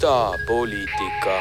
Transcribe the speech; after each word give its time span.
idapoliitika. 0.00 1.40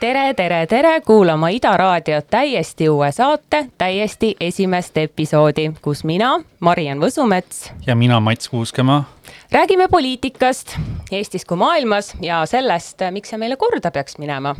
tere, 0.00 0.34
tere, 0.34 0.66
tere 0.66 1.00
kuulama 1.00 1.48
Ida 1.48 1.76
raadiot 1.76 2.26
täiesti 2.30 2.88
uue 2.88 3.12
saate, 3.12 3.66
täiesti 3.78 4.36
esimest 4.40 4.96
episoodi, 4.96 5.72
kus 5.82 6.04
mina, 6.04 6.40
Mariann 6.60 7.00
Võsumets. 7.00 7.70
ja 7.86 7.94
mina, 7.94 8.20
Mats 8.20 8.48
Kuuskemaa. 8.48 9.04
räägime 9.52 9.88
poliitikast 9.88 10.76
Eestis 11.12 11.44
kui 11.44 11.56
maailmas 11.56 12.14
ja 12.20 12.46
sellest, 12.46 12.98
miks 13.10 13.30
see 13.30 13.38
meile 13.38 13.56
korda 13.56 13.90
peaks 13.90 14.18
minema 14.18 14.56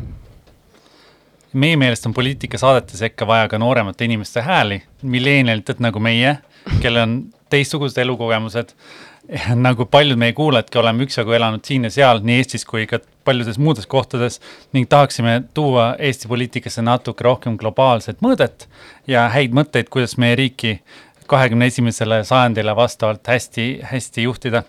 meie 1.52 1.76
meelest 1.76 2.06
on 2.06 2.14
poliitikasaadete 2.14 2.96
sekka 2.96 3.26
vaja 3.26 3.48
ka 3.48 3.58
nooremate 3.58 4.04
inimeste 4.04 4.40
hääli, 4.40 4.82
milleenialitelt 5.02 5.80
nagu 5.80 5.98
meie, 5.98 6.38
kellel 6.80 7.02
on 7.02 7.22
teistsugused 7.50 7.98
elukogemused 7.98 8.76
nagu 9.66 9.86
paljud 9.86 10.18
meie 10.18 10.32
kuulajadki 10.36 10.78
oleme 10.78 11.04
üksjagu 11.06 11.34
elanud 11.36 11.64
siin 11.66 11.86
ja 11.86 11.90
seal, 11.94 12.22
nii 12.24 12.40
Eestis 12.40 12.64
kui 12.68 12.86
ka 12.90 13.00
paljudes 13.24 13.58
muudes 13.58 13.86
kohtades 13.90 14.40
ning 14.72 14.88
tahaksime 14.90 15.42
tuua 15.54 15.94
Eesti 15.98 16.28
poliitikasse 16.28 16.82
natuke 16.82 17.24
rohkem 17.24 17.58
globaalset 17.60 18.22
mõõdet 18.24 18.66
ja 19.10 19.28
häid 19.34 19.54
mõtteid, 19.56 19.90
kuidas 19.92 20.16
meie 20.18 20.38
riiki 20.40 20.78
kahekümne 21.30 21.68
esimesele 21.70 22.24
sajandile 22.24 22.74
vastavalt 22.76 23.26
hästi, 23.26 23.66
hästi 23.92 24.22
juhtida. 24.26 24.62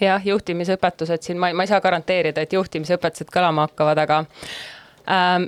Jah, 0.00 0.26
juhtimisõpetused 0.26 1.24
siin, 1.24 1.38
ma, 1.40 1.52
ma 1.56 1.64
ei 1.64 1.70
saa 1.70 1.80
garanteerida, 1.80 2.44
et 2.44 2.52
juhtimisõpetused 2.56 3.32
kõlama 3.32 3.66
hakkavad, 3.68 4.00
aga 4.00 4.24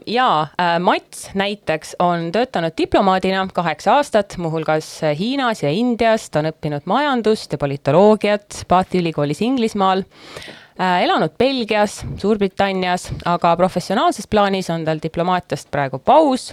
ja 0.06 0.28
äh, 0.42 0.78
Mats 0.80 1.28
näiteks 1.38 1.96
on 2.02 2.30
töötanud 2.32 2.74
diplomaadina 2.78 3.44
kaheksa 3.54 3.96
aastat, 4.00 4.34
muuhulgas 4.38 4.88
Hiinas 5.18 5.62
ja 5.62 5.70
Indias, 5.70 6.30
ta 6.30 6.42
on 6.42 6.50
õppinud 6.50 6.88
majandust 6.90 7.52
ja 7.52 7.60
politoloogiat 7.62 8.64
Bathi 8.68 9.02
ülikoolis 9.02 9.42
Inglismaal. 9.44 10.02
Äh, 10.80 11.02
elanud 11.04 11.36
Belgias, 11.38 12.00
Suurbritannias, 12.18 13.10
aga 13.28 13.54
professionaalses 13.60 14.26
plaanis 14.26 14.70
on 14.72 14.86
tal 14.88 15.02
diplomaatiast 15.02 15.70
praegu 15.70 16.00
paus 16.00 16.50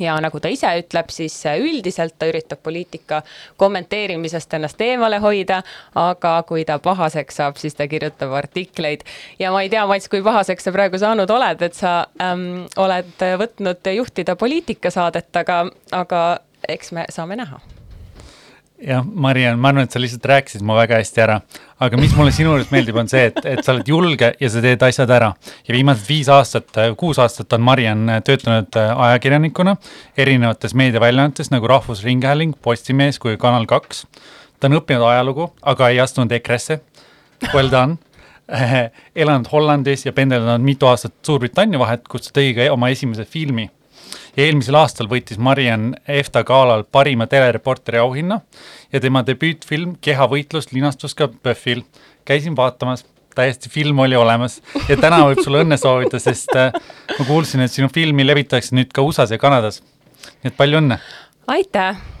ja 0.00 0.16
nagu 0.20 0.40
ta 0.40 0.50
ise 0.52 0.70
ütleb, 0.82 1.10
siis 1.12 1.36
üldiselt 1.58 2.16
ta 2.18 2.28
üritab 2.30 2.60
poliitika 2.62 3.22
kommenteerimisest 3.60 4.54
ennast 4.58 4.80
eemale 4.84 5.20
hoida, 5.22 5.62
aga 5.98 6.34
kui 6.48 6.64
ta 6.68 6.78
pahaseks 6.82 7.40
saab, 7.40 7.56
siis 7.60 7.78
ta 7.78 7.88
kirjutab 7.88 8.34
artikleid. 8.36 9.06
ja 9.38 9.52
ma 9.52 9.62
ei 9.62 9.72
tea, 9.72 9.86
Mats, 9.86 10.08
kui 10.08 10.22
pahaseks 10.22 10.68
sa 10.68 10.74
praegu 10.74 10.98
saanud 10.98 11.30
oled, 11.30 11.62
et 11.62 11.74
sa 11.74 11.94
ähm, 12.22 12.66
oled 12.76 13.26
võtnud 13.40 13.94
juhtida 13.96 14.36
poliitikasaadet, 14.36 15.32
aga, 15.36 15.64
aga 15.92 16.22
eks 16.68 16.92
me 16.92 17.08
saame 17.14 17.38
näha 17.38 17.60
jah, 18.78 19.04
Mariann, 19.04 19.58
ma 19.58 19.72
arvan, 19.72 19.86
et 19.88 19.94
sa 19.94 20.00
lihtsalt 20.02 20.26
rääkisid 20.30 20.64
mu 20.66 20.76
väga 20.78 21.00
hästi 21.00 21.22
ära. 21.24 21.40
Aga 21.84 22.00
mis 22.00 22.14
mulle 22.16 22.32
sinu 22.34 22.52
juures 22.52 22.70
meeldib, 22.74 22.96
on 22.98 23.10
see, 23.10 23.28
et, 23.30 23.38
et 23.46 23.62
sa 23.64 23.74
oled 23.74 23.88
julge 23.88 24.32
ja 24.40 24.50
sa 24.50 24.62
teed 24.64 24.82
asjad 24.82 25.12
ära. 25.14 25.30
ja 25.68 25.74
viimased 25.74 26.08
viis 26.08 26.30
aastat, 26.32 26.74
kuus 26.98 27.20
aastat 27.22 27.52
on 27.54 27.64
Mariann 27.66 28.18
töötanud 28.26 28.78
ajakirjanikuna 28.78 29.76
erinevates 30.16 30.74
meediaväljaannetes 30.74 31.52
nagu 31.54 31.70
Rahvusringhääling, 31.70 32.56
Postimees 32.62 33.18
kui 33.22 33.36
Kanal 33.36 33.66
kaks. 33.66 34.06
ta 34.60 34.70
on 34.70 34.80
õppinud 34.80 35.06
ajalugu, 35.06 35.52
aga 35.62 35.88
ei 35.94 36.00
astunud 36.02 36.32
EKRE-sse. 36.32 36.80
Well 37.54 37.70
done 37.70 37.98
elanud 39.22 39.46
Hollandis 39.52 40.06
ja 40.06 40.12
pendeldanud 40.12 40.64
mitu 40.64 40.88
aastat 40.88 41.14
Suurbritannia 41.22 41.78
vahet, 41.78 42.08
kus 42.08 42.26
ta 42.26 42.40
tõi 42.40 42.54
ka 42.56 42.72
oma 42.72 42.90
esimese 42.90 43.28
filmi 43.28 43.68
eelmisel 44.38 44.78
aastal 44.78 45.08
võitis 45.10 45.38
Mariann 45.42 45.94
EFTA 46.08 46.44
galal 46.46 46.84
parima 46.84 47.26
telereporteri 47.30 48.00
auhinna 48.02 48.40
ja 48.92 49.00
tema 49.02 49.24
debüütfilm 49.26 49.96
Kehavõitlus 50.04 50.70
linastus 50.72 51.16
ka 51.18 51.28
PÖFFil. 51.28 51.82
käisin 52.24 52.56
vaatamas, 52.56 53.04
täiesti 53.34 53.70
film 53.72 53.98
oli 53.98 54.16
olemas 54.16 54.60
ja 54.88 54.96
täna 54.96 55.22
võib 55.26 55.42
sulle 55.44 55.64
õnne 55.64 55.78
soovida, 55.80 56.20
sest 56.22 56.54
äh, 56.56 56.72
ma 57.18 57.24
kuulsin, 57.24 57.64
et 57.64 57.72
sinu 57.72 57.90
filmi 57.94 58.26
levitatakse 58.26 58.76
nüüd 58.76 58.92
ka 58.94 59.02
USA-s 59.02 59.34
ja 59.34 59.38
Kanadas. 59.42 59.82
nii 60.42 60.52
et 60.52 60.56
palju 60.56 60.82
õnne! 60.82 61.02
aitäh! 61.46 62.17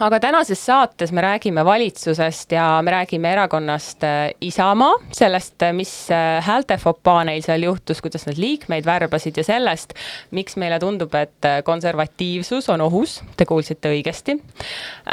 Aga 0.00 0.18
tänases 0.20 0.58
saates 0.66 1.12
me 1.12 1.20
räägime 1.22 1.64
valitsusest 1.64 2.52
ja 2.52 2.82
me 2.82 2.90
räägime 2.90 3.32
erakonnast 3.32 4.04
äh, 4.04 4.30
Isamaa, 4.40 4.94
sellest, 5.12 5.62
äh, 5.62 5.72
mis 5.72 6.10
äh, 6.10 6.44
häältefopaa 6.44 7.24
neil 7.24 7.42
seal 7.42 7.62
juhtus, 7.62 8.00
kuidas 8.02 8.26
nad 8.26 8.38
liikmeid 8.38 8.86
värbasid 8.86 9.36
ja 9.36 9.44
sellest, 9.44 9.94
miks 10.30 10.56
meile 10.56 10.78
tundub, 10.82 11.14
et 11.14 11.46
konservatiivsus 11.64 12.68
on 12.68 12.80
ohus, 12.80 13.20
te 13.36 13.46
kuulsite 13.46 13.92
õigesti. 13.94 14.38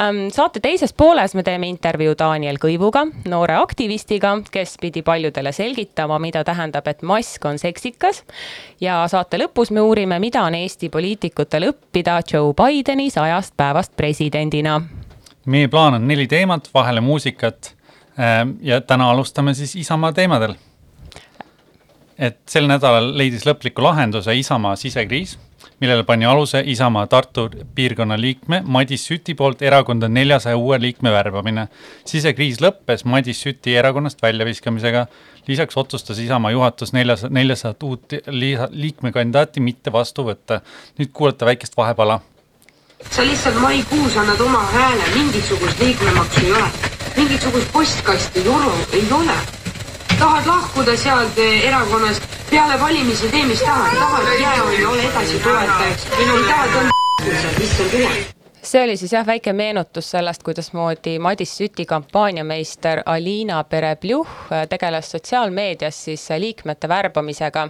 Ähm, 0.02 0.28
saate 0.34 0.59
teises 0.59 0.94
pooles 0.94 1.36
me 1.38 1.44
teeme 1.44 1.70
intervjuu 1.70 2.16
Daniel 2.18 2.58
Kõivuga, 2.62 3.06
noore 3.30 3.59
aktivistiga, 3.62 4.34
kes 4.52 4.78
pidi 4.81 5.06
paljudele 5.06 5.53
selgitama, 5.53 6.20
mida 6.20 6.44
tähendab, 6.47 6.88
et 6.88 7.02
mask 7.02 7.46
on 7.46 7.59
seksikas. 7.59 8.24
ja 8.81 9.03
saate 9.08 9.38
lõpus 9.38 9.72
me 9.72 9.81
uurime, 9.81 10.20
mida 10.20 10.44
on 10.44 10.56
Eesti 10.56 10.90
poliitikutel 10.90 11.70
õppida 11.70 12.22
Joe 12.34 12.53
Bideni 12.58 13.09
sajast 13.09 13.53
päevast 13.58 13.96
presidendina 13.96 14.71
Tallinna. 14.72 14.98
meie 15.46 15.68
plaan 15.68 15.94
on 15.94 16.08
neli 16.08 16.28
teemat, 16.28 16.70
vahele 16.74 17.02
muusikat. 17.02 17.76
Ähm, 18.20 18.50
ja 18.62 18.82
täna 18.82 19.09
alustame 19.12 19.54
siis 19.54 19.76
Isamaa 19.76 20.14
teemadel. 20.14 20.56
et 22.22 22.38
sel 22.46 22.68
nädalal 22.70 23.16
leidis 23.18 23.48
lõpliku 23.48 23.82
lahenduse 23.82 24.36
Isamaa 24.38 24.76
sisekriis, 24.78 25.40
millele 25.82 26.04
pani 26.04 26.26
aluse 26.26 26.62
Isamaa 26.66 27.08
Tartu 27.08 27.48
piirkonna 27.76 28.20
liikme 28.22 28.62
Madis 28.66 29.08
Süti 29.08 29.34
poolt 29.34 29.62
erakonda 29.62 30.08
neljasaja 30.08 30.58
uue 30.58 30.78
liikme 30.82 31.12
värbamine. 31.12 31.68
sisekriis 32.06 32.62
lõppes 32.62 33.06
Madis 33.06 33.42
Süti 33.42 33.76
erakonnast 33.76 34.22
väljaviskamisega. 34.22 35.08
lisaks 35.48 35.78
otsustas 35.78 36.20
Isamaa 36.20 36.52
juhatus 36.52 36.94
neljas, 36.94 37.24
neljasajat 37.30 37.84
uut 37.84 38.14
liikmekandidaati 38.72 39.59
mitte 39.59 39.92
vastu 39.92 40.24
võtta. 40.24 40.62
nüüd 41.00 41.09
kuulete 41.14 41.46
väikest 41.46 41.78
vahepala 41.78 42.22
sa 43.10 43.26
lihtsalt 43.26 43.60
maikuus 43.60 44.18
annad 44.18 44.40
oma 44.40 44.66
hääle, 44.74 45.04
mingisugust 45.14 45.80
liikmemaksu 45.80 46.40
ei 46.46 46.52
ole, 46.52 46.72
mingisugust 47.16 47.72
postkasti 47.72 48.46
juru 48.46 48.74
ei 48.94 49.08
ole. 49.12 49.38
tahad 50.20 50.46
lahkuda 50.46 50.98
sealt 50.98 51.38
erakonnast, 51.38 52.22
peale 52.50 52.80
valimisi 52.80 53.30
tee, 53.30 53.46
mis 53.46 53.60
tahad, 53.60 53.96
tahad 53.96 54.40
jää, 54.40 54.64
ole 54.86 55.02
edasi 55.02 55.40
toetajaks, 55.40 56.06
ei 56.20 56.30
õnn 56.84 57.42
sealt, 57.42 57.60
issand 57.60 57.94
jumal 57.94 58.41
see 58.62 58.84
oli 58.84 58.98
siis 58.98 59.14
jah, 59.14 59.26
väike 59.26 59.54
meenutus 59.54 60.12
sellest, 60.12 60.44
kuidasmoodi 60.44 61.20
Madis 61.20 61.58
Süti 61.58 61.86
kampaaniameister 61.86 63.02
Alina 63.06 63.64
Perepljuh 63.64 64.28
äh, 64.52 64.68
tegeles 64.70 65.12
sotsiaalmeedias 65.12 66.04
siis 66.06 66.32
äh, 66.32 66.40
liikmete 66.40 66.90
värbamisega. 66.90 67.70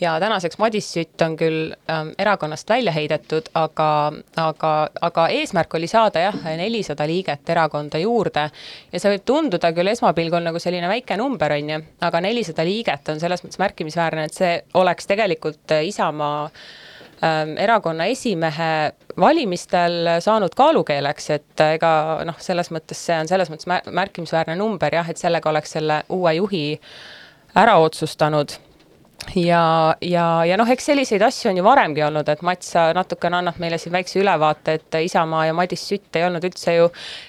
ja 0.00 0.20
tänaseks 0.20 0.58
Madis 0.58 0.92
Sütt 0.92 1.22
on 1.22 1.36
küll 1.36 1.72
ähm, 1.90 2.08
erakonnast 2.18 2.68
välja 2.68 2.92
heidetud, 2.92 3.48
aga, 3.54 4.12
aga, 4.36 4.88
aga 5.00 5.28
eesmärk 5.28 5.74
oli 5.74 5.86
saada 5.86 6.20
jah, 6.20 6.44
nelisada 6.56 7.06
liiget 7.06 7.48
erakonda 7.48 7.98
juurde. 7.98 8.50
ja 8.92 9.00
see 9.00 9.16
võib 9.16 9.24
tunduda 9.24 9.72
küll 9.72 9.94
esmapilgul 9.94 10.42
nagu 10.42 10.58
selline 10.58 10.88
väike 10.88 11.16
number, 11.16 11.52
on 11.52 11.70
ju, 11.70 11.82
aga 12.00 12.20
nelisada 12.20 12.64
liiget 12.64 13.08
on 13.08 13.20
selles 13.20 13.44
mõttes 13.44 13.62
märkimisväärne, 13.62 14.24
et 14.24 14.34
see 14.34 14.56
oleks 14.74 15.06
tegelikult 15.06 15.70
äh, 15.70 15.86
Isamaa 15.86 16.50
Ähm, 16.52 16.91
erakonna 17.62 18.08
esimehe 18.10 18.92
valimistel 19.20 20.08
saanud 20.20 20.54
kaalukeeleks, 20.58 21.30
et 21.36 21.62
ega 21.76 21.92
noh, 22.26 22.38
selles 22.42 22.72
mõttes 22.74 22.98
see 23.06 23.18
on 23.20 23.30
selles 23.30 23.52
mõttes 23.52 23.68
märkimisväärne 23.94 24.56
number 24.58 24.94
jah, 24.94 25.08
et 25.08 25.20
sellega 25.20 25.50
oleks 25.50 25.76
selle 25.78 26.02
uue 26.10 26.34
juhi 26.40 26.64
ära 27.62 27.76
otsustanud 27.84 28.56
ja, 29.34 29.94
ja, 30.00 30.44
ja 30.44 30.56
noh, 30.56 30.68
eks 30.70 30.86
selliseid 30.90 31.22
asju 31.22 31.50
on 31.50 31.58
ju 31.60 31.64
varemgi 31.64 32.02
olnud, 32.04 32.28
et 32.28 32.42
Mats, 32.46 32.72
sa 32.74 32.88
natukene 32.96 33.38
annad 33.38 33.58
meile 33.62 33.78
siin 33.80 33.94
väikse 33.94 34.20
ülevaate, 34.20 34.76
et 34.78 34.98
Isamaa 35.02 35.46
ja 35.46 35.56
Madis 35.56 35.84
Sütt 35.88 36.16
ei 36.18 36.26
olnud 36.26 36.44
üldse 36.44 36.74
ju 36.76 36.88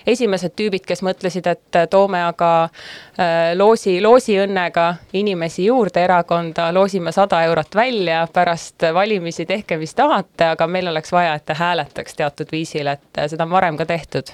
esimesed 0.10 0.56
tüübid, 0.60 0.86
kes 0.88 1.04
mõtlesid, 1.06 1.48
et 1.50 1.80
toome 1.92 2.24
aga 2.26 2.52
äh, 2.64 3.54
loosi, 3.58 4.00
loosiõnnega 4.04 4.88
inimesi 5.20 5.68
juurde 5.70 6.04
erakonda, 6.04 6.70
loosime 6.76 7.12
sada 7.16 7.44
eurot 7.48 7.76
välja, 7.76 8.24
pärast 8.34 8.90
valimisi 8.94 9.46
tehke, 9.50 9.78
mis 9.82 9.96
tahate, 9.96 10.54
aga 10.56 10.68
meil 10.68 10.92
oleks 10.94 11.14
vaja, 11.14 11.36
et 11.38 11.46
te 11.46 11.58
hääletaks 11.58 12.20
teatud 12.20 12.52
viisil, 12.52 12.90
et 12.94 13.24
seda 13.28 13.48
on 13.48 13.56
varem 13.56 13.80
ka 13.80 13.90
tehtud 13.90 14.34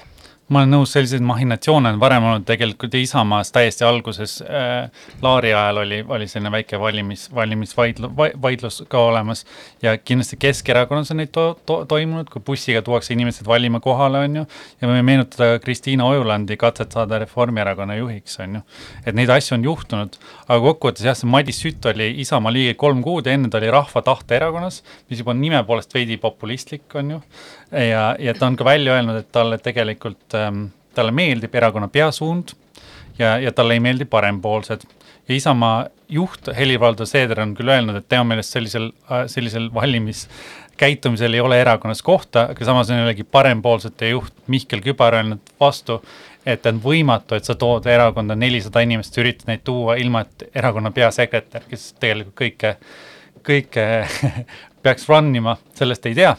ma 0.50 0.60
olen 0.60 0.72
nõus, 0.74 0.90
selliseid 0.94 1.22
mahhinatsioone 1.22 1.92
on 1.94 2.00
varem 2.02 2.24
olnud 2.26 2.46
tegelikult 2.48 2.94
Isamaas 2.98 3.52
täiesti 3.54 3.84
alguses 3.86 4.40
äh,. 4.42 4.90
Laari 5.22 5.52
ajal 5.54 5.82
oli, 5.82 6.00
oli 6.08 6.26
selline 6.28 6.50
väike 6.52 6.78
valimis, 6.80 7.28
valimisvaidlus, 7.34 8.10
vaidlus 8.42 8.80
ka 8.90 8.98
olemas. 9.10 9.44
ja 9.82 9.96
kindlasti 9.98 10.36
Keskerakonnas 10.40 11.10
on 11.14 11.20
neid 11.22 11.30
to, 11.32 11.44
to, 11.66 11.84
toimunud, 11.88 12.28
kui 12.32 12.42
bussiga 12.46 12.82
tuuakse 12.82 13.14
inimesed 13.14 13.46
valima 13.46 13.80
kohale, 13.80 14.24
on 14.26 14.40
ju. 14.40 14.44
ja 14.80 14.90
võime 14.90 15.04
meenutada 15.06 15.58
Kristiina 15.62 16.06
Ojulandi 16.10 16.56
katset 16.60 16.98
saada 16.98 17.20
Reformierakonna 17.22 17.96
juhiks, 18.00 18.38
on 18.42 18.58
ju. 18.58 18.64
et 19.06 19.14
neid 19.14 19.30
asju 19.30 19.58
on 19.58 19.68
juhtunud, 19.70 20.18
aga 20.48 20.60
kokkuvõttes 20.66 21.06
jah, 21.06 21.18
see 21.18 21.30
Madis 21.30 21.62
Sütt 21.62 21.86
oli 21.92 22.10
Isamaa 22.24 22.54
liige 22.54 22.74
kolm 22.80 23.04
kuud 23.06 23.28
ja 23.28 23.36
enne 23.38 23.52
ta 23.52 23.60
oli 23.60 23.70
Rahva 23.70 24.02
Tahte 24.02 24.40
Erakonnas, 24.40 24.82
mis 25.10 25.22
juba 25.22 25.36
nime 25.36 25.62
poolest 25.68 25.94
veidi 25.94 26.18
populistlik, 26.18 26.88
on 26.98 27.16
ju 27.16 27.22
ja, 27.70 28.16
ja 28.18 28.34
ta 28.34 28.46
on 28.46 28.56
ka 28.58 28.64
välja 28.64 28.96
öelnud, 28.96 29.20
et 29.20 29.30
talle 29.32 29.58
tegelikult 29.62 30.34
ähm,, 30.46 30.64
talle 30.94 31.12
meeldib 31.14 31.54
erakonna 31.54 31.88
peasuund 31.88 32.54
ja, 33.18 33.38
ja 33.38 33.52
talle 33.52 33.76
ei 33.76 33.80
meeldi 33.80 34.04
parempoolsed. 34.04 34.80
ja 35.28 35.34
Isamaa 35.34 35.86
juht 36.08 36.48
Helir-Valdor 36.56 37.06
Seeder 37.06 37.40
on 37.40 37.54
küll 37.54 37.68
öelnud, 37.68 37.96
et 37.96 38.08
tema 38.08 38.24
meelest 38.32 38.56
sellisel, 38.56 38.90
sellisel 39.30 39.68
valimiskäitumisel 39.74 41.34
ei 41.34 41.40
ole 41.40 41.60
erakonnas 41.60 42.02
kohta, 42.02 42.48
aga 42.50 42.64
samas 42.64 42.90
on 42.90 42.98
jällegi 43.02 43.24
parempoolsete 43.24 44.10
juht 44.10 44.34
Mihkel 44.46 44.82
Kübar 44.84 45.20
öelnud 45.20 45.52
vastu, 45.60 46.00
et 46.46 46.66
on 46.66 46.80
võimatu, 46.82 47.36
et 47.36 47.46
sa 47.46 47.54
tood 47.54 47.86
erakonda 47.86 48.34
nelisada 48.36 48.82
inimest, 48.86 49.18
üritad 49.22 49.50
neid 49.50 49.62
tuua 49.64 49.98
ilma, 50.00 50.24
et 50.24 50.48
erakonna 50.54 50.90
peasekretär, 50.90 51.68
kes 51.70 51.92
tegelikult 52.00 52.38
kõike, 52.40 52.74
kõike 53.46 53.86
peaks 54.82 55.06
run 55.08 55.30
ima, 55.36 55.56
sellest 55.78 56.10
ei 56.10 56.16
tea. 56.18 56.34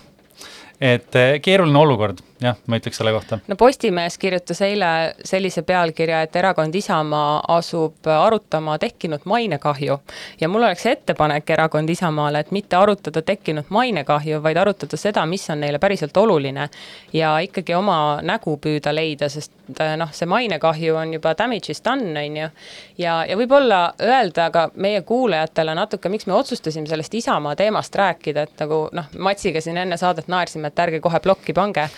et 0.82 1.16
eh, 1.16 1.38
keeruline 1.46 1.78
olukord 1.78 2.20
jah, 2.42 2.58
ma 2.68 2.78
ütleks 2.78 2.98
selle 2.98 3.12
kohta. 3.14 3.40
no 3.48 3.56
Postimees 3.56 4.18
kirjutas 4.18 4.62
eile 4.66 4.90
sellise 5.26 5.62
pealkirja, 5.62 6.22
et 6.26 6.36
erakond 6.36 6.76
Isamaa 6.76 7.42
asub 7.56 8.08
arutama 8.08 8.78
tekkinud 8.82 9.26
mainekahju. 9.26 10.00
ja 10.42 10.50
mul 10.50 10.64
oleks 10.64 10.86
ettepanek 10.86 11.50
erakond 11.50 11.90
Isamaale, 11.90 12.40
et 12.40 12.52
mitte 12.52 12.76
arutada 12.76 13.22
tekkinud 13.22 13.70
mainekahju, 13.70 14.44
vaid 14.44 14.58
arutada 14.58 14.98
seda, 14.98 15.26
mis 15.26 15.50
on 15.50 15.62
neile 15.62 15.80
päriselt 15.80 16.18
oluline. 16.18 16.70
ja 17.14 17.40
ikkagi 17.40 17.76
oma 17.76 18.20
nägu 18.22 18.58
püüda 18.58 18.96
leida, 18.96 19.30
sest 19.30 19.54
äh, 19.80 19.96
noh, 19.98 20.10
see 20.12 20.26
mainekahju 20.26 20.96
on 20.96 21.14
juba 21.14 21.36
damage 21.38 21.72
is 21.72 21.84
done, 21.86 22.26
on 22.26 22.38
ju. 22.38 22.50
ja, 22.98 23.26
ja 23.30 23.38
võib-olla 23.38 23.94
öelda 24.02 24.50
ka 24.52 24.70
meie 24.76 25.02
kuulajatele 25.02 25.76
natuke, 25.76 26.10
miks 26.10 26.26
me 26.26 26.34
otsustasime 26.34 26.88
sellest 26.88 27.14
Isamaa 27.14 27.56
teemast 27.56 27.96
rääkida, 27.96 28.42
et 28.42 28.66
nagu 28.66 28.88
noh, 28.92 29.14
Matsiga 29.18 29.62
siin 29.62 29.78
enne 29.78 29.98
saadet 29.98 30.28
naersime, 30.28 30.68
et 30.68 30.80
ärge 30.80 31.00
kohe 31.00 31.20
plokki 31.20 31.54
pange 31.54 31.90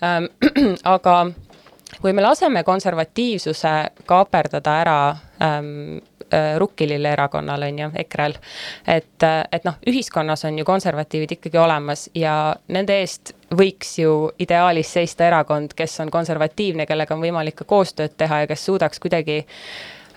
aga 0.96 1.14
kui 2.00 2.12
me 2.12 2.22
laseme 2.22 2.62
konservatiivsuse 2.64 3.72
kaaperdada 4.06 4.74
ära 4.80 4.98
ähm, 5.42 5.98
äh, 6.34 6.56
Rukkilile 6.58 7.12
erakonnal, 7.12 7.62
on 7.62 7.78
ju, 7.78 7.90
EKRE-l. 8.02 8.36
et, 8.86 9.26
et 9.52 9.64
noh, 9.64 9.78
ühiskonnas 9.88 10.44
on 10.44 10.58
ju 10.58 10.64
konservatiivid 10.68 11.38
ikkagi 11.38 11.58
olemas 11.58 12.08
ja 12.14 12.54
nende 12.68 13.00
eest 13.00 13.34
võiks 13.54 13.96
ju 14.02 14.30
ideaalis 14.38 14.92
seista 14.92 15.26
erakond, 15.26 15.74
kes 15.76 16.00
on 16.04 16.10
konservatiivne, 16.10 16.86
kellega 16.86 17.16
on 17.16 17.24
võimalik 17.24 17.62
ka 17.62 17.68
koostööd 17.68 18.16
teha 18.16 18.44
ja 18.44 18.50
kes 18.50 18.64
suudaks 18.68 19.00
kuidagi 19.00 19.40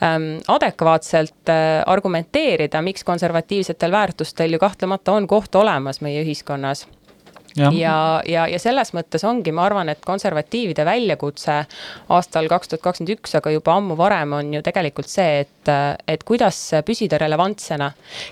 ähm, 0.03 0.33
adekvaatselt 0.47 1.49
äh, 1.49 1.81
argumenteerida, 1.85 2.81
miks 2.81 3.07
konservatiivsetel 3.07 3.91
väärtustel 3.91 4.53
ju 4.53 4.59
kahtlemata 4.59 5.15
on 5.15 5.27
koht 5.27 5.55
olemas 5.55 6.01
meie 6.01 6.25
ühiskonnas 6.25 6.85
ja, 7.55 7.71
ja, 7.73 7.95
ja, 8.27 8.47
ja 8.47 8.59
selles 8.59 8.93
mõttes 8.95 9.23
ongi, 9.27 9.51
ma 9.55 9.65
arvan, 9.65 9.89
et 9.91 10.03
konservatiivide 10.05 10.85
väljakutse 10.85 11.57
aastal 12.09 12.47
kaks 12.51 12.71
tuhat 12.71 12.83
kakskümmend 12.85 13.15
üks, 13.17 13.35
aga 13.37 13.53
juba 13.53 13.75
ammu 13.77 13.97
varem 13.99 14.35
on 14.37 14.53
ju 14.55 14.61
tegelikult 14.65 15.09
see, 15.11 15.43
et, 15.45 15.71
et 16.07 16.23
kuidas 16.27 16.59
püsida 16.87 17.19
relevantsena 17.21 17.91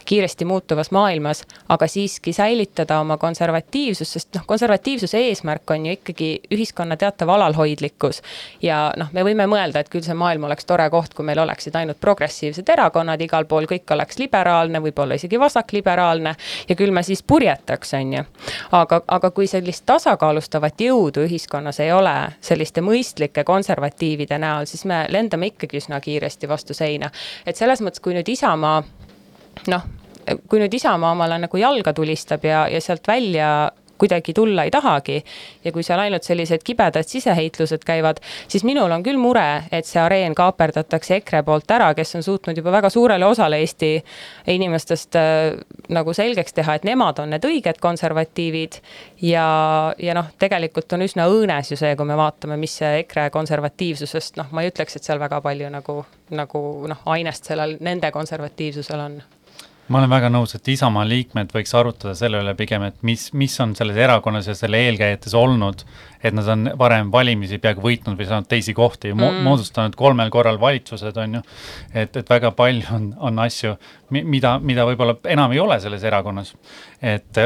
kiiresti 0.09 0.47
muutuvas 0.49 0.91
maailmas, 0.95 1.43
aga 1.69 1.87
siiski 1.87 2.33
säilitada 2.33 2.99
oma 3.03 3.17
konservatiivsust, 3.21 4.17
sest 4.17 4.39
noh, 4.39 4.45
konservatiivsuse 4.49 5.21
eesmärk 5.29 5.75
on 5.75 5.89
ju 5.89 5.97
ikkagi 5.97 6.31
ühiskonna 6.55 6.97
teatav 6.99 7.29
alalhoidlikkus. 7.35 8.21
ja 8.61 8.89
noh, 8.97 9.11
me 9.13 9.23
võime 9.27 9.47
mõelda, 9.49 9.83
et 9.83 9.89
küll 9.91 10.05
see 10.05 10.17
maailm 10.17 10.47
oleks 10.49 10.67
tore 10.69 10.89
koht, 10.89 11.13
kui 11.13 11.25
meil 11.25 11.39
oleksid 11.43 11.75
ainult 11.75 11.99
progressiivsed 12.01 12.69
erakonnad 12.69 13.21
igal 13.21 13.45
pool, 13.49 13.67
kõik 13.69 13.91
oleks 13.93 14.19
liberaalne, 14.19 14.81
võib-olla 14.83 15.19
isegi 15.19 15.39
vasakliberaalne 15.39 16.35
ja 16.69 16.75
küll 16.75 16.93
me 16.95 17.03
siis 17.03 17.23
purjetaks, 17.23 17.93
on 17.99 18.13
ju. 18.13 18.25
aga, 18.71 19.01
aga 19.11 19.31
kui 19.31 19.47
sellist 19.47 19.85
tasakaalustavat 19.89 20.81
jõudu 20.81 21.23
ühiskonnas 21.25 21.79
ei 21.83 21.91
ole 21.93 22.15
selliste 22.41 22.81
mõistlike 22.85 23.43
konservatiivide 23.43 24.37
näol, 24.41 24.67
siis 24.69 24.85
me 24.89 25.03
lendame 25.09 25.51
ikkagi 25.53 25.81
üsna 25.81 25.99
kiiresti 26.03 26.49
vastu 26.49 26.73
seina. 26.73 27.11
et 27.45 27.55
selles 27.55 27.81
mõttes, 27.81 28.01
kui 28.03 28.13
nüüd 28.13 28.29
Isamaa 28.29 28.83
noh, 29.67 29.89
kui 30.49 30.61
nüüd 30.61 30.73
Isamaa 30.73 31.11
omale 31.15 31.39
nagu 31.41 31.57
jalga 31.57 31.93
tulistab 31.93 32.45
ja, 32.45 32.67
ja 32.69 32.81
sealt 32.81 33.07
välja 33.07 33.71
kuidagi 33.99 34.33
tulla 34.33 34.63
ei 34.63 34.71
tahagi. 34.71 35.23
ja 35.63 35.71
kui 35.71 35.83
seal 35.83 35.99
ainult 35.99 36.23
sellised 36.23 36.63
kibedad 36.63 37.07
siseheitlused 37.07 37.83
käivad, 37.85 38.21
siis 38.47 38.63
minul 38.63 38.91
on 38.91 39.03
küll 39.03 39.19
mure, 39.19 39.63
et 39.71 39.85
see 39.85 40.01
areen 40.01 40.35
kaaperdatakse 40.35 41.19
EKRE 41.19 41.43
poolt 41.47 41.71
ära, 41.71 41.93
kes 41.97 42.15
on 42.15 42.23
suutnud 42.23 42.57
juba 42.57 42.71
väga 42.71 42.89
suurele 42.89 43.25
osale 43.25 43.59
Eesti 43.59 43.91
inimestest 44.47 45.15
äh, 45.19 45.59
nagu 45.89 46.13
selgeks 46.13 46.53
teha, 46.53 46.77
et 46.79 46.87
nemad 46.87 47.19
on 47.19 47.33
need 47.33 47.45
õiged 47.45 47.81
konservatiivid. 47.81 48.79
ja, 49.21 49.47
ja 49.99 50.15
noh, 50.17 50.31
tegelikult 50.39 50.93
on 50.93 51.05
üsna 51.05 51.27
õõnes 51.29 51.71
ju 51.71 51.77
see, 51.79 51.95
kui 51.95 52.07
me 52.07 52.17
vaatame, 52.19 52.57
mis 52.57 52.77
EKRE 52.81 53.29
konservatiivsusest, 53.33 54.37
noh, 54.39 54.51
ma 54.51 54.63
ei 54.63 54.71
ütleks, 54.71 54.95
et 54.95 55.07
seal 55.07 55.19
väga 55.19 55.41
palju 55.41 55.69
nagu, 55.73 55.99
nagu 56.35 56.63
noh, 56.89 57.03
ainest 57.15 57.49
sellel 57.51 57.77
nende 57.83 58.11
konservatiivsusel 58.15 59.05
on 59.05 59.19
ma 59.89 59.99
olen 59.99 60.11
väga 60.11 60.29
nõus, 60.31 60.53
et 60.55 60.67
Isamaa 60.69 61.05
liikmed 61.07 61.51
võiks 61.53 61.71
arutada 61.77 62.13
selle 62.17 62.41
üle 62.43 62.53
pigem, 62.57 62.83
et 62.85 62.97
mis, 63.05 63.29
mis 63.37 63.55
on 63.63 63.73
selles 63.77 63.97
erakonnas 63.97 64.47
ja 64.49 64.55
selle 64.57 64.79
eelkäijates 64.85 65.33
olnud, 65.37 65.81
et 66.23 66.35
nad 66.35 66.47
on 66.53 66.67
varem 66.77 67.09
valimisi 67.11 67.57
peaaegu 67.61 67.81
võitnud 67.83 68.19
või 68.19 68.27
saanud 68.29 68.49
teisi 68.51 68.75
kohti 68.77 69.13
mm., 69.13 69.39
moodustanud 69.47 69.95
kolmel 69.99 70.29
korral 70.33 70.59
valitsused, 70.61 71.17
on 71.23 71.39
ju. 71.39 71.41
et, 71.93 72.19
et 72.21 72.29
väga 72.29 72.51
palju 72.57 72.85
on, 72.95 73.07
on 73.29 73.41
asju, 73.45 73.73
mida, 74.09 74.57
mida 74.59 74.85
võib-olla 74.89 75.17
enam 75.31 75.55
ei 75.55 75.63
ole 75.63 75.79
selles 75.81 76.05
erakonnas. 76.05 76.53
et 77.01 77.41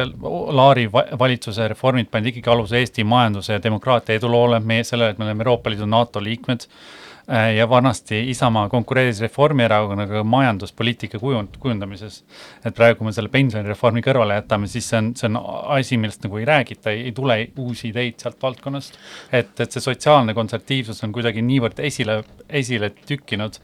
Laari 0.59 0.89
valitsuse 0.91 1.67
reformid 1.71 2.11
panid 2.11 2.33
ikkagi 2.33 2.51
aluse 2.51 2.81
Eesti 2.81 3.07
majanduse 3.07 3.55
ja 3.55 3.63
demokraatia 3.63 4.19
eduloole, 4.19 4.59
meie 4.59 4.83
sellele, 4.83 5.13
et 5.13 5.21
me 5.21 5.29
oleme 5.29 5.45
Euroopa 5.45 5.71
Liidu, 5.71 5.87
NATO 5.87 6.23
liikmed 6.23 6.67
Äh, 6.67 7.02
ja 7.27 7.69
vanasti 7.69 8.29
Isamaa 8.29 8.69
konkureeris 8.69 9.21
Reformierakonnaga 9.21 10.23
majanduspoliitika 10.23 11.19
kujund, 11.19 11.55
kujundamises. 11.59 12.23
et 12.65 12.75
praegu, 12.75 12.97
kui 12.97 13.07
me 13.07 13.13
selle 13.15 13.31
pensionireformi 13.31 14.03
kõrvale 14.03 14.41
jätame, 14.41 14.67
siis 14.67 14.89
see 14.89 14.99
on, 14.99 15.11
see 15.15 15.29
on 15.29 15.39
asi, 15.77 15.97
millest 15.97 16.23
nagu 16.25 16.41
ei 16.41 16.45
räägita, 16.45 16.91
ei 16.91 17.11
tule 17.15 17.37
uusi 17.57 17.89
ideid 17.93 18.19
sealt 18.19 18.41
valdkonnast. 18.43 18.99
et, 19.31 19.53
et 19.59 19.71
see 19.71 19.81
sotsiaalne 19.81 20.35
konservatiivsus 20.35 21.03
on 21.03 21.15
kuidagi 21.15 21.41
niivõrd 21.41 21.79
esile, 21.79 22.23
esile 22.49 22.91
tükkinud 23.07 23.59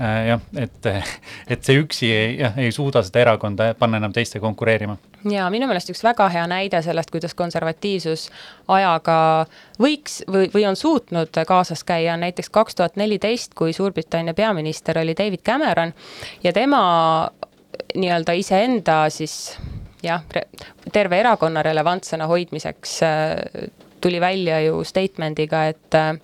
äh, 0.00 0.26
jah, 0.34 0.44
et, 0.60 0.92
et 1.48 1.64
see 1.64 1.80
üksi 1.80 2.12
ei, 2.12 2.36
jah, 2.42 2.58
ei 2.60 2.72
suuda 2.72 3.02
seda 3.06 3.24
erakonda 3.24 3.72
panna 3.80 4.02
enam 4.02 4.12
teiste 4.12 4.44
konkureerima 4.44 4.98
ja 5.30 5.48
minu 5.50 5.66
meelest 5.68 5.90
üks 5.92 6.02
väga 6.04 6.28
hea 6.32 6.46
näide 6.50 6.82
sellest, 6.82 7.10
kuidas 7.12 7.34
konservatiivsus 7.38 8.28
ajaga 8.68 9.18
võiks 9.80 10.20
või, 10.30 10.48
või 10.54 10.64
on 10.68 10.78
suutnud 10.78 11.42
kaasas 11.46 11.84
käia, 11.84 12.14
on 12.14 12.24
näiteks 12.24 12.50
kaks 12.50 12.78
tuhat 12.78 12.96
neliteist, 13.00 13.54
kui 13.58 13.72
Suurbritannia 13.76 14.34
peaminister 14.34 14.98
oli 14.98 15.16
David 15.18 15.44
Cameron 15.46 15.92
ja 16.44 16.52
tema 16.52 16.80
nii-öelda 17.94 18.32
iseenda 18.38 19.02
siis 19.10 19.56
jah, 20.02 20.24
terve 20.92 21.20
erakonna 21.20 21.62
relevantsena 21.62 22.26
hoidmiseks 22.30 23.02
äh, 23.02 23.70
tuli 24.00 24.20
välja 24.20 24.60
ju 24.60 24.84
statement'iga, 24.84 25.64
et 25.68 25.94
äh, 25.94 26.16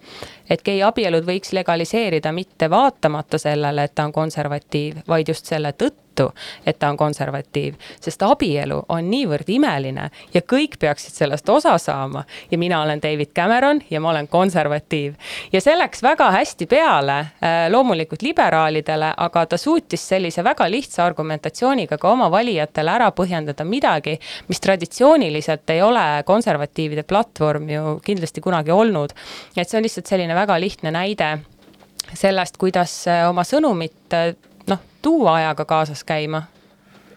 et 0.51 0.63
geiabielud 0.63 1.27
võiks 1.27 1.53
legaliseerida 1.57 2.33
mitte 2.33 2.71
vaatamata 2.71 3.39
sellele, 3.39 3.85
et 3.85 3.95
ta 3.95 4.07
on 4.07 4.13
konservatiiv, 4.13 5.03
vaid 5.09 5.29
just 5.29 5.47
selle 5.47 5.73
tõttu, 5.73 6.31
et 6.67 6.79
ta 6.79 6.89
on 6.89 6.97
konservatiiv. 6.97 7.75
sest 8.01 8.23
abielu 8.23 8.83
on 8.89 9.11
niivõrd 9.11 9.49
imeline 9.53 10.11
ja 10.35 10.41
kõik 10.41 10.79
peaksid 10.81 11.13
sellest 11.13 11.49
osa 11.49 11.79
saama. 11.79 12.25
ja 12.51 12.59
mina 12.59 12.83
olen 12.83 13.03
David 13.03 13.33
Cameron 13.35 13.81
ja 13.91 14.01
ma 14.01 14.11
olen 14.11 14.29
konservatiiv. 14.29 15.15
ja 15.53 15.61
see 15.61 15.77
läks 15.79 16.03
väga 16.03 16.31
hästi 16.31 16.67
peale 16.67 17.19
äh, 17.19 17.71
loomulikult 17.71 18.23
liberaalidele, 18.23 19.13
aga 19.17 19.47
ta 19.47 19.57
suutis 19.57 20.09
sellise 20.09 20.45
väga 20.45 20.71
lihtsa 20.71 21.05
argumentatsiooniga 21.05 21.99
ka 21.99 22.11
oma 22.11 22.31
valijatele 22.31 22.91
ära 22.91 23.11
põhjendada 23.11 23.65
midagi, 23.65 24.19
mis 24.49 24.61
traditsiooniliselt 24.61 25.71
ei 25.71 25.83
ole 25.83 26.23
konservatiivide 26.25 27.03
platvorm 27.03 27.71
ju 27.71 28.01
kindlasti 28.05 28.41
kunagi 28.41 28.71
olnud. 28.71 29.13
et 29.57 29.69
see 29.69 29.79
on 29.79 29.83
lihtsalt 29.83 30.07
selline 30.07 30.36
väga 30.37 30.61
lihtne 30.61 30.93
näide 30.93 31.39
sellest, 32.15 32.57
kuidas 32.61 32.93
äh, 33.09 33.25
oma 33.29 33.45
sõnumit 33.45 34.15
äh, 34.15 34.35
noh, 34.71 34.83
tuua 35.03 35.41
ajaga 35.41 35.65
kaasas 35.65 36.05
käima 36.05 36.45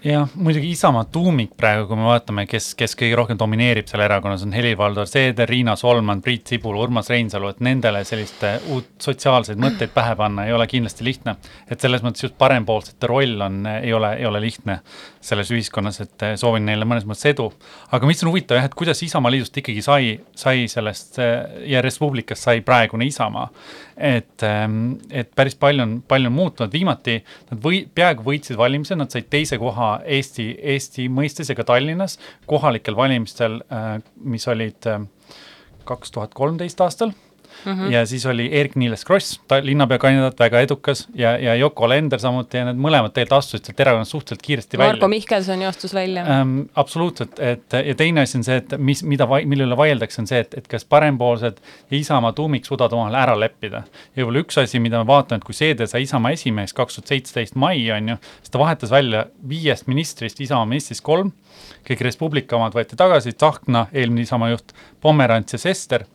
jah, 0.03 0.27
muidugi 0.35 0.69
Isamaa 0.71 1.03
tuumik 1.11 1.51
praegu, 1.57 1.87
kui 1.89 1.97
me 1.99 2.05
vaatame, 2.07 2.45
kes, 2.47 2.71
kes 2.79 2.95
kõige 2.99 3.17
rohkem 3.19 3.37
domineerib 3.39 3.87
seal 3.89 4.03
erakonnas, 4.05 4.45
on 4.45 4.53
Helir-Valdor 4.55 5.07
Seeder, 5.09 5.49
Riina 5.49 5.75
Solman, 5.79 6.21
Priit 6.23 6.47
Sibul, 6.47 6.77
Urmas 6.79 7.09
Reinsalu, 7.11 7.49
et 7.51 7.59
nendele 7.65 8.05
sellist 8.07 8.45
uut 8.71 8.87
sotsiaalseid 9.03 9.59
mõtteid 9.59 9.91
pähe 9.95 10.15
panna 10.19 10.45
ei 10.47 10.55
ole 10.55 10.67
kindlasti 10.71 11.03
lihtne. 11.03 11.35
et 11.69 11.81
selles 11.81 12.03
mõttes 12.05 12.23
just 12.23 12.37
parempoolsete 12.37 13.07
roll 13.11 13.41
on, 13.43 13.65
ei 13.67 13.93
ole, 13.93 14.13
ei 14.21 14.25
ole 14.25 14.41
lihtne 14.41 14.79
selles 15.21 15.51
ühiskonnas, 15.51 15.99
et 16.01 16.25
soovin 16.39 16.65
neile 16.65 16.87
mõnes 16.87 17.03
mõttes 17.05 17.33
edu. 17.33 17.51
aga 17.91 18.07
mis 18.07 18.23
on 18.23 18.31
huvitav 18.31 18.57
jah, 18.57 18.69
et 18.69 18.75
kuidas 18.75 19.03
Isamaa 19.03 19.31
Liidust 19.31 19.57
ikkagi 19.57 19.83
sai, 19.83 20.15
sai 20.35 20.67
sellest 20.71 21.19
ja 21.67 21.81
Res 21.81 21.99
Publicast 21.99 22.47
sai 22.47 22.61
praegune 22.61 23.05
Isamaa. 23.05 23.49
et, 23.97 24.43
et 25.11 25.31
päris 25.35 25.55
palju 25.59 25.83
on, 25.83 26.01
palju 26.07 26.31
on 26.31 26.33
muutunud, 26.33 26.71
viimati 26.71 27.19
nad 27.51 27.59
või, 27.59 27.83
peaaegu 27.83 28.23
võitsid 28.23 28.55
valimised, 28.57 28.95
nad 28.95 29.11
said 29.11 29.27
teise 29.27 29.57
koha 29.59 29.88
Eesti, 30.05 30.51
Eesti 30.75 31.07
mõistes 31.13 31.51
ja 31.51 31.57
ka 31.57 31.65
Tallinnas 31.67 32.17
kohalikel 32.49 32.97
valimistel, 32.97 33.59
äh, 33.73 33.95
mis 34.23 34.47
olid 34.51 34.89
äh, 34.89 35.01
kaks 35.89 36.13
tuhat 36.15 36.37
kolmteist 36.37 36.81
aastal 36.85 37.13
mm. 37.65 37.71
-hmm. 37.71 37.91
ja 37.91 38.05
siis 38.05 38.25
oli 38.25 38.49
Eerik-Niiles 38.51 39.05
Kross, 39.05 39.41
ta 39.47 39.59
linnapeakandidaat, 39.63 40.39
väga 40.39 40.59
edukas 40.59 41.07
ja, 41.15 41.37
ja 41.37 41.55
Yoko 41.55 41.85
Alender 41.85 42.19
samuti 42.19 42.57
ja 42.57 42.65
need 42.65 42.79
mõlemad 42.79 43.13
tegelikult 43.13 43.37
astusid 43.37 43.65
sealt 43.65 43.79
erakonnast 43.79 44.11
suhteliselt 44.11 44.45
kiiresti 44.45 44.77
Marko 44.77 44.83
välja. 44.83 44.93
Marko 44.93 45.07
Mihkelson 45.07 45.61
joostus 45.61 45.93
välja 45.93 46.25
ähm,. 46.25 46.59
absoluutselt, 46.75 47.39
et 47.39 47.73
ja 47.85 47.95
teine 47.95 48.21
asi 48.21 48.37
on 48.37 48.43
see, 48.43 48.57
et 48.61 48.77
mis, 48.77 49.03
mida, 49.03 49.27
mille 49.45 49.67
üle 49.67 49.77
vaieldakse, 49.77 50.21
on 50.21 50.27
see, 50.27 50.39
et, 50.45 50.53
et 50.57 50.67
kas 50.67 50.85
parempoolsed 50.85 51.59
ja 51.91 51.97
Isamaa 51.97 52.33
tuumik 52.33 52.65
suudavad 52.65 52.93
omavahel 52.93 53.19
ära 53.21 53.39
leppida. 53.39 53.83
ja 54.15 54.23
võib-olla 54.23 54.43
üks 54.45 54.61
asi, 54.61 54.79
mida 54.79 55.01
ma 55.03 55.07
vaatan, 55.07 55.41
et 55.41 55.47
kui 55.47 55.57
Seeder 55.57 55.87
sai 55.87 56.05
Isamaa 56.07 56.31
esimeheks 56.37 56.73
kaks 56.73 56.99
tuhat 56.99 57.13
seitseteist 57.13 57.55
mai, 57.55 57.81
on 57.91 58.13
ju, 58.13 58.19
siis 58.39 58.53
ta 58.53 58.61
vahetas 58.61 58.91
välja 58.91 59.25
viiest 59.49 59.87
ministrist, 59.87 60.39
Isamaa 60.41 60.69
ministrist 60.69 61.03
kolm, 61.03 61.33
kõik 61.87 62.05
Res 62.05 62.17
Publica 62.17 62.57
omad 62.57 62.77
võeti 62.77 62.97
tagasi, 62.99 63.33
Tsahkna, 63.33 63.87
eelmine 63.93 64.27
Isamaa 64.27 64.53
juht, 64.53 64.73
Pomerants 65.01 65.53
ja 65.53 65.61
Sester 65.61 66.05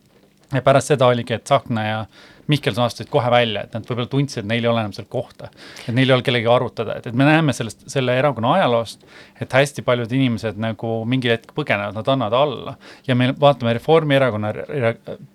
ja 0.53 0.61
pärast 0.61 0.93
seda 0.93 1.07
oligi, 1.07 1.33
et 1.33 1.43
Tsahkna 1.43 1.85
ja 1.85 1.99
Mihkelson 2.47 2.85
astusid 2.85 3.09
kohe 3.09 3.29
välja, 3.33 3.63
et 3.65 3.73
nad 3.73 3.87
võib-olla 3.87 4.09
tundsid, 4.09 4.43
et 4.43 4.49
neil 4.49 4.65
ei 4.65 4.69
ole 4.69 4.83
enam 4.83 4.93
seal 4.93 5.07
kohta. 5.09 5.49
et 5.87 5.95
neil 5.95 6.09
ei 6.09 6.13
ole 6.13 6.25
kellegagi 6.25 6.51
arutada, 6.53 6.97
et, 6.99 7.07
et 7.09 7.17
me 7.17 7.25
näeme 7.25 7.53
sellest, 7.57 7.87
selle 7.89 8.13
erakonna 8.19 8.53
ajaloost, 8.59 9.05
et 9.41 9.57
hästi 9.57 9.81
paljud 9.85 10.11
inimesed 10.13 10.59
nagu 10.61 10.99
mingi 11.09 11.31
hetk 11.33 11.55
põgenevad, 11.57 11.97
nad 11.97 12.11
annavad 12.13 12.37
alla. 12.37 12.75
ja 13.07 13.15
me 13.15 13.31
vaatame 13.39 13.73
Reformierakonna 13.79 14.53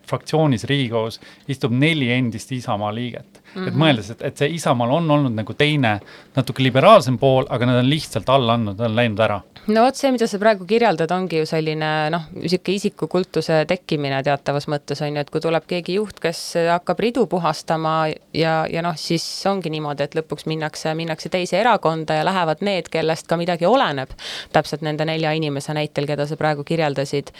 fraktsioonis 0.06 0.64
Riigikogus 0.70 1.18
istub 1.50 1.74
neli 1.74 2.12
endist 2.14 2.52
Isamaa 2.52 2.94
liiget 2.94 3.39
mm. 3.54 3.62
-hmm. 3.62 3.68
et 3.68 3.74
mõeldes, 3.84 4.10
et, 4.10 4.22
et 4.22 4.36
see 4.36 4.48
Isamaal 4.56 4.90
on 4.98 5.10
olnud 5.10 5.34
nagu 5.34 5.54
teine, 5.54 5.98
natuke 6.36 6.62
liberaalsem 6.62 7.18
pool, 7.18 7.46
aga 7.48 7.66
nad 7.66 7.82
on 7.84 7.90
lihtsalt 7.90 8.28
alla 8.28 8.58
andnud, 8.58 8.78
nad 8.78 8.90
on 8.90 8.96
läinud 8.96 9.20
ära 9.20 9.40
no 9.66 9.84
vot 9.84 9.96
see, 9.98 10.10
mida 10.14 10.26
sa 10.30 10.38
praegu 10.40 10.66
kirjeldad, 10.68 11.10
ongi 11.14 11.40
ju 11.40 11.48
selline 11.48 11.90
noh, 12.12 12.26
niisugune 12.34 12.76
isikukultuse 12.78 13.62
tekkimine 13.68 14.22
teatavas 14.26 14.66
mõttes 14.72 15.02
on 15.04 15.16
ju, 15.16 15.24
et 15.24 15.32
kui 15.32 15.42
tuleb 15.42 15.66
keegi 15.70 15.98
juht, 15.98 16.20
kes 16.22 16.42
hakkab 16.70 17.02
ridu 17.02 17.26
puhastama 17.30 17.94
ja, 18.36 18.54
ja 18.70 18.84
noh, 18.84 18.96
siis 19.00 19.24
ongi 19.50 19.72
niimoodi, 19.72 20.06
et 20.06 20.16
lõpuks 20.18 20.48
minnakse, 20.50 20.94
minnakse 20.98 21.32
teise 21.32 21.60
erakonda 21.60 22.20
ja 22.20 22.24
lähevad 22.26 22.64
need, 22.66 22.88
kellest 22.92 23.28
ka 23.30 23.38
midagi 23.40 23.68
oleneb. 23.68 24.14
täpselt 24.52 24.82
nende 24.82 25.04
nelja 25.04 25.32
inimese 25.36 25.74
näitel, 25.76 26.06
keda 26.08 26.26
sa 26.26 26.36
praegu 26.40 26.64
kirjeldasid 26.64 27.30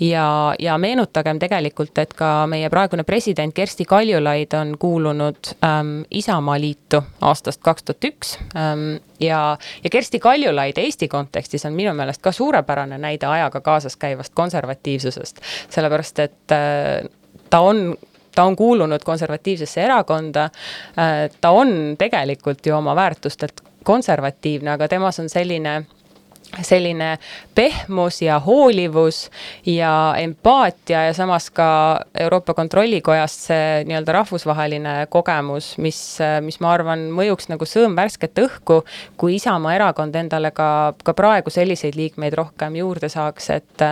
ja, 0.00 0.54
ja 0.58 0.78
meenutagem 0.78 1.38
tegelikult, 1.38 1.96
et 1.98 2.14
ka 2.16 2.46
meie 2.50 2.70
praegune 2.70 3.04
president 3.04 3.54
Kersti 3.54 3.84
Kaljulaid 3.84 4.54
on 4.58 4.74
kuulunud 4.78 5.47
ähm, 5.64 6.02
Isamaaliitu 6.10 7.02
aastast 7.20 7.62
kaks 7.62 7.82
tuhat 7.82 8.04
üks 8.04 8.34
ähm, 8.56 8.98
ja, 9.20 9.58
ja 9.84 9.90
Kersti 9.90 10.18
Kaljulaid 10.18 10.78
Eesti 10.78 11.08
kontekstis 11.08 11.66
on 11.66 11.72
minu 11.72 11.94
meelest 11.94 12.22
ka 12.22 12.32
suurepärane 12.32 12.98
näide 12.98 13.26
ajaga 13.26 13.60
kaasas 13.60 13.96
käivast 13.96 14.34
konservatiivsusest, 14.34 15.40
sellepärast 15.70 16.18
et 16.18 16.54
äh, 16.54 17.08
ta 17.50 17.60
on 17.60 17.96
ta 18.34 18.44
on 18.44 18.56
kuulunud 18.56 19.02
konservatiivsesse 19.04 19.82
erakonda, 19.82 20.44
äh, 20.44 21.30
ta 21.40 21.50
on 21.50 21.96
tegelikult 21.98 22.66
ju 22.66 22.76
oma 22.76 22.94
väärtustelt 22.96 23.64
konservatiivne, 23.84 24.70
aga 24.70 24.88
temas 24.88 25.18
on 25.20 25.28
selline 25.28 25.82
selline 26.62 27.18
pehmus 27.54 28.22
ja 28.22 28.38
hoolivus 28.40 29.30
ja 29.66 30.14
empaatia 30.18 31.04
ja 31.04 31.12
samas 31.14 31.50
ka 31.50 32.00
Euroopa 32.20 32.54
Kontrollikojast 32.54 33.48
see 33.50 33.84
nii-öelda 33.88 34.14
rahvusvaheline 34.16 34.94
kogemus, 35.12 35.74
mis, 35.78 36.00
mis 36.44 36.60
ma 36.64 36.72
arvan, 36.72 37.08
mõjuks 37.14 37.50
nagu 37.52 37.68
sõõm 37.68 37.96
värsket 37.98 38.40
õhku, 38.42 38.80
kui 39.20 39.36
Isamaa 39.36 39.76
erakond 39.76 40.16
endale 40.16 40.50
ka, 40.56 40.94
ka 41.04 41.14
praegu 41.16 41.52
selliseid 41.52 41.98
liikmeid 41.98 42.36
rohkem 42.38 42.80
juurde 42.80 43.12
saaks, 43.12 43.50
et 43.54 43.86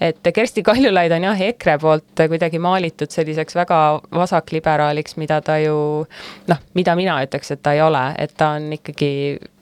et 0.00 0.32
Kersti 0.34 0.62
Kaljulaid 0.62 1.12
on 1.12 1.28
jah, 1.28 1.44
EKRE 1.50 1.76
poolt 1.82 2.24
kuidagi 2.30 2.62
maalitud 2.62 3.10
selliseks 3.12 3.58
väga 3.58 3.82
vasakliberaaliks, 4.14 5.18
mida 5.20 5.40
ta 5.44 5.58
ju 5.60 6.06
noh, 6.48 6.64
mida 6.78 6.96
mina 6.98 7.20
ütleks, 7.26 7.52
et 7.52 7.62
ta 7.62 7.74
ei 7.76 7.82
ole, 7.82 8.08
et 8.18 8.34
ta 8.38 8.54
on 8.56 8.72
ikkagi 8.78 9.12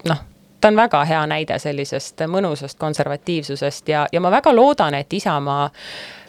noh 0.07 0.25
ta 0.67 0.71
on 0.71 0.77
väga 0.77 1.05
hea 1.07 1.21
näide 1.31 1.59
sellisest 1.63 2.25
mõnusast 2.27 2.79
konservatiivsusest 2.83 3.89
ja, 3.89 4.07
ja 4.13 4.21
ma 4.21 4.33
väga 4.35 4.51
loodan, 4.55 4.97
et 4.99 5.13
Isamaa 5.15 5.69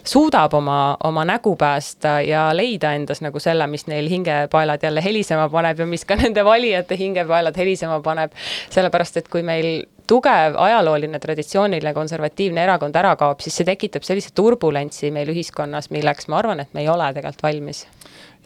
suudab 0.06 0.54
oma, 0.54 0.96
oma 1.04 1.24
nägu 1.26 1.56
päästa 1.58 2.20
ja 2.22 2.44
leida 2.54 2.92
endas 2.94 3.18
nagu 3.24 3.42
selle, 3.42 3.66
mis 3.66 3.88
neil 3.90 4.06
hingepaelad 4.08 4.86
jälle 4.86 5.02
helisema 5.04 5.48
paneb 5.50 5.82
ja 5.82 5.86
mis 5.90 6.06
ka 6.06 6.16
nende 6.16 6.44
valijate 6.44 6.96
hingepaelad 6.96 7.58
helisema 7.58 7.98
paneb. 8.00 8.32
sellepärast, 8.70 9.16
et 9.16 9.28
kui 9.28 9.42
meil 9.42 9.82
tugev 10.06 10.54
ajalooline 10.56 11.18
traditsiooniline 11.18 11.94
konservatiivne 11.94 12.62
erakond 12.62 12.96
ära 12.96 13.16
kaob, 13.18 13.42
siis 13.42 13.58
see 13.58 13.66
tekitab 13.66 14.06
sellise 14.06 14.30
turbulentsi 14.34 15.10
meil 15.10 15.34
ühiskonnas, 15.34 15.90
milleks 15.90 16.30
ma 16.30 16.38
arvan, 16.38 16.62
et 16.62 16.70
me 16.78 16.86
ei 16.86 16.94
ole 16.94 17.10
tegelikult 17.12 17.42
valmis 17.42 17.88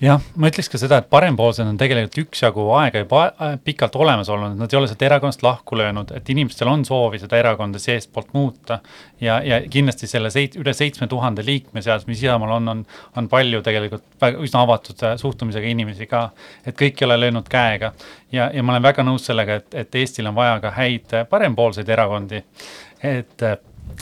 jah, 0.01 0.21
ma 0.41 0.49
ütleks 0.51 0.71
ka 0.73 0.79
seda, 0.81 0.99
et 1.03 1.09
parempoolsed 1.13 1.67
on 1.69 1.79
tegelikult 1.81 2.19
üksjagu 2.25 2.65
aega 2.79 3.03
juba 3.03 3.23
äh, 3.31 3.55
pikalt 3.65 3.97
olemas 4.01 4.31
olnud, 4.33 4.57
nad 4.59 4.73
ei 4.73 4.79
ole 4.79 4.89
sealt 4.91 5.03
erakonnast 5.07 5.45
lahku 5.45 5.79
löönud, 5.79 6.13
et 6.17 6.31
inimestel 6.33 6.71
on 6.73 6.85
soovi 6.89 7.21
seda 7.23 7.39
erakonda 7.39 7.81
seestpoolt 7.83 8.33
muuta. 8.37 8.81
ja, 9.21 9.41
ja 9.45 9.61
kindlasti 9.71 10.09
selle 10.11 10.31
seit-, 10.35 10.57
üle 10.59 10.75
seitsme 10.75 11.07
tuhande 11.11 11.45
liikme 11.47 11.83
seas, 11.83 12.07
mis 12.07 12.23
Isamaal 12.23 12.57
on, 12.59 12.69
on, 12.69 12.85
on 13.17 13.29
palju 13.33 13.63
tegelikult 13.63 14.07
väga, 14.21 14.43
üsna 14.47 14.65
avatud 14.67 15.05
äh, 15.07 15.17
suhtumisega 15.21 15.69
inimesi 15.69 16.09
ka. 16.11 16.29
et 16.67 16.79
kõik 16.79 17.03
ei 17.03 17.09
ole 17.11 17.21
löönud 17.21 17.51
käega 17.51 17.93
ja, 18.33 18.51
ja 18.55 18.63
ma 18.63 18.77
olen 18.77 18.89
väga 18.89 19.07
nõus 19.07 19.27
sellega, 19.29 19.61
et, 19.61 19.75
et 19.85 20.01
Eestil 20.03 20.31
on 20.31 20.39
vaja 20.39 20.59
ka 20.63 20.73
häid 20.79 21.19
äh, 21.19 21.29
parempoolseid 21.29 21.89
erakondi, 21.89 22.43
et 23.03 23.51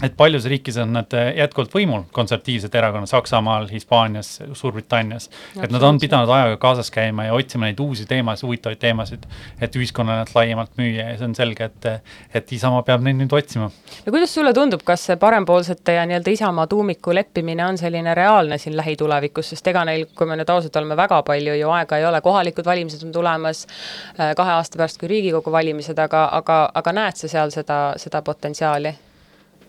et 0.03 0.17
paljudes 0.17 0.47
riikides 0.51 0.79
on 0.83 0.93
nad 0.95 1.15
äh, 1.17 1.33
jätkuvalt 1.39 1.75
võimul, 1.75 2.05
konservatiivsed 2.13 2.75
erakonnad 2.75 3.11
Saksamaal, 3.11 3.69
Hispaanias, 3.71 4.33
Suurbritannias. 4.53 5.31
et 5.63 5.71
nad 5.71 5.83
on 5.83 5.99
pidanud 6.01 6.31
ajaga 6.31 6.57
kaasas 6.61 6.91
käima 6.95 7.27
ja 7.29 7.35
otsima 7.35 7.69
neid 7.69 7.81
uusi 7.81 8.07
teemasid, 8.09 8.47
huvitavaid 8.47 8.81
teemasid, 8.81 9.27
et 9.61 9.77
ühiskonnale 9.77 10.25
nad 10.25 10.33
laiemalt 10.35 10.79
müüa 10.81 11.11
ja 11.11 11.19
see 11.19 11.29
on 11.29 11.35
selge, 11.37 11.71
et, 11.71 11.89
et 12.35 12.53
Isamaa 12.53 12.83
peab 12.87 13.05
neid 13.07 13.19
nüüd 13.21 13.35
otsima. 13.37 13.71
no 14.07 14.15
kuidas 14.15 14.35
sulle 14.35 14.55
tundub, 14.57 14.85
kas 14.87 15.05
see 15.11 15.19
parempoolsete 15.21 15.99
ja 15.99 16.07
nii-öelda 16.09 16.35
Isamaa 16.37 16.67
tuumiku 16.71 17.15
leppimine 17.15 17.67
on 17.67 17.79
selline 17.79 18.15
reaalne 18.15 18.59
siin 18.59 18.77
lähitulevikus, 18.77 19.53
sest 19.55 19.73
ega 19.73 19.85
neil, 19.89 20.07
kui 20.17 20.29
me 20.31 20.39
nüüd 20.41 20.55
ausad 20.55 20.81
oleme, 20.81 20.97
väga 20.97 21.23
palju 21.27 21.59
ju 21.61 21.75
aega 21.77 22.01
ei 22.01 22.09
ole, 22.09 22.23
kohalikud 22.25 22.67
valimised 22.67 23.05
on 23.07 23.13
tulemas 23.13 23.67
äh, 23.67 24.35
kahe 24.37 24.57
aasta 24.57 24.81
pärast 24.81 25.01
kui 25.01 25.11
Riigikogu 25.11 25.53
valimised, 25.53 25.99
aga, 25.99 26.27
aga, 26.41 26.65
aga 26.75 26.97
näed 26.97 27.21
sa 27.21 27.29
seal 27.29 27.55
seda, 27.55 27.81
seda 28.01 28.23
potentsiaali? 28.23 28.97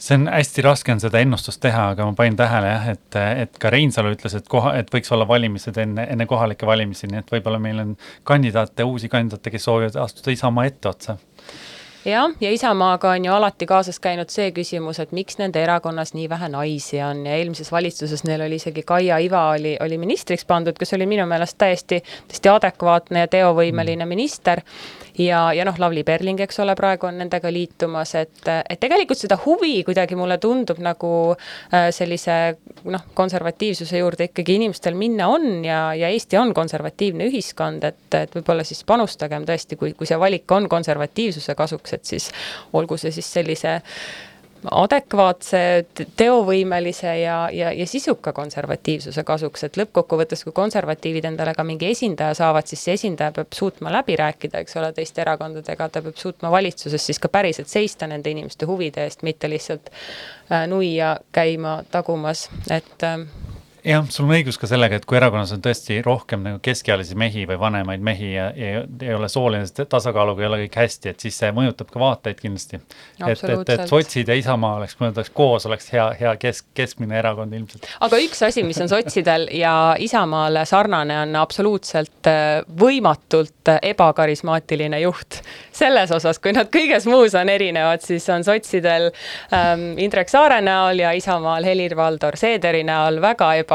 See 0.01 0.17
on 0.17 0.27
hästi 0.31 0.63
raske 0.65 0.93
on 0.93 1.01
seda 1.03 1.21
ennustust 1.21 1.61
teha, 1.61 1.91
aga 1.93 2.05
ma 2.07 2.15
panin 2.17 2.37
tähele 2.39 2.71
jah, 2.71 2.87
et, 2.95 3.19
et 3.45 3.59
ka 3.61 3.69
Reinsalu 3.73 4.15
ütles, 4.15 4.35
et 4.37 4.47
koha, 4.49 4.73
et 4.81 4.89
võiks 4.93 5.13
olla 5.13 5.27
valimised 5.29 5.77
enne, 5.81 6.07
enne 6.09 6.25
kohalikke 6.29 6.65
valimisi, 6.69 7.09
nii 7.11 7.21
et 7.21 7.35
võib-olla 7.35 7.61
meil 7.61 7.83
on 7.83 7.93
kandidaate, 8.27 8.87
uusi 8.87 9.11
kandidaate, 9.11 9.53
kes 9.53 9.69
soovivad 9.69 9.99
astuda 10.01 10.33
Isamaa 10.33 10.65
etteotsa 10.71 11.17
jah, 12.05 12.31
ja 12.41 12.51
Isamaaga 12.51 13.11
on 13.11 13.25
ju 13.25 13.33
alati 13.33 13.65
kaasas 13.69 13.99
käinud 14.01 14.33
see 14.33 14.49
küsimus, 14.55 14.99
et 14.99 15.11
miks 15.13 15.37
nende 15.37 15.61
erakonnas 15.61 16.15
nii 16.17 16.29
vähe 16.29 16.49
naisi 16.49 17.01
on 17.05 17.25
ja 17.25 17.37
eelmises 17.37 17.71
valitsuses 17.71 18.23
neil 18.25 18.41
oli 18.47 18.57
isegi 18.57 18.83
Kaia 18.83 19.19
Iva 19.21 19.49
oli, 19.53 19.75
oli 19.79 20.01
ministriks 20.01 20.45
pandud, 20.49 20.77
kes 20.79 20.97
oli 20.97 21.05
minu 21.05 21.27
meelest 21.29 21.57
täiesti, 21.61 22.01
täiesti 22.27 22.49
adekvaatne 22.49 23.27
ja 23.27 23.31
teovõimeline 23.37 24.09
minister 24.09 24.65
ja, 25.19 25.41
ja 25.53 25.65
noh, 25.67 25.77
Lavly 25.79 26.03
Perling, 26.07 26.39
eks 26.45 26.61
ole, 26.63 26.75
praegu 26.77 27.07
on 27.09 27.19
nendega 27.21 27.51
liitumas, 27.53 28.13
et, 28.19 28.41
et 28.47 28.79
tegelikult 28.81 29.19
seda 29.19 29.37
huvi 29.45 29.81
kuidagi 29.87 30.17
mulle 30.19 30.37
tundub 30.41 30.81
nagu 30.83 31.11
äh, 31.33 31.89
sellise 31.95 32.37
noh, 32.91 33.05
konservatiivsuse 33.17 34.01
juurde 34.01 34.29
ikkagi 34.29 34.57
inimestel 34.59 34.97
minna 34.99 35.29
on 35.31 35.65
ja, 35.65 35.83
ja 35.97 36.11
Eesti 36.11 36.39
on 36.39 36.53
konservatiivne 36.57 37.27
ühiskond, 37.31 37.85
et, 37.87 38.03
et 38.17 38.35
võib-olla 38.35 38.65
siis 38.67 38.83
panustagem 38.87 39.45
tõesti, 39.47 39.79
kui, 39.79 39.95
kui 39.97 40.09
see 40.09 40.19
valik 40.19 40.51
on 40.51 40.69
konservatiivsuse 40.71 41.55
kasuks, 41.57 41.97
et 41.97 42.05
siis 42.15 42.31
olgu 42.77 42.99
see 43.01 43.13
siis 43.15 43.33
sellise 43.39 43.79
adekvaatse, 44.69 45.59
teovõimelise 46.17 47.13
ja, 47.21 47.37
ja, 47.53 47.71
ja 47.73 47.85
sisuka 47.87 48.33
konservatiivsuse 48.33 49.23
kasuks, 49.25 49.63
et 49.65 49.79
lõppkokkuvõttes, 49.79 50.43
kui 50.45 50.53
konservatiivid 50.55 51.25
endale 51.31 51.55
ka 51.57 51.65
mingi 51.65 51.89
esindaja 51.89 52.35
saavad, 52.37 52.69
siis 52.69 52.83
see 52.85 52.97
esindaja 52.99 53.33
peab 53.35 53.55
suutma 53.57 53.93
läbi 53.93 54.15
rääkida, 54.21 54.61
eks 54.61 54.77
ole, 54.77 54.91
teiste 54.97 55.23
erakondadega, 55.25 55.89
ta 55.89 56.03
peab 56.05 56.19
suutma 56.19 56.51
valitsuses 56.53 57.05
siis 57.09 57.19
ka 57.21 57.31
päriselt 57.33 57.71
seista 57.71 58.09
nende 58.09 58.33
inimeste 58.33 58.69
huvide 58.69 59.07
eest, 59.07 59.25
mitte 59.25 59.49
lihtsalt 59.49 59.89
äh, 59.89 60.67
nuia 60.69 61.15
käima 61.33 61.79
tagumas, 61.91 62.47
et 62.69 63.07
äh, 63.07 63.25
jah, 63.85 64.05
sul 64.09 64.27
on 64.27 64.35
õigus 64.35 64.59
ka 64.61 64.69
sellega, 64.69 64.97
et 64.99 65.05
kui 65.09 65.17
erakonnas 65.17 65.51
on 65.55 65.61
tõesti 65.63 65.99
rohkem 66.05 66.43
nagu 66.45 66.59
keskealisi 66.63 67.15
mehi 67.17 67.45
või 67.49 67.57
vanemaid 67.61 68.03
mehi 68.05 68.31
ja, 68.33 68.49
ja 68.55 68.83
ei 68.85 69.13
ole 69.15 69.29
soolise 69.31 69.85
tasakaaluga 69.89 70.43
ei 70.43 70.49
ole 70.49 70.59
kõik 70.65 70.77
hästi, 70.83 71.13
et 71.13 71.25
siis 71.25 71.37
see 71.41 71.51
mõjutab 71.55 71.89
ka 71.91 72.01
vaateid 72.01 72.39
kindlasti. 72.41 72.81
et, 73.27 73.43
et, 73.43 73.73
et 73.75 73.85
sotsid 73.89 74.29
ja 74.29 74.37
Isamaa 74.37 74.77
oleks, 74.79 74.97
ma 74.99 75.11
ütleks 75.11 75.31
koos 75.33 75.65
oleks 75.69 75.89
hea, 75.93 76.07
hea 76.19 76.35
kesk, 76.41 76.67
keskmine 76.77 77.17
erakond 77.19 77.53
ilmselt. 77.57 77.87
aga 77.99 78.21
üks 78.21 78.43
asi, 78.47 78.63
mis 78.67 78.79
on 78.83 78.91
sotsidel 78.91 79.47
ja 79.57 79.95
Isamaale 79.99 80.65
sarnane, 80.69 81.17
on 81.25 81.35
absoluutselt 81.41 82.29
äh, 82.29 82.61
võimatult 82.79 83.73
ebakarismaatiline 83.81 85.01
juht. 85.01 85.41
selles 85.81 86.11
osas, 86.13 86.37
kui 86.39 86.53
nad 86.53 86.69
kõiges 86.69 87.07
muus 87.09 87.33
on 87.35 87.49
erinevad, 87.49 88.03
siis 88.05 88.27
on 88.29 88.43
sotsidel 88.45 89.09
ähm, 89.55 89.97
Indrek 89.97 90.29
Saare 90.29 90.61
näol 90.61 91.01
ja 91.01 91.11
Isamaal 91.17 91.65
Helir-Valdor 91.65 92.37
Seederi 92.37 92.83
näol 92.85 93.21
väga 93.21 93.53
ebakarismaatiline 93.55 93.70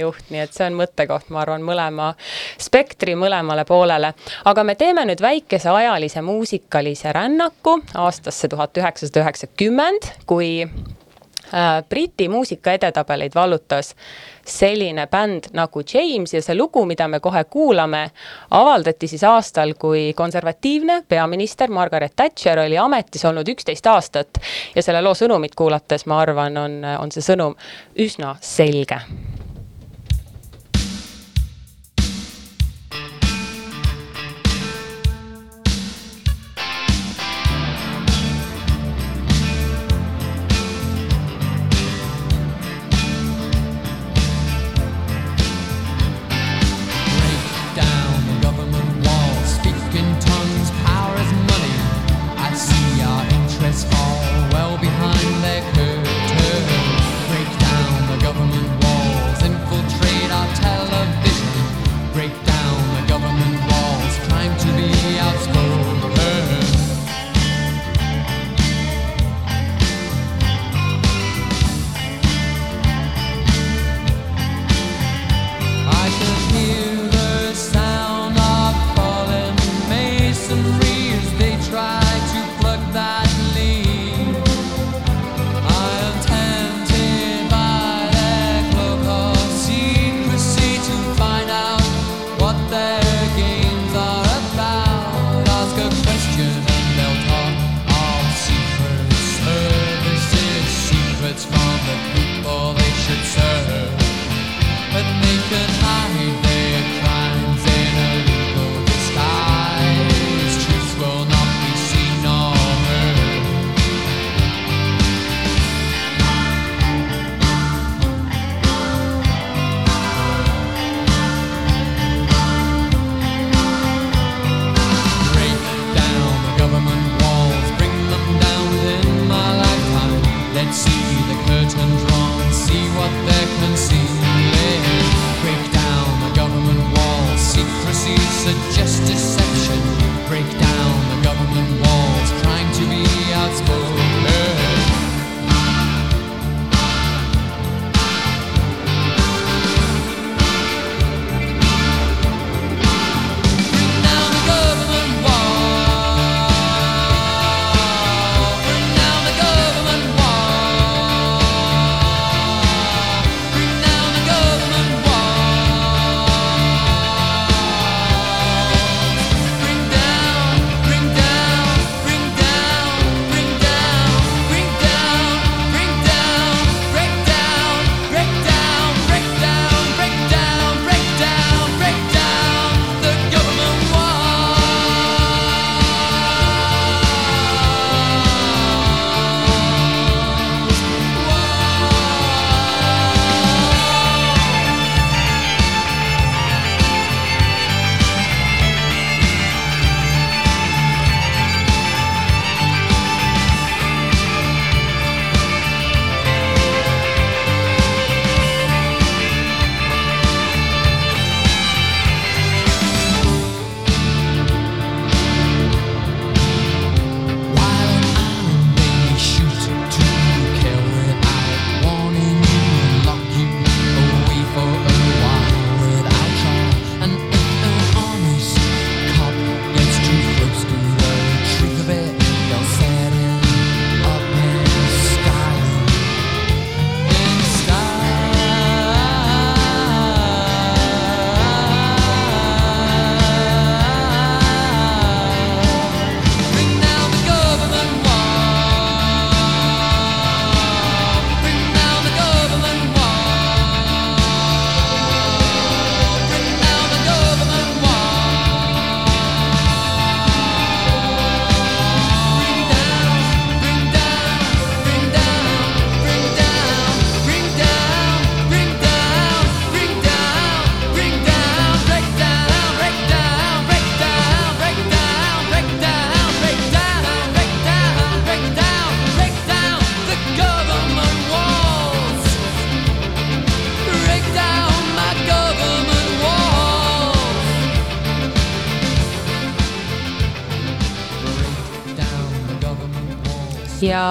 juht, 0.00 0.30
nii 0.30 0.44
et 0.44 0.52
see 0.52 0.66
on 0.66 0.78
mõttekoht, 0.82 1.30
ma 1.32 1.42
arvan, 1.44 1.64
mõlema 1.64 2.12
spektri 2.60 3.16
mõlemale 3.16 3.64
poolele. 3.64 4.14
aga 4.44 4.64
me 4.64 4.74
teeme 4.74 5.04
nüüd 5.08 5.22
väikese 5.22 5.70
ajalise 5.70 6.22
muusikalise 6.22 7.12
rännaku 7.12 7.80
aastasse 7.94 8.48
tuhat 8.48 8.76
üheksasada 8.76 9.24
üheksakümmend, 9.24 10.12
kui 10.26 10.66
Äh, 11.54 11.84
Briti 11.88 12.28
muusika 12.28 12.72
edetabeleid 12.72 13.34
vallutas 13.34 13.94
selline 14.50 15.06
bänd 15.10 15.50
nagu 15.56 15.82
James 15.94 16.34
ja 16.34 16.42
see 16.42 16.56
lugu, 16.58 16.84
mida 16.88 17.08
me 17.08 17.20
kohe 17.20 17.44
kuulame, 17.50 18.02
avaldati 18.50 19.08
siis 19.10 19.24
aastal, 19.24 19.74
kui 19.78 20.12
konservatiivne 20.16 21.02
peaminister 21.08 21.70
Margaret 21.70 22.16
Thatcher 22.16 22.64
oli 22.66 22.78
ametis 22.78 23.24
olnud 23.24 23.48
üksteist 23.48 23.86
aastat. 23.86 24.42
Ja 24.74 24.82
selle 24.82 25.02
loo 25.02 25.14
sõnumit 25.14 25.56
kuulates, 25.56 26.06
ma 26.06 26.20
arvan, 26.24 26.56
on, 26.56 26.80
on 26.98 27.12
see 27.14 27.24
sõnum 27.24 27.56
üsna 27.98 28.36
selge 28.40 29.00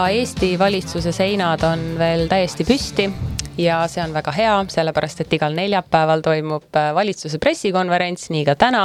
Eesti 0.09 0.55
valitsuse 0.59 1.11
seinad 1.13 1.61
on 1.67 1.81
veel 1.99 2.23
täiesti 2.31 2.65
püsti 2.65 3.03
ja 3.61 3.75
see 3.91 4.01
on 4.01 4.13
väga 4.15 4.31
hea, 4.33 4.53
sellepärast 4.73 5.21
et 5.21 5.33
igal 5.37 5.53
neljapäeval 5.53 6.23
toimub 6.25 6.77
äh, 6.79 6.87
valitsuse 6.97 7.37
pressikonverents, 7.43 8.29
nii 8.33 8.41
ka 8.47 8.55
täna, 8.57 8.83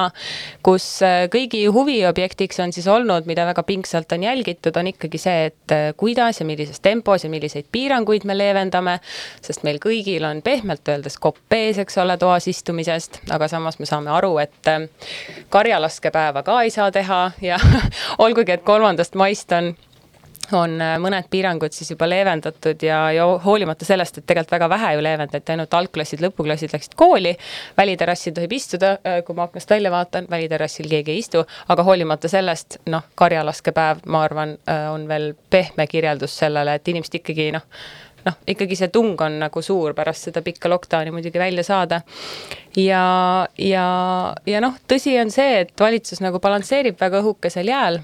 kus 0.66 0.86
äh, 1.06 1.22
kõigi 1.32 1.62
huviobjektiks 1.72 2.60
on 2.60 2.74
siis 2.76 2.88
olnud, 2.92 3.24
mida 3.30 3.46
väga 3.48 3.64
pingsalt 3.64 4.12
on 4.12 4.26
jälgitud, 4.26 4.76
on 4.76 4.90
ikkagi 4.92 5.22
see, 5.22 5.46
et 5.52 5.72
äh, 5.72 5.86
kuidas 5.96 6.42
ja 6.42 6.48
millises 6.48 6.84
tempos 6.84 7.24
ja 7.24 7.32
milliseid 7.32 7.70
piiranguid 7.72 8.28
me 8.28 8.36
leevendame, 8.36 8.98
sest 9.40 9.64
meil 9.64 9.80
kõigil 9.80 10.28
on 10.28 10.44
pehmelt 10.44 10.92
öeldes 10.92 11.16
kopp 11.16 11.56
ees, 11.56 11.80
eks 11.80 11.98
ole, 12.04 12.18
toas 12.20 12.50
istumisest, 12.52 13.22
aga 13.32 13.48
samas 13.48 13.80
me 13.80 13.88
saame 13.88 14.12
aru, 14.12 14.36
et 14.44 14.72
karjalaskepäeva 15.54 16.44
ka 16.44 16.60
ei 16.66 16.74
saa 16.74 16.92
teha 16.92 17.24
ja 17.40 17.56
olgugi, 18.26 18.58
et 18.58 18.68
kolmandast 18.68 19.16
maist 19.16 19.56
on 19.56 19.72
on 20.52 20.76
äh, 20.82 20.94
mõned 21.00 21.28
piirangud 21.30 21.72
siis 21.74 21.90
juba 21.92 22.08
leevendatud 22.08 22.82
ja, 22.84 22.98
ja 23.14 23.26
hoolimata 23.44 23.86
sellest, 23.86 24.18
et 24.18 24.26
tegelikult 24.28 24.56
väga 24.56 24.68
vähe 24.72 24.92
ju 24.96 25.04
leevendati, 25.06 25.52
ainult 25.54 25.74
algklassid, 25.78 26.22
lõpuklassid 26.24 26.74
läksid 26.74 26.96
kooli, 26.98 27.34
väliterrassil 27.76 28.34
tohib 28.36 28.52
istuda, 28.56 28.94
äh, 29.06 29.20
kui 29.26 29.36
ma 29.36 29.48
aknast 29.48 29.70
välja 29.70 29.92
vaatan, 29.94 30.28
väliterrassil 30.30 30.88
keegi 30.90 31.14
ei 31.14 31.22
istu, 31.22 31.44
aga 31.68 31.86
hoolimata 31.86 32.30
sellest, 32.30 32.80
noh, 32.92 33.06
karjalaskepäev, 33.20 34.04
ma 34.06 34.24
arvan, 34.28 34.56
äh, 34.68 34.88
on 34.92 35.06
veel 35.08 35.32
pehme 35.50 35.86
kirjeldus 35.90 36.38
sellele, 36.44 36.76
et 36.78 36.92
inimesed 36.92 37.20
ikkagi 37.20 37.50
noh, 37.54 37.64
noh, 38.24 38.40
ikkagi 38.48 38.76
see 38.78 38.90
tung 38.92 39.20
on 39.20 39.38
nagu 39.42 39.62
suur 39.62 39.94
pärast 39.96 40.30
seda 40.30 40.42
pikka 40.44 40.70
lockdowni 40.72 41.12
muidugi 41.14 41.40
välja 41.40 41.64
saada. 41.64 42.00
ja, 42.76 43.04
ja, 43.58 43.86
ja 44.46 44.60
noh, 44.64 44.76
tõsi 44.88 45.16
on 45.20 45.30
see, 45.30 45.64
et 45.64 45.80
valitsus 45.80 46.24
nagu 46.24 46.40
balansseerib 46.42 47.00
väga 47.00 47.22
õhukesel 47.22 47.68
jääl 47.70 48.00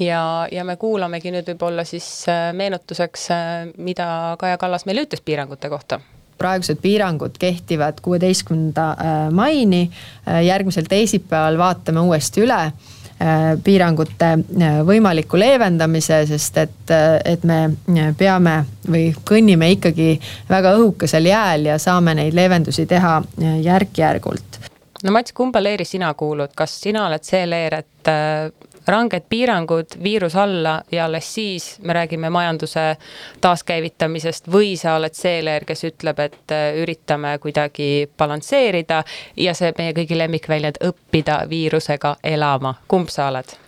ja, 0.00 0.48
ja 0.52 0.64
me 0.64 0.76
kuulamegi 0.76 1.32
nüüd 1.32 1.48
võib-olla 1.52 1.84
siis 1.86 2.06
äh, 2.30 2.50
meenutuseks, 2.56 3.30
äh, 3.34 3.40
mida 3.76 4.36
Kaja 4.38 4.58
Kallas 4.58 4.86
meile 4.86 5.04
ütles 5.06 5.22
piirangute 5.24 5.70
kohta. 5.72 6.00
Praegused 6.38 6.78
piirangud 6.82 7.38
kehtivad 7.38 7.98
kuueteistkümnenda 8.02 8.90
äh, 8.90 9.16
maini, 9.34 9.88
järgmisel 10.44 10.86
teisipäeval 10.88 11.58
vaatame 11.58 12.06
uuesti 12.06 12.46
üle 12.46 12.60
piirangute 13.66 14.26
võimaliku 14.86 15.40
leevendamise, 15.42 16.20
sest 16.30 16.60
et, 16.62 16.92
et 17.26 17.42
me 17.42 17.56
peame 18.14 18.52
või 18.86 19.08
kõnnime 19.26 19.72
ikkagi 19.74 20.12
väga 20.46 20.76
õhukesel 20.78 21.26
jääl 21.26 21.66
ja 21.66 21.80
saame 21.82 22.14
neid 22.14 22.38
leevendusi 22.38 22.86
teha 22.86 23.16
järk-järgult. 23.64 24.60
no 25.02 25.16
Mats, 25.16 25.34
kumba 25.34 25.58
leeri 25.58 25.84
sina 25.84 26.12
kuulud, 26.14 26.54
kas 26.54 26.78
sina 26.86 27.08
oled 27.08 27.26
see 27.26 27.42
leer, 27.50 27.80
et 27.82 28.12
ranged 28.88 29.28
piirangud, 29.28 29.98
viirus 30.02 30.36
alla 30.36 30.82
ja 30.92 31.04
alles 31.04 31.34
siis 31.34 31.78
me 31.82 31.92
räägime 31.92 32.30
majanduse 32.30 32.96
taaskäivitamisest 33.40 34.48
või 34.52 34.74
sa 34.76 34.96
oled 34.96 35.14
see 35.14 35.42
leer, 35.44 35.64
kes 35.68 35.84
ütleb, 35.90 36.20
et 36.24 36.56
äh, 36.56 36.80
üritame 36.82 37.36
kuidagi 37.42 38.08
balansseerida 38.18 39.04
ja 39.36 39.54
see 39.54 39.72
meie 39.78 39.94
kõigi 39.96 40.18
lemmikväljend 40.18 40.82
õppida 40.90 41.42
viirusega 41.50 42.16
elama, 42.24 42.74
kumb 42.88 43.12
sa 43.12 43.28
oled? 43.32 43.58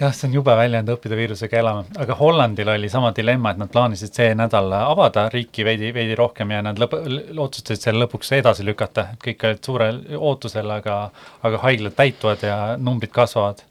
jah, 0.00 0.12
see 0.14 0.28
on 0.28 0.34
jube 0.34 0.54
väljend 0.58 0.90
õppida 0.90 1.16
viirusega 1.18 1.58
elama, 1.60 1.84
aga 2.02 2.16
Hollandil 2.18 2.70
oli 2.72 2.88
sama 2.90 3.12
dilemma, 3.16 3.52
et 3.52 3.60
nad 3.62 3.70
plaanisid 3.70 4.14
see 4.16 4.34
nädal 4.38 4.72
avada 4.80 5.28
riiki 5.32 5.66
veidi, 5.66 5.92
veidi 5.94 6.16
rohkem 6.18 6.50
ja 6.50 6.62
nad 6.66 6.80
lõp-, 6.82 6.96
otsustasid 7.46 7.86
selle 7.86 8.04
lõpuks 8.04 8.32
edasi 8.38 8.66
lükata, 8.66 9.08
et 9.14 9.22
kõik 9.28 9.46
olid 9.48 9.68
suurel 9.70 10.00
ootusel, 10.18 10.70
aga, 10.78 10.98
aga 11.46 11.62
haiglad 11.66 11.94
täituvad 11.98 12.42
ja 12.42 12.58
numbrid 12.80 13.14
kasvavad 13.14 13.62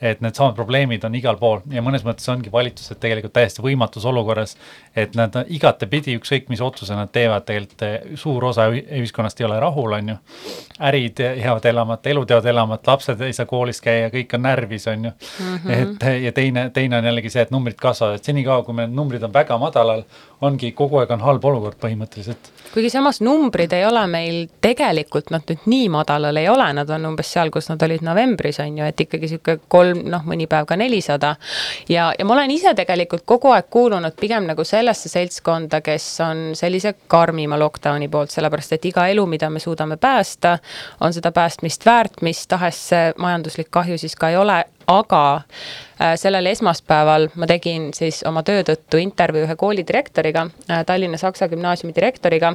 et 0.00 0.20
needsamad 0.24 0.54
probleemid 0.56 1.04
on 1.04 1.14
igal 1.14 1.36
pool 1.40 1.60
ja 1.70 1.82
mõnes 1.84 2.04
mõttes 2.06 2.28
ongi 2.32 2.52
valitsused 2.52 2.98
tegelikult 3.00 3.34
täiesti 3.36 3.62
võimatus 3.64 4.06
olukorras, 4.08 4.56
et 4.96 5.14
nad 5.18 5.36
igatepidi, 5.52 6.16
ükskõik 6.18 6.48
mis 6.48 6.62
otsuse 6.64 6.96
nad 6.96 7.12
teevad, 7.12 7.44
tegelikult 7.48 7.84
eh, 7.86 7.96
suur 8.20 8.44
osa 8.48 8.70
ühiskonnast 8.72 9.40
ei 9.40 9.48
ole 9.48 9.60
rahul, 9.60 9.92
on 9.98 10.08
ju. 10.14 10.16
ärid 10.90 11.20
jäävad 11.20 11.68
elamata, 11.68 12.10
elud 12.10 12.30
jäävad 12.30 12.48
elamata, 12.54 12.90
lapsed 12.92 13.20
ei 13.20 13.36
saa 13.36 13.46
koolis 13.46 13.80
käia, 13.84 14.08
kõik 14.14 14.34
on 14.38 14.44
närvis, 14.48 14.86
on 14.88 15.04
ju 15.04 15.10
mm. 15.10 15.56
-hmm. 15.56 15.70
et 15.76 16.24
ja 16.24 16.32
teine, 16.32 16.70
teine 16.70 16.98
on 16.98 17.04
jällegi 17.04 17.30
see, 17.30 17.42
et 17.42 17.50
numbrid 17.50 17.76
kasvavad, 17.76 18.16
et 18.16 18.24
senikaua, 18.24 18.62
kui 18.62 18.74
meil 18.74 18.88
numbrid 18.88 19.22
on 19.22 19.32
väga 19.32 19.58
madalal, 19.58 20.04
ongi 20.40 20.72
kogu 20.76 21.00
aeg 21.00 21.10
on 21.14 21.22
halb 21.24 21.44
olukord 21.44 21.76
põhimõtteliselt. 21.80 22.50
kuigi 22.72 22.90
samas 22.92 23.20
numbrid 23.20 23.72
ei 23.74 23.84
ole 23.84 24.02
meil 24.06 24.38
tegelikult, 24.62 25.30
nad 25.34 25.44
nüüd 25.50 25.66
nii 25.68 25.88
madalal 25.92 26.36
ei 26.40 26.48
ole, 26.48 26.68
nad 26.76 26.90
on 26.94 27.08
umbes 27.10 27.32
seal, 27.34 27.50
kus 27.50 27.68
nad 27.68 27.82
olid 27.82 28.04
novembris, 28.06 28.60
on 28.62 28.78
ju, 28.78 28.86
et 28.86 29.00
ikkagi 29.04 29.26
niisugune 29.26 29.60
kolm, 29.68 30.02
noh, 30.12 30.24
mõni 30.26 30.46
päev 30.50 30.68
ka 30.70 30.78
nelisada. 30.80 31.34
ja, 31.88 32.10
ja 32.18 32.24
ma 32.24 32.34
olen 32.36 32.54
ise 32.54 32.74
tegelikult 32.78 33.26
kogu 33.26 33.52
aeg 33.52 33.68
kuulunud 33.70 34.16
pigem 34.20 34.46
nagu 34.48 34.64
sellesse 34.64 35.12
seltskonda, 35.12 35.80
kes 35.84 36.08
on 36.24 36.44
sellise 36.58 36.94
karmima 37.08 37.58
lockdown'i 37.58 38.08
poolt, 38.08 38.30
sellepärast 38.30 38.78
et 38.78 38.90
iga 38.92 39.08
elu, 39.12 39.26
mida 39.26 39.50
me 39.50 39.60
suudame 39.60 39.96
päästa, 39.96 40.58
on 41.00 41.12
seda 41.12 41.32
päästmist 41.32 41.86
väärt, 41.86 42.22
mis 42.22 42.46
tahes 42.46 42.84
see 42.90 43.12
majanduslik 43.18 43.68
kahju 43.70 43.98
siis 43.98 44.16
ka 44.16 44.30
ei 44.30 44.36
ole, 44.40 44.62
aga 44.90 45.24
äh, 45.36 46.16
sellel 46.20 46.50
esmaspäeval 46.50 47.28
ma 47.34 47.48
tegin 47.50 47.90
siis 47.96 48.22
oma 48.28 48.42
töö 48.46 48.64
tõttu 48.66 49.00
intervjuu 49.02 49.46
ühe 49.46 49.56
kooli 49.60 49.86
direktoriga, 49.86 50.46
äh, 50.68 50.84
Tallinna 50.86 51.20
Saksa 51.20 51.48
Gümnaasiumi 51.48 51.94
direktoriga 51.96 52.54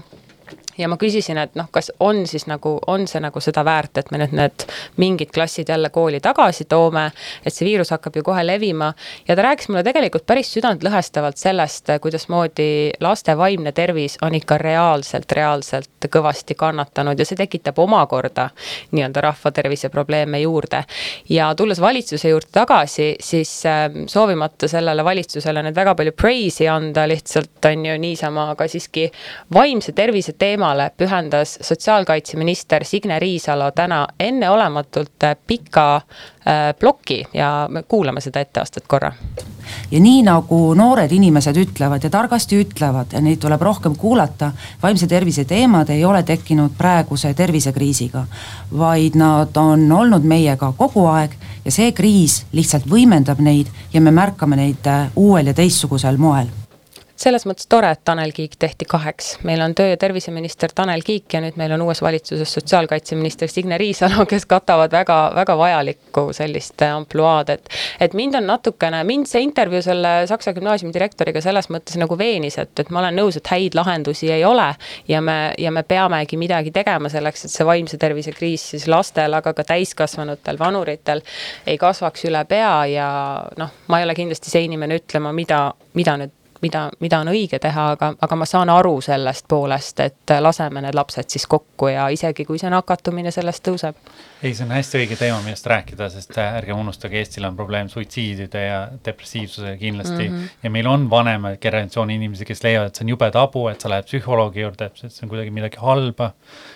ja 0.77 0.88
ma 0.91 0.97
küsisin, 0.99 1.38
et 1.39 1.55
noh, 1.55 1.67
kas 1.71 1.91
on 2.03 2.25
siis 2.27 2.47
nagu, 2.49 2.75
on 2.88 3.07
see 3.07 3.21
nagu 3.23 3.41
seda 3.43 3.63
väärt, 3.65 3.97
et 3.97 4.11
me 4.11 4.19
nüüd 4.21 4.35
need 4.35 4.65
mingid 5.01 5.31
klassid 5.35 5.69
jälle 5.71 5.89
kooli 5.93 6.19
tagasi 6.23 6.67
toome, 6.69 7.07
et 7.45 7.53
see 7.53 7.67
viirus 7.67 7.93
hakkab 7.95 8.15
ju 8.19 8.23
kohe 8.23 8.43
levima. 8.45 8.93
ja 9.27 9.35
ta 9.35 9.45
rääkis 9.47 9.69
mulle 9.69 9.83
tegelikult 9.83 10.25
päris 10.27 10.51
südantlõhestavalt 10.55 11.38
sellest, 11.38 11.91
kuidasmoodi 12.01 12.91
laste 13.01 13.38
vaimne 13.38 13.71
tervis 13.71 14.17
on 14.21 14.35
ikka 14.35 14.57
reaalselt, 14.57 15.31
reaalselt 15.31 16.09
kõvasti 16.11 16.55
kannatanud 16.55 17.19
ja 17.19 17.25
see 17.25 17.39
tekitab 17.39 17.79
omakorda 17.79 18.49
nii-öelda 18.91 19.21
rahva 19.21 19.51
tervise 19.51 19.89
probleeme 19.89 20.39
juurde. 20.41 20.83
ja 21.29 21.53
tulles 21.55 21.81
valitsuse 21.81 22.29
juurde 22.29 22.51
tagasi, 22.51 23.15
siis 23.19 23.65
ähm, 23.65 24.05
soovimata 24.07 24.67
sellele 24.67 25.03
valitsusele 25.03 25.63
nüüd 25.63 25.75
väga 25.75 25.95
palju 25.95 26.11
praise'i 26.11 26.67
anda, 26.67 27.07
lihtsalt 27.07 27.65
on 27.65 27.85
ju 27.85 27.97
niisama, 27.97 28.49
aga 28.51 28.67
siiski 28.67 29.09
vaimse 29.53 29.91
tervise 29.91 30.33
teema 30.33 30.64
teemale 30.65 30.91
pühendas 30.97 31.60
sotsiaalkaitseminister 31.62 32.86
Signe 32.86 33.19
Riisalo 33.19 33.71
täna 33.71 34.08
enneolematult 34.19 35.23
pika 35.47 35.95
äh, 35.95 36.73
ploki 36.80 37.25
ja 37.34 37.67
me 37.69 37.84
kuulame 37.84 38.21
seda 38.21 38.39
etteastet 38.39 38.88
korra. 38.88 39.12
ja 39.91 39.99
nii 39.99 40.23
nagu 40.23 40.73
noored 40.73 41.12
inimesed 41.12 41.58
ütlevad 41.58 42.04
ja 42.04 42.10
targasti 42.10 42.58
ütlevad 42.63 43.13
ja 43.13 43.21
neid 43.21 43.38
tuleb 43.38 43.62
rohkem 43.62 43.95
kuulata, 43.95 44.51
vaimse 44.84 45.08
tervise 45.08 45.45
teemad 45.45 45.89
ei 45.89 46.06
ole 46.06 46.23
tekkinud 46.23 46.71
praeguse 46.78 47.34
tervisekriisiga, 47.34 48.25
vaid 48.78 49.15
nad 49.15 49.58
on 49.58 49.91
olnud 49.91 50.23
meiega 50.23 50.73
kogu 50.78 51.06
aeg 51.06 51.38
ja 51.65 51.71
see 51.71 51.91
kriis 51.91 52.45
lihtsalt 52.51 52.89
võimendab 52.89 53.39
neid 53.39 53.69
ja 53.93 54.01
me 54.01 54.12
märkame 54.12 54.56
neid 54.56 54.88
äh, 54.88 55.10
uuel 55.15 55.54
ja 55.54 55.54
teistsugusel 55.54 56.17
moel 56.17 56.64
selles 57.15 57.45
mõttes 57.47 57.67
tore, 57.71 57.89
et 57.95 58.01
Tanel 58.06 58.32
Kiik 58.36 58.58
tehti 58.60 58.86
kaheks. 58.86 59.38
meil 59.43 59.62
on 59.62 59.75
töö- 59.75 59.89
ja 59.89 59.97
terviseminister 59.97 60.71
Tanel 60.75 61.01
Kiik 61.01 61.34
ja 61.34 61.41
nüüd 61.41 61.56
meil 61.58 61.71
on 61.71 61.82
uues 61.82 62.01
valitsuses 62.01 62.54
sotsiaalkaitseminister 62.54 63.47
Signe 63.47 63.78
Riisalo, 63.78 64.25
kes 64.25 64.45
katavad 64.45 64.91
väga, 64.91 65.32
väga 65.36 65.58
vajalikku 65.58 66.28
sellist 66.34 66.82
ampluaad, 66.82 67.49
et 67.49 67.69
et 67.99 68.13
mind 68.13 68.36
on 68.36 68.47
natukene, 68.47 69.04
mind 69.04 69.28
see 69.32 69.41
intervjuu 69.41 69.82
selle 69.82 70.28
Saksa 70.28 70.54
gümnaasiumi 70.54 70.93
direktoriga 70.93 71.41
selles 71.41 71.69
mõttes 71.69 71.97
nagu 71.97 72.17
veenis, 72.17 72.58
et, 72.58 72.80
et 72.80 72.89
ma 72.89 72.99
olen 72.99 73.15
nõus, 73.15 73.39
et 73.39 73.47
häid 73.47 73.75
lahendusi 73.75 74.32
ei 74.32 74.45
ole 74.45 74.67
ja 75.08 75.21
me, 75.21 75.54
ja 75.58 75.71
me 75.71 75.84
peamegi 75.84 76.38
midagi 76.38 76.71
tegema 76.71 77.10
selleks, 77.10 77.45
et 77.45 77.51
see 77.51 77.65
vaimse 77.65 77.97
tervise 77.97 78.36
kriis 78.36 78.69
siis 78.75 78.88
lastel, 78.91 79.34
aga 79.34 79.54
ka 79.54 79.63
täiskasvanutel, 79.63 80.60
vanuritel 80.60 81.23
ei 81.65 81.78
kasvaks 81.78 82.28
üle 82.28 82.43
pea 82.45 82.86
ja 82.91 83.10
noh, 83.58 83.75
ma 83.88 83.99
ei 83.99 84.08
ole 84.08 84.15
kindlasti 84.15 84.51
see 84.51 84.65
inimene 84.67 84.99
ütlema, 84.99 85.32
mida, 85.36 85.69
mida 85.95 86.17
nüüd 86.19 86.34
mida, 86.61 86.89
mida 86.99 87.19
on 87.23 87.29
õige 87.31 87.59
teha, 87.61 87.87
aga, 87.95 88.11
aga 88.21 88.37
ma 88.39 88.47
saan 88.49 88.69
aru 88.71 88.97
sellest 89.03 89.47
poolest, 89.51 89.99
et 90.03 90.33
laseme 90.39 90.83
need 90.83 90.95
lapsed 90.97 91.29
siis 91.31 91.47
kokku 91.51 91.89
ja 91.91 92.07
isegi 92.13 92.45
kui 92.47 92.59
see 92.61 92.71
nakatumine 92.71 93.31
sellest 93.33 93.63
tõuseb. 93.67 93.99
ei, 94.41 94.53
see 94.53 94.65
on 94.65 94.73
hästi 94.75 95.01
õige 95.01 95.17
teema, 95.19 95.39
millest 95.45 95.67
rääkida, 95.69 96.09
sest 96.13 96.37
ärgem 96.41 96.79
unustage, 96.79 97.19
Eestil 97.19 97.47
on 97.47 97.55
probleem 97.55 97.89
suitsiidide 97.89 98.65
ja 98.65 98.81
depressiivsusega 99.05 99.77
kindlasti 99.81 100.29
mm. 100.29 100.35
-hmm. 100.35 100.59
ja 100.63 100.69
meil 100.69 100.87
on 100.87 101.09
vanema 101.09 101.55
generatsiooni 101.61 102.15
inimesi, 102.15 102.45
kes 102.45 102.63
leiavad, 102.63 102.91
et 102.91 102.95
see 102.95 103.05
on 103.05 103.15
jube 103.15 103.31
tabu, 103.31 103.67
et 103.67 103.81
sa 103.81 103.89
lähed 103.89 104.09
psühholoogi 104.09 104.61
juurde, 104.61 104.85
et 104.85 105.07
see 105.07 105.23
on 105.23 105.29
kuidagi 105.29 105.51
midagi 105.51 105.77
halba. 105.81 106.31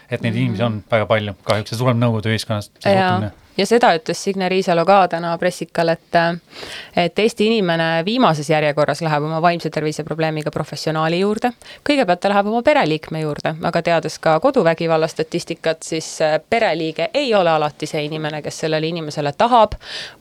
et 0.10 0.22
neid 0.22 0.34
mm 0.34 0.38
-hmm. 0.38 0.42
inimesi 0.42 0.64
on 0.64 0.84
väga 0.92 1.06
palju, 1.06 1.34
kahjuks 1.44 1.70
see 1.70 1.78
tuleb 1.78 1.98
Nõukogude 2.00 2.34
ühiskonnast, 2.34 2.72
see 2.80 2.96
suhtumine 2.96 3.32
ja 3.58 3.66
seda 3.66 3.92
ütles 3.98 4.24
Signe 4.24 4.50
Riisalo 4.50 4.86
ka 4.86 5.08
täna 5.08 5.38
pressikal, 5.38 5.90
et 5.90 6.18
et 6.96 7.20
Eesti 7.20 7.48
inimene 7.48 8.04
viimases 8.06 8.50
järjekorras 8.50 9.02
läheb 9.02 9.24
oma 9.24 9.42
vaimse 9.42 9.70
tervise 9.70 10.04
probleemiga 10.04 10.52
professionaali 10.52 11.20
juurde. 11.20 11.52
kõigepealt 11.90 12.20
ta 12.20 12.30
läheb 12.30 12.48
oma 12.48 12.62
pereliikme 12.62 13.22
juurde, 13.22 13.56
aga 13.64 13.82
teades 13.82 14.20
ka 14.20 14.40
koduvägivalla 14.40 15.08
statistikat, 15.08 15.84
siis 15.84 16.20
pereliige 16.50 17.10
ei 17.14 17.34
ole 17.34 17.50
alati 17.50 17.86
see 17.86 18.06
inimene, 18.06 18.42
kes 18.42 18.60
sellele 18.60 18.88
inimesele 18.88 19.34
tahab 19.38 19.76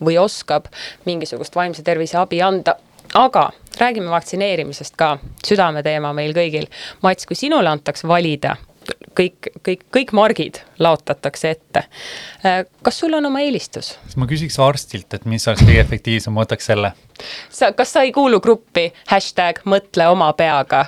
või 0.04 0.18
oskab 0.18 0.66
mingisugust 1.04 1.56
vaimse 1.56 1.82
tervise 1.82 2.18
abi 2.18 2.42
anda 2.42 2.76
aga 3.14 3.50
räägime 3.80 4.10
vaktsineerimisest 4.10 4.96
ka, 4.96 5.18
südameteema 5.46 6.12
meil 6.12 6.34
kõigil. 6.36 6.66
Mats, 7.02 7.26
kui 7.26 7.36
sinule 7.36 7.70
antakse 7.70 8.08
valida 8.08 8.56
kõik, 9.18 9.50
kõik, 9.66 9.84
kõik 9.94 10.12
margid 10.16 10.60
laotatakse 10.82 11.50
ette. 11.56 11.84
Äh, 12.44 12.62
kas 12.82 13.00
sul 13.02 13.16
on 13.18 13.26
oma 13.30 13.42
eelistus? 13.44 13.96
ma 14.16 14.28
küsiks 14.30 14.58
arstilt, 14.62 15.12
et 15.14 15.26
mis 15.28 15.48
oleks 15.48 15.64
kõige 15.64 15.82
efektiivsem, 15.84 16.34
ma 16.34 16.44
võtaks 16.44 16.70
selle. 16.70 16.92
sa, 17.50 17.72
kas 17.72 17.92
sa 17.94 18.04
ei 18.06 18.12
kuulu 18.12 18.40
gruppi 18.44 18.90
hashtag 19.10 19.64
mõtle 19.64 20.08
oma 20.12 20.32
peaga? 20.38 20.86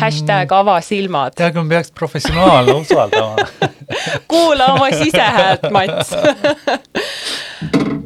hashtag 0.00 0.52
ava 0.52 0.80
silmad. 0.82 1.36
tead, 1.38 1.54
kui 1.54 1.62
ma 1.62 1.76
peaks 1.76 1.92
professionaalne 1.94 2.74
usaldama 2.80 3.46
kuula 4.32 4.72
oma 4.74 4.90
sisehäält, 4.90 5.68
Mats 5.70 6.10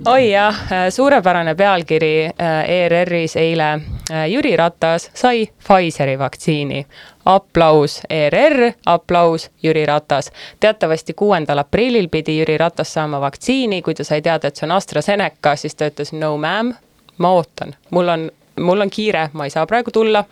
oi 0.07 0.31
jah, 0.31 0.59
suurepärane 0.91 1.55
pealkiri 1.55 2.27
äh, 2.27 2.71
ERR-is 2.71 3.37
eile. 3.37 3.73
Äh, 4.11 4.29
Jüri 4.31 4.57
Ratas 4.57 5.11
sai 5.15 5.47
Pfizeri 5.47 6.19
vaktsiini 6.19 6.87
aplaus 7.27 8.01
ERR, 8.11 8.73
aplaus 8.87 9.51
Jüri 9.63 9.87
Ratas. 9.87 10.33
teatavasti 10.61 11.15
kuuendal 11.15 11.59
aprillil 11.59 12.09
pidi 12.09 12.39
Jüri 12.39 12.59
Ratas 12.59 12.95
saama 12.95 13.21
vaktsiini, 13.21 13.83
kui 13.83 13.95
ta 13.95 14.05
sai 14.05 14.23
teada, 14.23 14.49
et 14.49 14.57
see 14.57 14.67
on 14.67 14.77
AstraZeneca, 14.77 15.57
siis 15.57 15.75
ta 15.75 15.91
ütles 15.91 16.13
no 16.15 16.37
ma'am, 16.39 16.75
ma 17.19 17.33
ootan, 17.33 17.75
mul 17.91 18.09
on, 18.09 18.31
mul 18.61 18.81
on 18.81 18.91
kiire, 18.91 19.29
ma 19.33 19.45
ei 19.45 19.51
saa 19.51 19.67
praegu 19.67 19.91
tulla. 19.91 20.25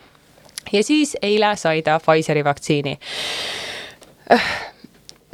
ja 0.71 0.83
siis 0.83 1.17
eile 1.21 1.55
sai 1.55 1.81
ta 1.81 1.99
Pfizeri 1.99 2.43
vaktsiini 2.43 2.99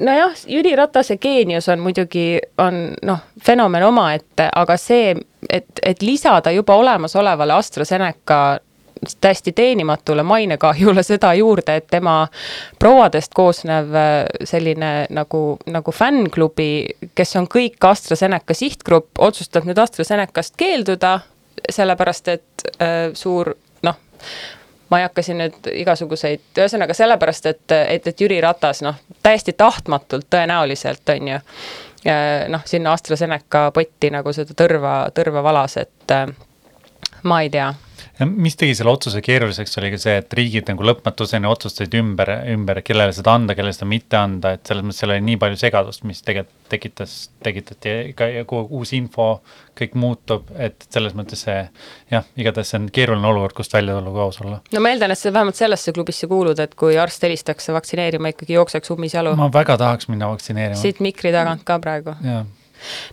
nojah, 0.02 0.34
Jüri 0.48 0.76
Ratase 0.76 1.18
geenius 1.18 1.70
on 1.70 1.80
muidugi, 1.80 2.40
on 2.58 2.82
noh, 3.06 3.20
fenomen 3.46 3.84
omaette, 3.84 4.50
aga 4.56 4.78
see, 4.78 5.16
et, 5.50 5.66
et 5.86 6.02
lisada 6.02 6.52
juba 6.52 6.76
olemasolevale 6.76 7.54
AstraZeneca 7.54 8.60
täiesti 9.22 9.52
teenimatule 9.52 10.24
mainekahjule 10.24 11.04
seda 11.04 11.34
juurde, 11.34 11.76
et 11.76 11.88
tema 11.88 12.28
prouadest 12.80 13.34
koosnev 13.34 13.96
äh, 13.96 14.26
selline 14.44 14.92
nagu, 15.10 15.58
nagu 15.66 15.92
fännklubi, 15.92 16.70
kes 17.16 17.36
on 17.40 17.50
kõik 17.52 17.82
AstraZeneca 17.90 18.54
sihtgrupp, 18.54 19.18
otsustab 19.20 19.66
nüüd 19.66 19.82
AstraZenecast 19.82 20.58
keelduda, 20.58 21.20
sellepärast 21.70 22.34
et 22.34 22.66
äh, 22.78 23.10
suur 23.18 23.54
noh, 23.84 24.00
ma 24.90 25.00
ei 25.00 25.08
hakka 25.08 25.26
siin 25.26 25.42
nüüd 25.42 25.72
igasuguseid, 25.74 26.44
ühesõnaga 26.58 26.94
sellepärast, 26.98 27.50
et, 27.50 27.78
et, 27.82 28.08
et 28.08 28.22
Jüri 28.22 28.42
Ratas 28.44 28.84
noh, 28.86 29.02
täiesti 29.24 29.58
tahtmatult 29.58 30.30
tõenäoliselt 30.30 31.16
on 31.16 31.34
ju 31.34 31.38
äh, 31.38 32.50
noh, 32.54 32.66
sinna 32.66 32.94
AstraZeneca 32.94 33.70
potti 33.74 34.14
nagu 34.14 34.34
seda 34.36 34.54
tõrva, 34.58 34.98
tõrva 35.16 35.44
valas, 35.50 35.80
et 35.82 36.14
äh, 36.14 36.28
ma 37.24 37.42
ei 37.42 37.50
tea 37.50 37.72
mis 38.30 38.58
tegi 38.60 38.76
selle 38.78 38.92
otsuse 38.94 39.22
keeruliseks, 39.26 39.78
oli 39.82 39.92
ka 39.94 40.00
see, 40.02 40.16
et 40.22 40.34
riigid 40.38 40.70
nagu 40.72 40.86
lõpmatuseni 40.88 41.50
otsustasid 41.50 41.96
ümber, 42.00 42.32
ümber, 42.54 42.82
kellele 42.86 43.14
seda 43.16 43.36
anda, 43.38 43.56
kellele 43.58 43.76
seda 43.76 43.90
mitte 43.90 44.20
anda, 44.20 44.56
et 44.58 44.68
selles 44.68 44.86
mõttes 44.86 45.02
seal 45.04 45.14
oli 45.16 45.26
nii 45.32 45.40
palju 45.42 45.60
segadust, 45.62 46.06
mis 46.08 46.24
tegelikult 46.26 46.58
tekitas, 46.72 47.16
tekitati 47.44 48.14
ka 48.16 48.30
uus 48.62 48.94
info, 48.96 49.42
kõik 49.78 49.98
muutub, 50.00 50.48
et 50.56 50.88
selles 50.94 51.16
mõttes 51.18 51.44
see 51.46 51.58
jah, 52.14 52.30
igatahes 52.40 52.72
see 52.72 52.80
on 52.80 52.88
keeruline 52.94 53.28
olukord, 53.28 53.58
kust 53.58 53.76
välja 53.76 53.98
tulla, 53.98 54.14
kui 54.14 54.24
aus 54.24 54.40
olla. 54.44 54.62
no 54.72 54.84
ma 54.84 54.94
eeldan, 54.94 55.12
et 55.12 55.20
sa 55.20 55.34
vähemalt 55.34 55.60
sellesse 55.60 55.94
klubisse 55.96 56.30
kuulud, 56.32 56.60
et 56.64 56.78
kui 56.80 56.96
arst 57.02 57.28
helistaks 57.28 57.72
vaktsineerima, 57.76 58.32
ikkagi 58.36 58.56
jookseks 58.56 58.96
ummisjalu. 58.96 59.36
ma 59.40 59.52
väga 59.54 59.78
tahaks 59.82 60.08
minna 60.12 60.32
vaktsineerima. 60.32 60.80
siit 60.80 61.04
mikri 61.04 61.36
tagant 61.36 61.68
ka 61.68 61.80
praegu. 61.84 62.16
jah 62.24 62.48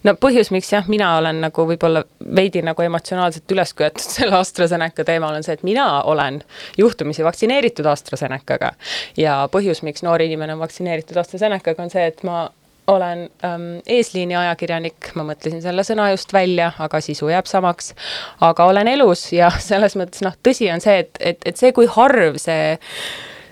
no 0.07 0.15
põhjus, 0.21 0.53
miks 0.55 0.73
jah, 0.73 0.89
mina 0.91 1.15
olen 1.19 1.43
nagu 1.47 1.67
võib-olla 1.71 2.05
veidi 2.37 2.63
nagu 2.67 2.83
emotsionaalselt 2.83 3.57
üles 3.57 3.75
köetud 3.79 4.05
selle 4.19 4.39
AstraZeneca 4.39 5.07
teemal 5.09 5.39
on 5.39 5.47
see, 5.47 5.59
et 5.59 5.67
mina 5.67 5.89
olen 6.09 6.43
juhtumisi 6.79 7.27
vaktsineeritud 7.27 7.87
AstraZenecaga. 7.87 8.73
ja 9.17 9.41
põhjus, 9.53 9.83
miks 9.87 10.05
noor 10.07 10.23
inimene 10.25 10.57
on 10.57 10.63
vaktsineeritud 10.65 11.17
AstraZenecaga, 11.17 11.83
on 11.83 11.95
see, 11.95 12.07
et 12.13 12.25
ma 12.27 12.47
olen 12.89 13.31
ähm, 13.45 13.67
eesliini 13.87 14.37
ajakirjanik, 14.37 15.11
ma 15.15 15.27
mõtlesin 15.29 15.61
selle 15.63 15.85
sõna 15.85 16.09
just 16.15 16.33
välja, 16.33 16.71
aga 16.81 17.01
sisu 17.05 17.29
jääb 17.29 17.49
samaks. 17.49 17.93
aga 18.41 18.65
olen 18.65 18.89
elus 18.89 19.27
ja 19.33 19.51
selles 19.71 19.97
mõttes 20.01 20.25
noh, 20.25 20.37
tõsi 20.43 20.71
on 20.73 20.85
see, 20.85 21.03
et, 21.05 21.19
et, 21.21 21.43
et 21.53 21.61
see, 21.61 21.75
kui 21.77 21.89
harv 21.99 22.41
see 22.41 22.79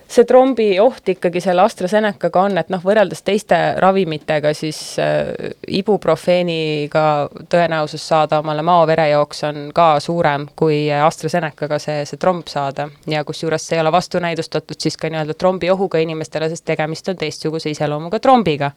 see 0.08 0.24
trombi 0.24 0.68
oht 0.80 1.08
ikkagi 1.08 1.40
selle 1.42 1.64
AstraZenecaga 1.66 2.42
on, 2.46 2.58
et 2.60 2.70
noh, 2.70 2.82
võrreldes 2.82 3.24
teiste 3.26 3.58
ravimitega, 3.82 4.52
siis 4.54 4.78
äh, 5.02 5.32
ibuprofeeniga 5.66 7.04
tõenäosus 7.52 8.06
saada 8.06 8.40
omale 8.42 8.62
maoverejooks 8.66 9.44
on 9.50 9.60
ka 9.74 9.88
suurem 10.02 10.46
kui 10.56 10.86
AstraZenecaga 10.92 11.80
see, 11.82 12.04
see 12.08 12.22
tromb 12.22 12.46
saada. 12.50 12.88
ja 13.06 13.24
kusjuures 13.24 13.66
see 13.66 13.76
ei 13.78 13.82
ole 13.82 13.92
vastunäidustatud 13.92 14.80
siis 14.80 14.96
ka 14.96 15.10
nii-öelda 15.10 15.34
trombi 15.34 15.70
ohuga 15.70 15.98
inimestele, 16.02 16.48
sest 16.52 16.64
tegemist 16.64 17.08
on 17.08 17.16
teistsuguse 17.16 17.70
iseloomuga 17.74 18.20
trombiga 18.22 18.70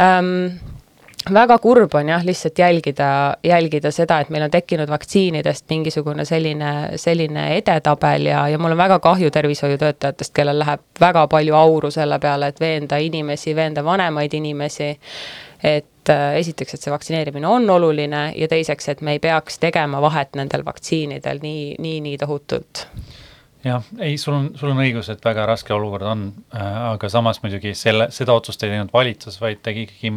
ähm, 0.00 0.58
väga 1.34 1.58
kurb 1.58 1.94
on 1.94 2.08
jah, 2.08 2.24
lihtsalt 2.24 2.58
jälgida, 2.58 3.36
jälgida 3.44 3.90
seda, 3.90 4.20
et 4.20 4.30
meil 4.30 4.46
on 4.46 4.50
tekkinud 4.50 4.90
vaktsiinidest 4.90 5.64
mingisugune 5.70 6.24
selline, 6.24 6.72
selline 6.96 7.48
edetabel 7.56 8.28
ja, 8.30 8.46
ja 8.48 8.58
mul 8.58 8.76
on 8.76 8.78
väga 8.78 8.98
kahju 9.02 9.30
tervishoiutöötajatest, 9.30 10.34
kellel 10.34 10.58
läheb 10.62 10.84
väga 11.00 11.26
palju 11.32 11.54
auru 11.54 11.90
selle 11.90 12.18
peale, 12.22 12.52
et 12.52 12.60
veenda 12.60 12.96
inimesi, 13.02 13.56
veenda 13.56 13.84
vanemaid 13.84 14.34
inimesi, 14.38 14.92
et 15.64 16.14
äh, 16.14 16.38
esiteks, 16.40 16.74
et 16.74 16.86
see 16.86 16.94
vaktsineerimine 16.94 17.48
on 17.48 17.70
oluline 17.70 18.28
ja 18.36 18.48
teiseks, 18.48 18.88
et 18.88 19.00
me 19.00 19.16
ei 19.16 19.22
peaks 19.22 19.58
tegema 19.58 20.00
vahet 20.02 20.36
nendel 20.38 20.64
vaktsiinidel 20.64 21.42
nii, 21.42 21.74
nii, 21.78 22.00
nii 22.06 22.18
tohutult. 22.22 22.86
Jah, 23.66 23.82
ei, 23.98 24.14
sul 24.18 24.34
on, 24.36 24.50
sul 24.54 24.70
on 24.70 24.78
õigus, 24.78 25.08
et 25.10 25.24
väga 25.24 25.46
raske 25.48 25.74
olukord 25.74 26.06
on 26.06 26.28
äh,, 26.54 26.76
aga 26.92 27.08
samas 27.10 27.40
muidugi 27.42 27.72
selle, 27.74 28.12
seda 28.14 28.36
otsust 28.36 28.62
ei 28.62 28.70
teinud 28.70 28.92
valitsus, 28.94 29.40
vaid 29.42 29.58
tegi 29.64 29.88
ikkagi 29.88 30.12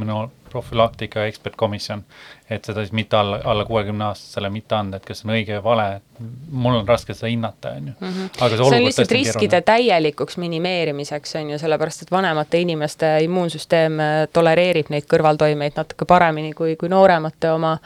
immunoprofülaktika 0.50 1.26
ekspertkomisjon. 1.26 2.04
et 2.50 2.66
seda 2.66 2.82
siis 2.82 2.92
mitte 2.92 3.18
alla, 3.18 3.40
alla 3.44 3.66
kuuekümne 3.66 4.04
aastasele 4.04 4.50
mitte 4.50 4.76
anda, 4.76 4.98
et 4.98 5.06
kas 5.06 5.22
on 5.24 5.36
õige 5.36 5.60
või 5.60 5.64
vale, 5.64 6.02
mul 6.50 6.80
on 6.80 6.88
raske 6.88 7.14
seda 7.14 7.30
hinnata, 7.30 7.76
on 7.78 7.88
ju. 7.88 7.94
Mhm. 8.00 8.26
aga 8.40 8.50
see, 8.50 8.58
see 8.58 8.80
on 8.80 8.86
lihtsalt 8.86 9.12
riskide 9.12 9.62
täielikuks 9.62 10.38
minimeerimiseks, 10.38 11.36
on 11.36 11.54
ju, 11.54 11.60
sellepärast 11.62 12.02
et 12.02 12.12
vanemate 12.12 12.60
inimeste 12.60 13.12
immuunsüsteem 13.28 14.00
äh, 14.00 14.28
tolereerib 14.34 14.90
neid 14.90 15.06
kõrvaltoimeid 15.06 15.78
natuke 15.78 16.10
paremini 16.10 16.54
kui, 16.54 16.76
kui 16.76 16.90
nooremate 16.90 17.52
oma 17.54 17.78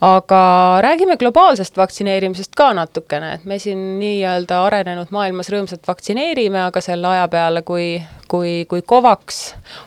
aga 0.00 0.78
räägime 0.82 1.16
globaalsest 1.16 1.76
vaktsineerimisest 1.76 2.54
ka 2.56 2.72
natukene, 2.74 3.34
et 3.34 3.44
me 3.44 3.58
siin 3.62 3.78
nii-öelda 4.00 4.60
arenenud 4.66 5.12
maailmas 5.14 5.50
rõõmsalt 5.54 5.86
vaktsineerime, 5.86 6.60
aga 6.66 6.82
selle 6.84 7.08
aja 7.08 7.28
peale, 7.30 7.62
kui, 7.62 8.02
kui, 8.28 8.64
kui 8.70 8.82
COVAX 8.82 9.40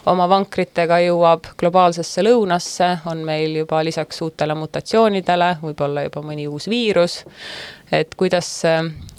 oma 0.07 0.29
vankritega 0.31 1.01
jõuab 1.03 1.51
globaalsesse 1.59 2.23
lõunasse, 2.23 2.93
on 3.11 3.25
meil 3.27 3.59
juba 3.61 3.83
lisaks 3.83 4.21
uutele 4.25 4.55
mutatsioonidele 4.55 5.57
võib-olla 5.61 6.07
juba 6.07 6.23
mõni 6.23 6.47
uus 6.47 6.69
viirus, 6.71 7.21
et 7.91 8.15
kuidas 8.15 8.51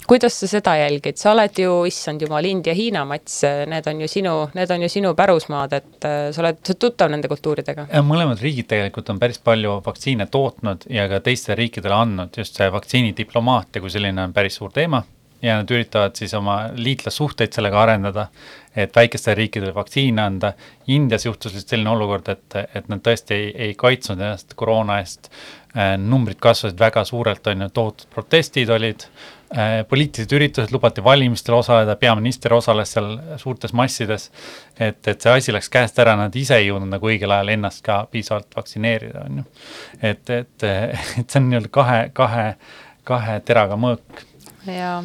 kuidas 0.09 0.39
sa 0.41 0.47
seda 0.49 0.73
jälgid, 0.79 1.19
sa 1.21 1.33
oled 1.35 1.59
ju, 1.61 1.73
issand 1.89 2.23
jumal, 2.25 2.45
India, 2.49 2.73
Hiina, 2.73 3.03
Mats, 3.05 3.43
need 3.69 3.87
on 3.91 4.01
ju 4.01 4.09
sinu, 4.09 4.33
need 4.57 4.71
on 4.73 4.85
ju 4.85 4.89
sinu 4.89 5.13
pärusmaad, 5.17 5.75
et 5.77 6.07
äh, 6.07 6.17
sa 6.33 6.41
oled, 6.43 6.63
sa 6.63 6.73
oled 6.73 6.81
tuttav 6.81 7.13
nende 7.13 7.29
kultuuridega? 7.31 7.85
mõlemad 8.09 8.41
riigid 8.41 8.69
tegelikult 8.71 9.13
on 9.13 9.21
päris 9.21 9.37
palju 9.43 9.77
vaktsiine 9.85 10.25
tootnud 10.33 10.89
ja 10.89 11.05
ka 11.11 11.21
teistele 11.25 11.59
riikidele 11.61 11.95
andnud, 11.95 12.33
just 12.41 12.57
see 12.57 12.71
vaktsiinidiplomaatia 12.73 13.83
kui 13.83 13.93
selline 13.93 14.25
on 14.25 14.33
päris 14.33 14.57
suur 14.57 14.73
teema 14.73 15.03
ja 15.41 15.59
nad 15.59 15.71
üritavad 15.71 16.17
siis 16.19 16.33
oma 16.35 16.57
liitlassuhteid 16.75 17.53
sellega 17.55 17.81
arendada, 17.81 18.27
et 18.75 18.95
väikestele 18.95 19.37
riikidele 19.39 19.73
vaktsiine 19.75 20.21
anda. 20.21 20.53
Indias 20.87 21.25
juhtus 21.25 21.53
lihtsalt 21.53 21.75
selline 21.75 21.93
olukord, 21.93 22.27
et, 22.33 22.57
et 22.75 22.89
nad 22.91 23.01
tõesti 23.05 23.35
ei, 23.35 23.49
ei 23.67 23.75
kaitsnud 23.79 24.19
ennast 24.19 24.55
koroona 24.59 24.99
eest. 25.03 25.31
Äh, 25.77 25.97
numbrid 26.01 26.39
kasvasid 26.41 26.79
väga 26.79 27.03
suurelt, 27.05 27.47
on 27.47 27.61
ju, 27.61 27.69
tohutud 27.69 28.09
protestid 28.13 28.69
olid 28.73 29.05
Äh, 29.57 29.85
poliitilised 29.89 30.33
üritused, 30.37 30.69
lubati 30.69 31.01
valimistel 31.01 31.55
osaleda, 31.57 31.95
peaminister 31.97 32.53
osales 32.53 32.91
seal 32.93 33.15
suurtes 33.41 33.71
massides. 33.73 34.27
et, 34.79 35.07
et 35.07 35.21
see 35.21 35.31
asi 35.31 35.55
läks 35.55 35.71
käest 35.73 35.97
ära, 35.99 36.13
nad 36.15 36.35
ise 36.37 36.59
ei 36.61 36.67
jõudnud 36.67 36.91
nagu 36.91 37.09
õigel 37.09 37.33
ajal 37.33 37.49
ennast 37.55 37.81
ka 37.81 38.03
piisavalt 38.11 38.53
vaktsineerida, 38.55 39.23
on 39.25 39.39
ju. 39.41 39.45
et, 40.01 40.29
et, 40.29 40.67
et 41.19 41.25
see 41.25 41.41
on 41.41 41.49
nii-öelda 41.49 41.71
kahe, 41.73 41.97
kahe, 42.13 42.45
kahe 43.09 43.39
teraga 43.41 43.79
mõõk. 43.87 44.21
jaa 44.69 45.01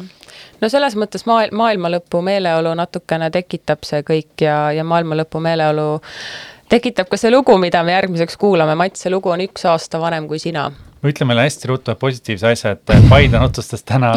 no 0.61 0.69
selles 0.69 0.93
mõttes 0.93 1.25
maailm, 1.25 1.57
maailma 1.57 1.95
lõpu 1.95 2.21
meeleolu 2.21 2.77
natukene 2.77 3.31
tekitab 3.33 3.81
see 3.81 4.05
kõik 4.05 4.45
ja, 4.45 4.59
ja 4.77 4.85
maailma 4.85 5.17
lõpu 5.23 5.41
meeleolu 5.41 5.87
tekitab 6.69 7.11
ka 7.11 7.19
see 7.19 7.31
lugu, 7.33 7.57
mida 7.61 7.83
me 7.85 7.95
järgmiseks 7.95 8.37
kuulame, 8.41 8.75
Mats, 8.79 9.05
see 9.05 9.13
lugu 9.13 9.31
on 9.33 9.43
üks 9.45 9.65
aasta 9.69 10.01
vanem 10.01 10.27
kui 10.29 10.41
sina. 10.41 10.69
Ma 11.05 11.11
ütlen 11.11 11.27
meile 11.29 11.43
hästi 11.45 11.67
ruttu 11.69 11.93
positiivse 12.01 12.47
asja, 12.49 12.71
et 12.73 12.91
Biden 13.11 13.37
otsustas 13.45 13.83
täna, 13.85 14.15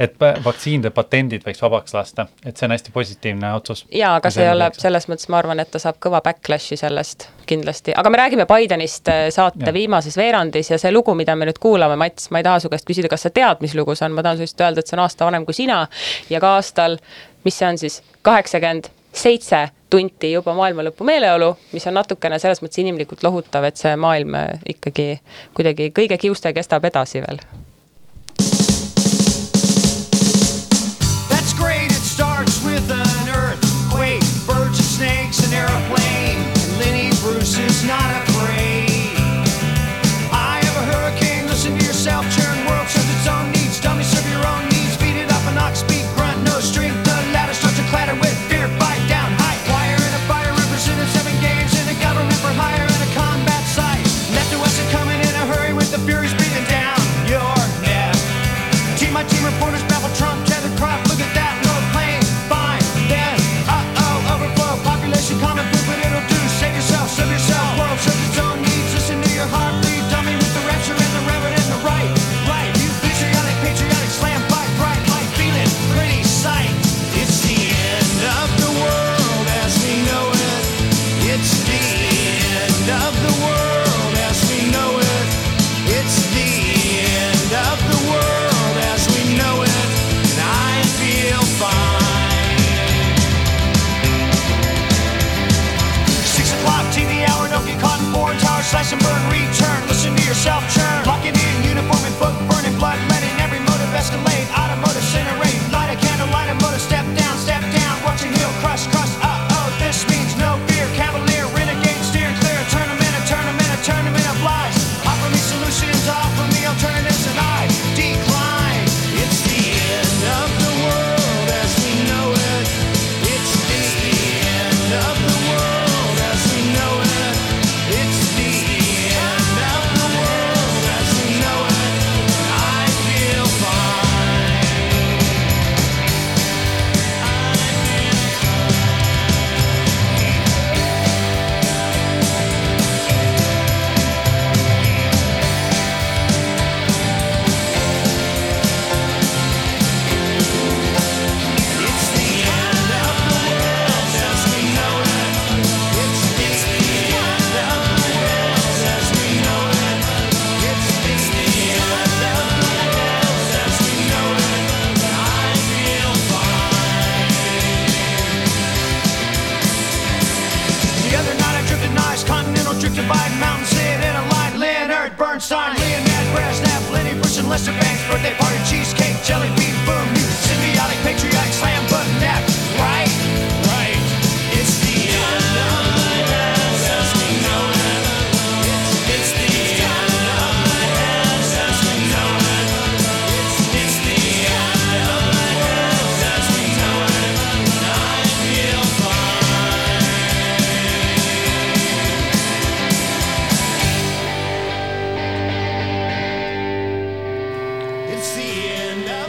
et 0.00 0.14
vaktsiinide 0.44 0.88
patendid 0.94 1.44
võiks 1.44 1.60
vabaks 1.60 1.92
lasta, 1.92 2.24
et 2.40 2.56
see 2.56 2.64
on 2.64 2.72
hästi 2.72 2.94
positiivne 2.94 3.50
otsus. 3.52 3.82
jaa, 3.92 4.14
aga 4.16 4.32
see 4.32 4.46
ei 4.46 4.52
ole, 4.54 4.70
selles 4.80 5.04
mõttes 5.10 5.28
ma 5.28 5.42
arvan, 5.42 5.60
et 5.60 5.68
ta 5.74 5.82
saab 5.82 5.98
kõva 6.00 6.22
backlash'i 6.24 6.78
sellest 6.80 7.28
kindlasti, 7.44 7.92
aga 7.92 8.14
me 8.14 8.22
räägime 8.22 8.48
Bidenist 8.48 9.12
äh, 9.12 9.26
saate 9.34 9.68
ja. 9.68 9.76
viimases 9.76 10.16
veerandis 10.16 10.72
ja 10.72 10.80
see 10.80 10.94
lugu, 10.94 11.12
mida 11.18 11.36
me 11.36 11.50
nüüd 11.50 11.60
kuulame, 11.60 12.00
Mats, 12.00 12.32
ma 12.32 12.40
ei 12.40 12.48
taha 12.48 12.64
su 12.64 12.72
käest 12.72 12.88
küsida, 12.88 13.12
kas 13.12 13.28
sa 13.28 13.34
tead, 13.34 13.60
mis 13.60 13.76
lugu 13.76 13.92
see 13.92 14.08
on, 14.08 14.16
ma 14.16 14.24
tahan 14.24 14.40
lihtsalt 14.40 14.64
öelda, 14.64 14.80
et 14.80 14.88
see 14.88 14.96
on 14.96 15.04
aasta 15.04 15.28
vanem 15.28 15.44
kui 15.44 15.60
sina. 15.60 15.84
Ja 16.32 16.40
ka 16.40 16.56
aastal, 16.56 16.96
mis 17.44 17.60
see 17.60 17.68
on 17.68 17.84
siis, 17.84 18.00
kaheksakümmend 18.24 18.88
seitse 19.12 19.66
tunti 19.94 20.32
juba 20.32 20.54
maailma 20.58 20.88
lõpu 20.88 21.06
meeleolu, 21.06 21.52
mis 21.72 21.86
on 21.86 21.94
natukene 22.00 22.40
selles 22.42 22.62
mõttes 22.64 22.82
inimlikult 22.82 23.22
lohutav, 23.26 23.68
et 23.68 23.78
see 23.78 23.94
maailm 24.00 24.34
ikkagi 24.74 25.20
kuidagi 25.54 25.92
kõige 25.94 26.18
kiuste 26.18 26.52
kestab 26.56 26.90
edasi 26.90 27.22
veel. 27.22 27.38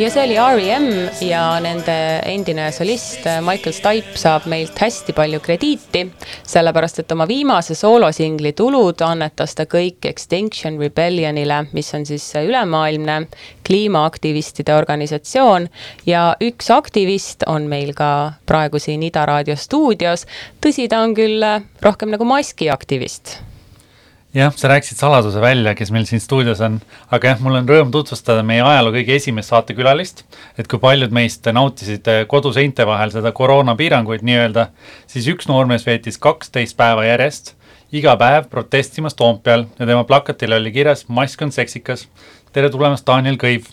Ja 0.05 0.11
see 0.13 0.21
oli 0.21 0.35
R.E.M 0.37 0.85
ja 1.25 1.41
nende 1.63 1.93
endine 2.29 2.67
solist 2.75 3.23
Michael 3.41 3.73
Stipe 3.73 4.19
saab 4.21 4.43
meilt 4.51 4.77
hästi 4.77 5.15
palju 5.17 5.39
krediiti, 5.41 6.03
sellepärast 6.45 7.01
et 7.01 7.13
oma 7.15 7.25
viimase 7.25 7.73
soolosingli 7.79 8.51
tulud 8.53 9.01
annetas 9.01 9.57
ta 9.57 9.65
kõik 9.69 10.05
Extinction 10.05 10.77
Rebellionile, 10.81 11.63
mis 11.73 11.89
on 11.97 12.05
siis 12.05 12.27
ülemaailmne 12.37 13.17
kliimaaktivistide 13.65 14.75
organisatsioon 14.77 15.67
ja 16.05 16.27
üks 16.43 16.69
aktivist 16.75 17.47
on 17.49 17.65
meil 17.71 17.95
ka 17.97 18.11
praegu 18.45 18.77
siin 18.83 19.03
Ida 19.09 19.25
raadio 19.25 19.57
stuudios. 19.57 20.27
tõsi, 20.61 20.85
ta 20.89 21.01
on 21.01 21.17
küll 21.17 21.41
rohkem 21.81 22.13
nagu 22.13 22.29
maskiaktivist 22.29 23.39
jah, 24.35 24.53
sa 24.55 24.69
rääkisid 24.69 24.99
saladuse 24.99 25.41
välja, 25.41 25.75
kes 25.75 25.91
meil 25.95 26.05
siin 26.09 26.21
stuudios 26.23 26.61
on, 26.65 26.79
aga 27.13 27.33
jah, 27.33 27.43
mul 27.43 27.59
on 27.61 27.69
rõõm 27.69 27.91
tutvustada 27.93 28.43
meie 28.43 28.63
ajaloo 28.65 28.93
kõige 28.97 29.15
esimest 29.15 29.53
saatekülalist, 29.53 30.25
et 30.59 30.67
kui 30.71 30.81
paljud 30.81 31.13
meist 31.15 31.47
nautisid 31.55 32.07
eh, 32.11 32.23
koduseinte 32.29 32.87
vahel 32.87 33.13
seda 33.15 33.31
koroonapiiranguid 33.35 34.25
nii-öelda, 34.27 34.69
siis 35.11 35.29
üks 35.31 35.47
noormees 35.51 35.87
veetis 35.87 36.19
kaksteist 36.21 36.77
päeva 36.77 37.07
järjest 37.07 37.55
iga 37.95 38.15
päev 38.19 38.49
protestimas 38.51 39.15
Toompeal 39.15 39.67
ja 39.79 39.87
tema 39.87 40.03
plakatil 40.03 40.57
oli 40.57 40.71
kirjas 40.71 41.05
mask 41.07 41.41
on 41.41 41.51
seksikas. 41.51 42.07
tere 42.53 42.69
tulemast, 42.69 43.07
Daniel 43.07 43.39
Kõiv! 43.39 43.69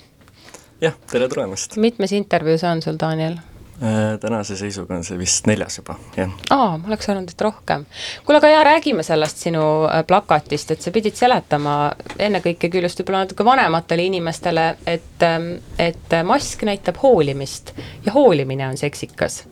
jah, 0.81 0.95
tere 1.11 1.29
tulemast! 1.29 1.77
mitmes 1.77 2.13
intervjuu 2.13 2.59
see 2.59 2.71
on 2.71 2.83
sul, 2.85 3.01
Daniel? 3.01 3.41
Äh, 3.83 4.19
tänase 4.21 4.57
seisuga 4.57 4.95
on 4.95 5.03
see 5.03 5.17
vist 5.19 5.49
neljas 5.51 5.81
juba, 5.81 5.97
jah. 6.15 6.31
aa, 6.55 6.77
ma 6.79 6.87
oleks 6.87 7.09
arvanud, 7.11 7.33
et 7.35 7.41
rohkem. 7.43 7.83
kuule, 8.23 8.39
aga 8.39 8.53
jaa, 8.53 8.61
räägime 8.69 9.03
sellest 9.03 9.43
sinu 9.43 9.63
äh, 9.89 10.05
plakatist, 10.07 10.71
et 10.71 10.85
sa 10.85 10.93
pidid 10.95 11.19
seletama 11.19 11.75
ennekõike 12.15 12.71
küll 12.71 12.87
just 12.87 13.03
võib-olla 13.03 13.25
natuke 13.25 13.43
vanematele 13.49 14.05
inimestele, 14.07 14.69
et, 14.87 15.27
ähm, 15.27 15.49
et 15.83 16.15
mask 16.29 16.63
näitab 16.69 17.03
hoolimist 17.03 17.75
ja 18.07 18.15
hoolimine 18.15 18.69
on 18.69 18.79
seksikas. 18.79 19.43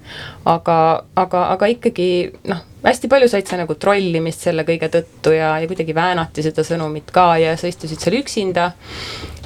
aga, 0.45 0.79
aga, 1.19 1.45
aga 1.57 1.73
ikkagi 1.75 2.11
noh, 2.53 2.63
hästi 2.87 3.11
palju 3.11 3.29
said 3.35 3.51
sa 3.51 3.59
nagu 3.59 3.75
trollimist 3.75 4.47
selle 4.47 4.63
kõige 4.69 4.93
tõttu 4.95 5.35
ja, 5.35 5.57
ja 5.59 5.67
kuidagi 5.67 5.97
väänati 5.97 6.47
seda 6.47 6.63
sõnumit 6.71 7.11
ka 7.11 7.33
ja 7.43 7.57
sa 7.59 7.67
istusid 7.67 7.99
seal 7.99 8.21
üksinda. 8.23 8.71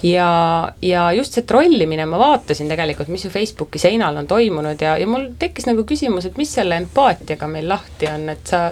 Ja, 0.05 0.73
ja 0.83 1.13
just 1.13 1.37
see 1.37 1.47
trollimine, 1.49 2.07
ma 2.07 2.19
vaatasin 2.21 2.69
tegelikult, 2.69 3.09
mis 3.13 3.25
ju 3.25 3.31
Facebooki 3.33 3.81
seinal 3.81 4.17
on 4.21 4.27
toimunud 4.29 4.81
ja, 4.81 4.97
ja 5.01 5.07
mul 5.09 5.31
tekkis 5.39 5.69
nagu 5.71 5.85
küsimus, 5.89 6.29
et 6.29 6.41
mis 6.41 6.53
selle 6.53 6.77
empaatiaga 6.83 7.49
meil 7.51 7.69
lahti 7.71 8.09
on, 8.13 8.29
et 8.35 8.53
sa, 8.53 8.67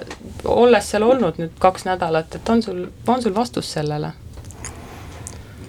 olles 0.44 0.90
seal 0.92 1.06
olnud 1.06 1.40
nüüd 1.40 1.54
kaks 1.62 1.86
nädalat, 1.88 2.36
et 2.36 2.52
on 2.52 2.62
sul, 2.64 2.84
on 3.06 3.24
sul 3.24 3.34
vastus 3.36 3.72
sellele? 3.78 4.12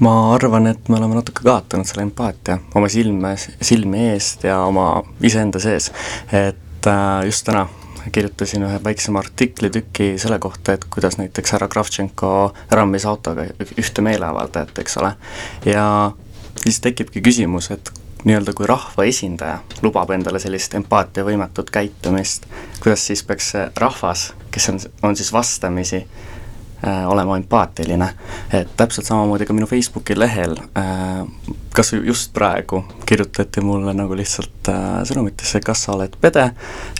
ma 0.03 0.33
arvan, 0.33 0.67
et 0.67 0.89
me 0.89 0.97
oleme 0.97 1.15
natuke 1.15 1.45
kaotanud 1.45 1.87
selle 1.87 2.03
empaatia 2.09 2.57
oma 2.75 2.89
silme, 2.91 3.35
silmi 3.37 4.09
eest 4.09 4.43
ja 4.43 4.59
oma 4.67 4.87
iseenda 5.23 5.61
sees. 5.63 5.91
et 6.33 6.91
äh, 6.91 7.23
just 7.29 7.45
täna 7.47 7.67
kirjutasin 8.11 8.63
ühe 8.67 8.79
väiksema 8.83 9.19
artiklitüki 9.23 10.13
selle 10.17 10.39
kohta, 10.39 10.73
et 10.73 10.85
kuidas 10.89 11.17
näiteks 11.17 11.55
härra 11.55 11.67
Kravtšenko 11.67 12.53
rammis 12.71 13.05
autoga 13.05 13.47
ühte 13.77 14.05
meeleavaldajat, 14.05 14.79
eks 14.83 14.97
ole, 15.01 15.13
ja 15.65 15.85
siis 16.63 16.79
tekibki 16.83 17.21
küsimus, 17.21 17.71
et 17.71 17.91
nii-öelda 18.23 18.53
kui 18.55 18.67
rahvaesindaja 18.67 19.57
lubab 19.83 20.13
endale 20.15 20.39
sellist 20.39 20.75
empaatiavõimetut 20.79 21.71
käitumist, 21.73 22.47
kuidas 22.83 23.07
siis 23.07 23.23
peaks 23.27 23.51
see 23.55 23.65
rahvas, 23.79 24.29
kes 24.51 24.69
on, 24.71 24.79
on 25.03 25.19
siis 25.19 25.33
vastamisi 25.33 26.03
olema 27.07 27.37
empaatiline. 27.37 28.09
et 28.53 28.69
täpselt 28.77 29.07
samamoodi 29.07 29.45
ka 29.45 29.53
minu 29.53 29.67
Facebooki 29.67 30.19
lehel 30.19 30.57
äh,, 30.77 31.23
kas 31.73 31.93
just 31.93 32.33
praegu 32.33 32.83
kirjutati 33.05 33.61
mulle 33.61 33.93
nagu 33.93 34.15
lihtsalt 34.15 34.69
äh, 34.69 35.01
sõnumitesse, 35.07 35.61
kas 35.63 35.83
sa 35.85 35.95
oled 35.95 36.15
pede, 36.21 36.49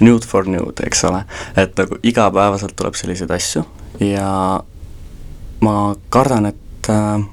nude 0.02 0.28
for 0.28 0.48
nude, 0.48 0.86
eks 0.88 1.04
ole. 1.10 1.24
et 1.58 1.78
nagu 1.78 2.00
igapäevaselt 2.04 2.76
tuleb 2.76 2.96
selliseid 2.98 3.32
asju 3.32 3.66
ja 4.00 4.64
ma 5.64 5.96
kardan, 6.10 6.46
et 6.46 6.90
äh, 6.90 7.24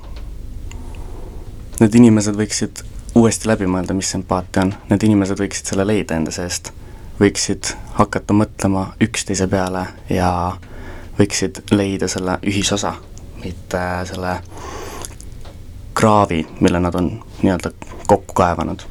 need 1.81 1.95
inimesed 2.03 2.37
võiksid 2.37 2.85
uuesti 3.15 3.49
läbi 3.51 3.67
mõelda, 3.67 3.97
mis 3.97 4.13
empaatia 4.15 4.67
on, 4.67 4.75
need 4.91 5.07
inimesed 5.09 5.41
võiksid 5.41 5.73
selle 5.73 5.87
leida 5.87 6.19
enda 6.19 6.35
seest, 6.35 6.73
võiksid 7.21 7.73
hakata 7.99 8.37
mõtlema 8.37 8.91
üksteise 9.03 9.49
peale 9.51 9.87
ja 10.13 10.31
võiksid 11.21 11.63
leida 11.75 12.09
selle 12.09 12.39
ühisosa, 12.47 12.95
mitte 13.45 13.81
selle 14.09 14.37
kraavi, 15.97 16.45
mille 16.61 16.81
nad 16.81 16.97
on 16.97 17.11
nii-öelda 17.43 17.73
kokku 18.07 18.35
kaevanud. 18.35 18.87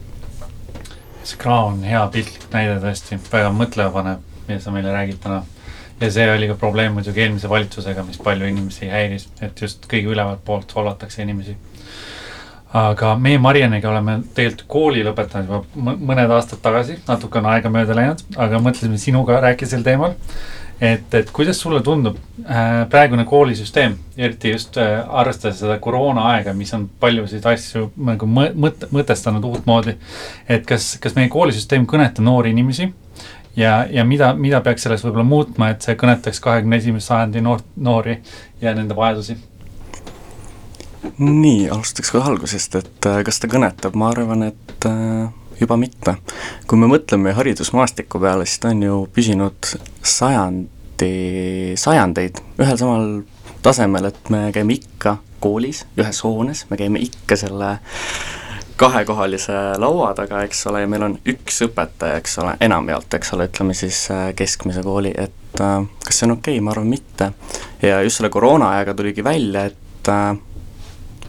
see 1.24 1.38
kraav 1.38 1.72
on 1.72 1.84
hea 1.86 2.02
piltlik 2.14 2.46
näide 2.54 2.80
tõesti, 2.84 3.18
väga 3.32 3.50
mõtlemapanev, 3.54 4.22
mida 4.48 4.62
sa 4.62 4.72
meile 4.74 4.94
räägid 4.94 5.20
täna. 5.24 5.44
ja 6.02 6.12
see 6.12 6.30
oli 6.32 6.48
ka 6.48 6.56
probleem 6.56 6.94
muidugi 6.94 7.26
eelmise 7.26 7.50
valitsusega, 7.50 8.04
mis 8.04 8.22
palju 8.24 8.48
inimesi 8.48 8.90
häiris, 8.90 9.28
et 9.42 9.62
just 9.62 9.90
kõige 9.92 10.14
ülevalt 10.14 10.46
poolt 10.46 10.72
solvatakse 10.72 11.22
inimesi 11.22 11.58
aga 12.74 13.16
meie 13.18 13.40
Marianiga 13.42 13.90
oleme 13.90 14.20
tegelikult 14.36 14.68
kooli 14.70 15.04
lõpetanud 15.06 15.50
juba 15.50 15.96
mõned 16.12 16.32
aastad 16.36 16.62
tagasi, 16.62 17.00
natuke 17.08 17.42
on 17.42 17.50
aega 17.50 17.72
mööda 17.74 17.98
läinud, 17.98 18.22
aga 18.38 18.62
mõtlesime 18.62 19.00
sinuga 19.02 19.40
rääkida 19.42 19.72
sel 19.74 19.86
teemal. 19.86 20.14
Et, 20.82 21.14
et 21.14 21.32
kuidas 21.36 21.60
sulle 21.60 21.82
tundub 21.84 22.18
äh, 22.46 22.86
praegune 22.90 23.26
koolisüsteem, 23.26 23.98
eriti 24.18 24.54
just 24.54 24.78
äh, 24.78 25.04
arvestades 25.10 25.60
seda 25.64 25.78
koroona 25.84 26.30
aega, 26.34 26.54
mis 26.54 26.74
on 26.78 26.88
paljusid 27.00 27.46
asju 27.52 27.90
nagu 28.10 28.30
mõt-, 28.30 28.88
mõtestanud 28.96 29.46
uutmoodi. 29.52 29.98
et 30.50 30.66
kas, 30.66 30.96
kas 31.02 31.16
meie 31.16 31.30
koolisüsteem 31.30 31.88
kõnetab 31.90 32.24
noori 32.24 32.56
inimesi 32.56 32.92
ja, 33.56 33.86
ja 33.92 34.06
mida, 34.06 34.34
mida 34.34 34.62
peaks 34.62 34.88
selles 34.88 35.04
võib-olla 35.06 35.28
muutma, 35.28 35.74
et 35.74 35.86
see 35.86 36.00
kõnetaks 36.00 36.40
kahekümne 36.44 36.80
esimese 36.80 37.12
sajandi 37.12 37.44
noort, 37.44 37.68
noori 37.76 38.20
ja 38.62 38.76
nende 38.76 38.96
vajadusi 38.96 39.38
nii, 41.20 41.70
alustaks 41.72 42.12
kohe 42.12 42.28
algusest, 42.32 42.76
et 42.80 43.08
äh, 43.08 43.22
kas 43.28 43.40
ta 43.40 43.50
kõnetab, 43.52 43.96
ma 44.00 44.12
arvan, 44.14 44.44
et 44.52 44.88
äh, 44.88 45.30
juba 45.62 45.78
mitte. 45.78 46.16
kui 46.68 46.80
me 46.80 46.90
mõtleme 46.90 47.34
haridusmaastiku 47.38 48.20
peale, 48.20 48.46
siis 48.46 48.60
ta 48.64 48.74
on 48.74 48.84
ju 48.84 49.00
püsinud 49.16 49.72
sajandi, 50.02 51.14
sajandeid 51.80 52.42
ühel 52.60 52.78
samal 52.80 53.08
tasemel, 53.66 54.10
et 54.12 54.30
me 54.30 54.50
käime 54.56 54.78
ikka 54.80 55.18
koolis, 55.40 55.86
ühes 56.00 56.24
hoones, 56.24 56.66
me 56.70 56.78
käime 56.80 57.02
ikka 57.04 57.38
selle 57.40 57.78
kahekohalise 58.80 59.54
laua 59.78 60.14
taga, 60.16 60.44
eks 60.48 60.62
ole, 60.72 60.86
ja 60.86 60.88
meil 60.88 61.04
on 61.04 61.18
üks 61.28 61.60
õpetaja, 61.68 62.20
eks 62.22 62.38
ole, 62.40 62.56
enamjaolt, 62.64 63.12
eks 63.20 63.34
ole, 63.36 63.50
ütleme 63.52 63.76
siis 63.76 64.06
äh, 64.16 64.30
keskmise 64.36 64.84
kooli, 64.86 65.12
et 65.18 65.36
kas 65.60 66.16
see 66.16 66.28
on 66.30 66.38
okei 66.38 66.56
okay?, 66.56 66.64
ma 66.64 66.72
arvan 66.72 66.88
mitte. 66.88 67.32
ja 67.82 68.00
just 68.06 68.22
selle 68.22 68.30
koroona 68.32 68.70
ajaga 68.78 68.94
tuligi 68.96 69.24
välja, 69.24 69.66
et 69.66 70.12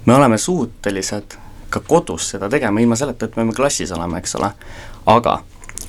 me 0.06 0.14
oleme 0.14 0.38
suutelised 0.38 1.39
ka 1.70 1.82
kodus 1.86 2.32
seda 2.34 2.48
tegema, 2.50 2.80
ilma 2.80 2.96
selleta, 2.98 3.26
et 3.26 3.36
me 3.36 3.42
peame 3.42 3.56
klassis 3.56 3.92
olema, 3.96 4.18
eks 4.18 4.36
ole. 4.40 4.52
aga 5.06 5.40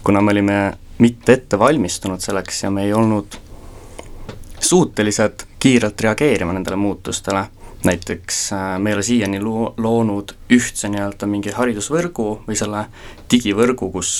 kuna 0.03 0.21
me 0.21 0.31
olime 0.31 0.59
mitte 1.01 1.33
ette 1.33 1.59
valmistunud 1.59 2.21
selleks 2.21 2.63
ja 2.63 2.71
me 2.71 2.85
ei 2.85 2.93
olnud 2.93 3.37
suutelised 4.59 5.45
kiirelt 5.59 6.01
reageerima 6.01 6.53
nendele 6.53 6.75
muutustele, 6.75 7.45
näiteks 7.83 8.53
äh, 8.53 8.79
me 8.79 8.89
ei 8.89 8.93
ole 8.93 9.03
siiani 9.03 9.41
loo-, 9.41 9.73
loonud 9.77 10.35
ühtse 10.53 10.89
nii-öelda 10.89 11.27
mingi 11.29 11.53
haridusvõrgu 11.57 12.27
või 12.47 12.57
selle 12.57 12.85
digivõrgu, 13.31 13.89
kus 13.91 14.11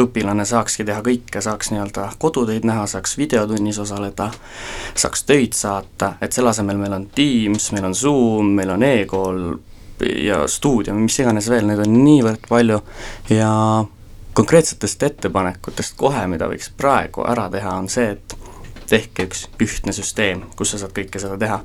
õpilane 0.00 0.44
saakski 0.48 0.84
teha 0.88 1.00
kõike, 1.04 1.40
saaks 1.44 1.72
nii-öelda 1.72 2.10
kodutöid 2.20 2.64
näha, 2.68 2.86
saaks 2.86 3.16
videotunnis 3.18 3.80
osaleda, 3.80 4.30
saaks 4.94 5.24
töid 5.28 5.56
saata, 5.56 6.14
et 6.20 6.32
selle 6.32 6.52
asemel 6.52 6.80
meil 6.80 6.96
on 6.96 7.08
Teams, 7.14 7.72
meil 7.72 7.88
on 7.88 7.96
Zoom, 7.96 8.54
meil 8.56 8.72
on 8.76 8.84
e-kool 8.88 9.42
ja 10.02 10.42
stuudio, 10.48 10.94
mis 10.94 11.18
iganes 11.20 11.48
veel, 11.50 11.66
neid 11.68 11.82
on 11.84 11.98
niivõrd 12.04 12.46
palju 12.48 12.78
ja 13.30 13.50
konkreetsetest 14.32 15.02
ettepanekutest 15.02 15.96
kohe, 15.96 16.24
mida 16.30 16.48
võiks 16.48 16.70
praegu 16.76 17.26
ära 17.28 17.48
teha, 17.52 17.76
on 17.76 17.90
see, 17.92 18.14
et 18.16 18.36
tehke 18.88 19.26
üks 19.28 19.46
ühtne 19.62 19.92
süsteem, 19.96 20.46
kus 20.56 20.74
sa 20.74 20.82
saad 20.82 20.94
kõike 20.96 21.20
seda 21.22 21.38
teha. 21.40 21.60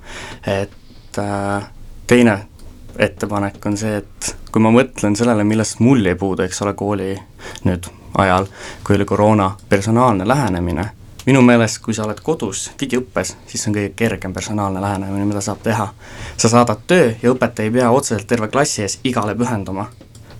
et 0.47 1.19
äh, 1.21 1.69
teine 2.07 2.37
ettepanek 2.99 3.65
on 3.65 3.77
see, 3.77 4.01
et 4.01 4.35
kui 4.51 4.63
ma 4.63 4.71
mõtlen 4.73 5.15
sellele, 5.15 5.43
millest 5.47 5.81
mul 5.83 6.05
jäi 6.05 6.15
puudu, 6.17 6.45
eks 6.45 6.61
ole, 6.65 6.73
kooli 6.73 7.13
nüüd 7.67 7.89
ajal, 8.17 8.47
kui 8.83 8.95
oli 8.95 9.05
koroona, 9.05 9.51
personaalne 9.69 10.27
lähenemine, 10.27 10.89
minu 11.27 11.41
meelest, 11.43 11.81
kui 11.83 11.93
sa 11.93 12.05
oled 12.07 12.19
kodus 12.23 12.69
digiõppes, 12.79 13.35
siis 13.47 13.63
see 13.63 13.71
on 13.71 13.75
kõige 13.75 13.93
kergem 13.99 14.33
personaalne 14.33 14.81
lähenemine, 14.81 15.25
mida 15.27 15.41
saab 15.43 15.59
teha. 15.63 15.89
sa 16.37 16.49
saadad 16.49 16.87
töö 16.87 17.13
ja 17.21 17.31
õpetaja 17.33 17.67
ei 17.67 17.71
pea 17.71 17.91
otseselt 17.91 18.27
terve 18.27 18.47
klassi 18.47 18.81
ees 18.81 18.99
igale 19.03 19.35
pühenduma. 19.35 19.87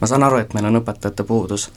ma 0.01 0.07
saan 0.07 0.23
aru, 0.23 0.38
et 0.38 0.53
meil 0.53 0.65
on 0.65 0.81
õpetajate 0.81 1.23
puudus 1.23 1.69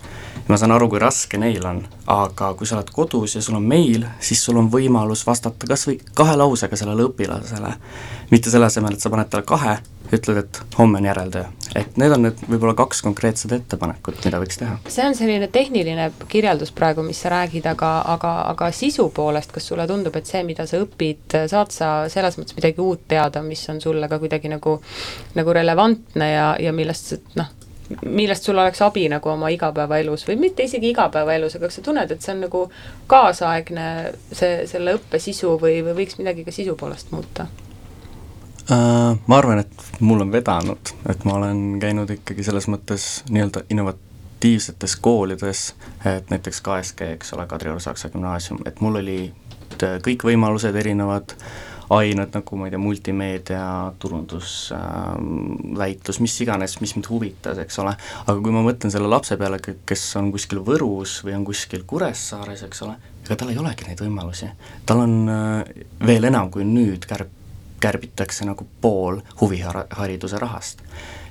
ma 0.51 0.57
saan 0.57 0.73
aru, 0.75 0.89
kui 0.91 0.99
raske 0.99 1.39
neil 1.39 1.67
on, 1.67 1.81
aga 2.11 2.53
kui 2.59 2.67
sa 2.67 2.79
oled 2.79 2.91
kodus 2.95 3.37
ja 3.37 3.43
sul 3.43 3.59
on 3.61 3.67
meil, 3.67 4.07
siis 4.21 4.43
sul 4.45 4.59
on 4.59 4.71
võimalus 4.73 5.23
vastata 5.27 5.69
kas 5.71 5.87
või 5.87 6.01
kahe 6.15 6.37
lausega 6.37 6.77
sellele 6.77 7.07
õpilasele. 7.11 7.73
mitte 8.31 8.51
selle 8.51 8.67
asemel, 8.67 8.95
et 8.95 9.01
sa 9.01 9.11
paned 9.11 9.31
talle 9.31 9.47
kahe 9.47 9.79
ütled, 10.13 10.39
et 10.43 10.63
homme 10.79 10.99
on 10.99 11.05
järeltöö. 11.05 11.45
Et 11.79 11.99
need 12.01 12.15
on 12.15 12.25
nüüd 12.27 12.41
võib-olla 12.49 12.75
kaks 12.79 13.03
konkreetset 13.07 13.53
ettepanekut, 13.55 14.19
mida 14.25 14.41
võiks 14.43 14.59
teha. 14.61 14.79
see 14.91 15.07
on 15.07 15.17
selline 15.19 15.51
tehniline 15.53 16.11
kirjeldus 16.31 16.73
praegu, 16.77 17.05
mis 17.07 17.21
sa 17.23 17.33
räägid, 17.35 17.67
aga, 17.71 17.93
aga, 18.15 18.35
aga 18.55 18.71
sisu 18.75 19.09
poolest, 19.15 19.55
kas 19.55 19.71
sulle 19.71 19.87
tundub, 19.91 20.17
et 20.19 20.27
see, 20.31 20.43
mida 20.47 20.67
sa 20.71 20.83
õpid, 20.83 21.39
saad 21.53 21.75
sa 21.75 21.93
selles 22.13 22.39
mõttes 22.41 22.59
midagi 22.59 22.83
uut 22.83 23.07
teada, 23.11 23.43
mis 23.47 23.63
on 23.71 23.81
sulle 23.83 24.11
ka 24.11 24.19
kuidagi 24.23 24.51
nagu, 24.53 24.79
nagu 25.39 25.57
relevantne 25.57 26.31
ja, 26.33 26.53
ja 26.61 26.75
millest 26.75 27.15
noh, 27.39 27.55
millest 28.07 28.47
sul 28.47 28.59
oleks 28.59 28.83
abi 28.87 29.07
nagu 29.11 29.33
oma 29.33 29.51
igapäevaelus 29.51 30.27
või 30.29 30.39
mitte 30.47 30.67
isegi 30.67 30.93
igapäevaelus, 30.95 31.57
aga 31.59 31.71
kas 31.71 31.81
sa 31.81 31.87
tunned, 31.87 32.11
et 32.11 32.23
see 32.23 32.35
on 32.35 32.45
nagu 32.47 32.67
kaasaegne, 33.11 33.89
see, 34.33 34.67
selle 34.71 34.99
õppe 34.99 35.23
sisu 35.23 35.57
või, 35.61 35.81
või 35.87 36.03
võiks 36.03 36.21
midagi 36.21 36.47
ka 36.47 36.55
sisu 36.55 36.77
poolest 36.79 37.15
muuta? 37.15 37.49
Äh, 38.71 39.19
ma 39.27 39.39
arvan, 39.39 39.59
et 39.59 40.01
mul 40.01 40.21
on 40.23 40.31
vedanud, 40.33 40.93
et 41.11 41.25
ma 41.27 41.35
olen 41.41 41.81
käinud 41.83 42.11
ikkagi 42.15 42.45
selles 42.47 42.69
mõttes 42.71 43.07
nii-öelda 43.27 43.65
innovatiivsetes 43.73 44.95
koolides, 45.03 45.63
et 46.07 46.31
näiteks 46.31 46.63
KSG, 46.63 47.09
eks 47.17 47.35
ole, 47.35 47.49
Kadrioru 47.51 47.83
Saksa 47.83 48.13
Gümnaasium, 48.13 48.63
et 48.71 48.79
mul 48.85 49.01
olid 49.01 49.83
kõik 50.05 50.23
võimalused 50.29 50.77
erinevad 50.77 51.35
ained 51.91 52.37
nagu 52.37 52.59
ma 52.61 52.69
ei 52.69 52.75
tea, 52.75 52.79
multimeedia, 52.79 53.65
turundus 53.99 54.53
äh,, 54.77 55.17
väitlus, 55.79 56.21
mis 56.23 56.37
iganes, 56.45 56.77
mis 56.85 56.95
mind 56.95 57.11
huvitas, 57.11 57.59
eks 57.59 57.81
ole, 57.83 57.97
aga 58.23 58.37
kui 58.39 58.55
ma 58.55 58.63
mõtlen 58.63 58.95
selle 58.95 59.11
lapse 59.11 59.35
peale, 59.41 59.59
kes 59.59 60.05
on 60.21 60.31
kuskil 60.31 60.63
Võrus 60.67 61.19
või 61.27 61.35
on 61.41 61.49
kuskil 61.49 61.83
Kuressaares, 61.91 62.63
eks 62.69 62.87
ole, 62.87 62.95
ega 63.25 63.41
tal 63.41 63.51
ei 63.51 63.59
olegi 63.59 63.89
neid 63.89 64.07
võimalusi. 64.07 64.53
tal 64.87 65.03
on 65.09 65.19
äh, 65.35 65.75
veel 66.07 66.31
enam 66.31 66.55
kui 66.55 66.69
nüüd 66.69 67.11
kärp-, 67.11 67.40
kärbitakse 67.81 68.45
nagu 68.45 68.67
pool 68.81 69.21
huvihariduse 69.41 70.39
rahast. 70.39 70.83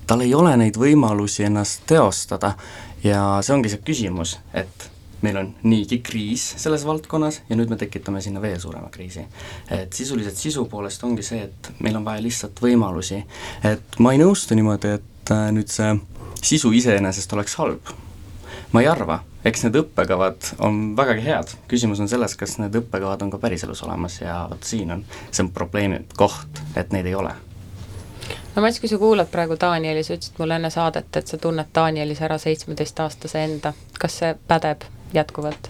tal 0.08 0.22
ei 0.26 0.34
ole 0.34 0.56
neid 0.58 0.78
võimalusi 0.78 1.46
ennast 1.46 1.84
teostada 1.88 2.56
ja 3.04 3.40
see 3.46 3.54
ongi 3.54 3.70
see 3.70 3.84
küsimus, 3.86 4.40
et 4.54 4.90
meil 5.22 5.38
on 5.38 5.50
niigi 5.64 6.00
kriis 6.04 6.46
selles 6.58 6.86
valdkonnas 6.88 7.42
ja 7.50 7.58
nüüd 7.60 7.70
me 7.70 7.78
tekitame 7.78 8.22
sinna 8.22 8.42
veel 8.42 8.60
suurema 8.60 8.90
kriisi. 8.92 9.26
et 9.70 9.94
sisuliselt 9.94 10.36
sisu 10.36 10.66
poolest 10.66 11.04
ongi 11.04 11.24
see, 11.24 11.44
et 11.44 11.72
meil 11.80 11.96
on 11.96 12.06
vaja 12.06 12.24
lihtsalt 12.24 12.62
võimalusi, 12.62 13.24
et 13.64 14.00
ma 14.00 14.14
ei 14.14 14.22
nõustu 14.22 14.56
niimoodi, 14.56 14.96
et 15.00 15.34
äh, 15.36 15.50
nüüd 15.56 15.72
see 15.72 15.94
sisu 16.42 16.72
iseenesest 16.72 17.34
oleks 17.34 17.56
halb. 17.60 17.92
Ma 18.72 18.82
ei 18.82 18.88
arva, 18.88 19.20
eks 19.46 19.66
need 19.66 19.78
õppekavad 19.82 20.54
on 20.66 20.82
vägagi 20.98 21.26
head, 21.26 21.54
küsimus 21.72 22.02
on 22.04 22.10
selles, 22.12 22.36
kas 22.40 22.58
need 22.62 22.76
õppekavad 22.82 23.22
on 23.26 23.34
ka 23.34 23.42
päriselus 23.42 23.84
olemas 23.88 24.20
ja 24.22 24.42
vot 24.52 24.64
siin 24.64 24.92
on, 24.96 25.06
see 25.32 25.46
on 25.46 25.54
probleemi 25.56 26.04
koht, 26.18 26.64
et 26.76 26.94
neid 26.96 27.10
ei 27.10 27.16
ole. 27.16 27.34
No 28.56 28.62
Mats, 28.62 28.80
kui 28.80 28.90
sa 28.90 28.98
kuulad 28.98 29.30
praegu 29.32 29.56
Danieli, 29.62 30.04
sa 30.04 30.16
ütlesid 30.18 30.40
mulle 30.42 30.58
enne 30.60 30.70
saadet, 30.74 31.10
et 31.16 31.28
sa 31.28 31.38
tunned 31.38 31.70
Danielis 31.76 32.22
ära 32.26 32.38
seitsmeteistaastase 32.42 33.44
enda, 33.46 33.74
kas 34.00 34.22
see 34.22 34.34
pädeb 34.48 34.88
jätkuvalt? 35.14 35.70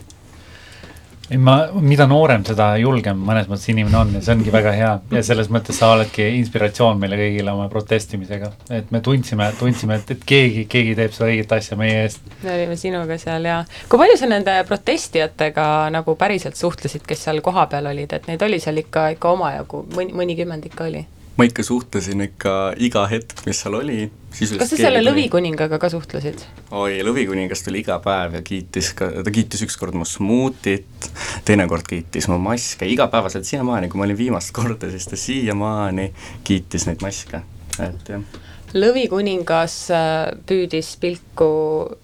Ei 1.29 1.37
ma, 1.37 1.55
mida 1.81 2.07
noorem, 2.09 2.43
seda 2.47 2.71
julgem 2.81 3.19
mõnes 3.25 3.49
mõttes 3.49 3.69
inimene 3.69 3.97
on 3.99 4.13
ja 4.17 4.21
see 4.25 4.33
ongi 4.33 4.53
väga 4.53 4.73
hea 4.73 4.93
ja 5.13 5.21
selles 5.25 5.51
mõttes 5.53 5.77
sa 5.77 5.91
oledki 5.93 6.25
inspiratsioon 6.39 6.97
meile 7.01 7.19
kõigile 7.19 7.53
oma 7.53 7.67
protestimisega. 7.69 8.51
et 8.73 8.89
me 8.91 9.01
tundsime, 9.05 9.51
tundsime, 9.59 9.99
et, 10.01 10.15
et 10.15 10.25
keegi, 10.33 10.65
keegi 10.71 10.95
teeb 10.97 11.13
seda 11.13 11.29
õiget 11.29 11.53
asja 11.59 11.77
meie 11.79 12.01
eest. 12.05 12.25
me 12.43 12.55
olime 12.55 12.79
sinuga 12.79 13.19
seal 13.21 13.45
ja 13.45 13.61
kui 13.91 14.01
palju 14.01 14.17
sa 14.17 14.31
nende 14.31 14.57
protestijatega 14.69 15.67
nagu 15.93 16.17
päriselt 16.19 16.57
suhtlesid, 16.57 17.05
kes 17.07 17.27
seal 17.27 17.43
kohapeal 17.45 17.91
olid, 17.93 18.17
et 18.17 18.27
neid 18.31 18.41
oli 18.49 18.61
seal 18.63 18.81
ikka, 18.81 19.09
ikka 19.17 19.37
omajagu, 19.37 19.85
mõni, 19.95 20.15
mõnikümmend 20.23 20.65
ikka 20.71 20.89
oli? 20.89 21.05
Ma 21.39 21.47
ikka 21.47 21.63
suhtlesin 21.63 22.25
ikka 22.25 22.55
iga 22.83 23.05
hetk, 23.07 23.45
mis 23.47 23.61
seal 23.63 23.77
oli. 23.77 24.09
kas 24.29 24.73
sa 24.73 24.79
selle 24.79 24.99
lõvikuningaga 25.05 25.79
ka 25.79 25.89
suhtlesid? 25.93 26.43
oi, 26.75 26.99
lõvikuningas 27.07 27.63
tuli 27.63 27.79
iga 27.85 27.95
päev 28.03 28.35
ja 28.39 28.43
kiitis 28.45 28.91
ka, 28.99 29.07
ta 29.23 29.33
kiitis 29.33 29.63
ükskord 29.63 29.95
mu 29.95 30.07
smuutit, 30.07 31.09
teinekord 31.47 31.87
kiitis 31.87 32.27
mu 32.31 32.41
maske, 32.43 32.89
igapäevaselt 32.91 33.47
siiamaani, 33.47 33.87
kui 33.87 34.01
ma 34.01 34.09
olin 34.09 34.19
viimast 34.19 34.51
korda, 34.55 34.91
siis 34.91 35.07
ta 35.07 35.19
siiamaani 35.19 36.11
kiitis 36.47 36.89
neid 36.89 37.03
maske, 37.05 37.43
et 37.79 38.13
jah 38.15 38.47
lõvikuningas 38.73 39.75
äh, 39.93 40.03
püüdis 40.45 40.91
pilku 41.01 41.49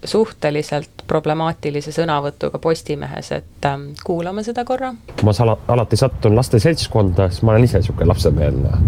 suhteliselt 0.04 1.06
problemaatilise 1.08 1.94
sõnavõtuga 1.94 2.60
Postimehes, 2.62 3.32
et 3.36 3.68
ähm, 3.70 3.92
kuulame 4.04 4.44
seda 4.44 4.66
korra. 4.66 4.94
ma 5.24 5.34
sala, 5.34 5.58
alati 5.68 6.00
sattun 6.00 6.36
laste 6.36 6.60
seltskonda, 6.60 7.30
siis 7.30 7.46
ma 7.46 7.54
olen 7.54 7.68
ise 7.68 7.82
niisugune 7.82 8.10
lapsemeelne 8.10 8.80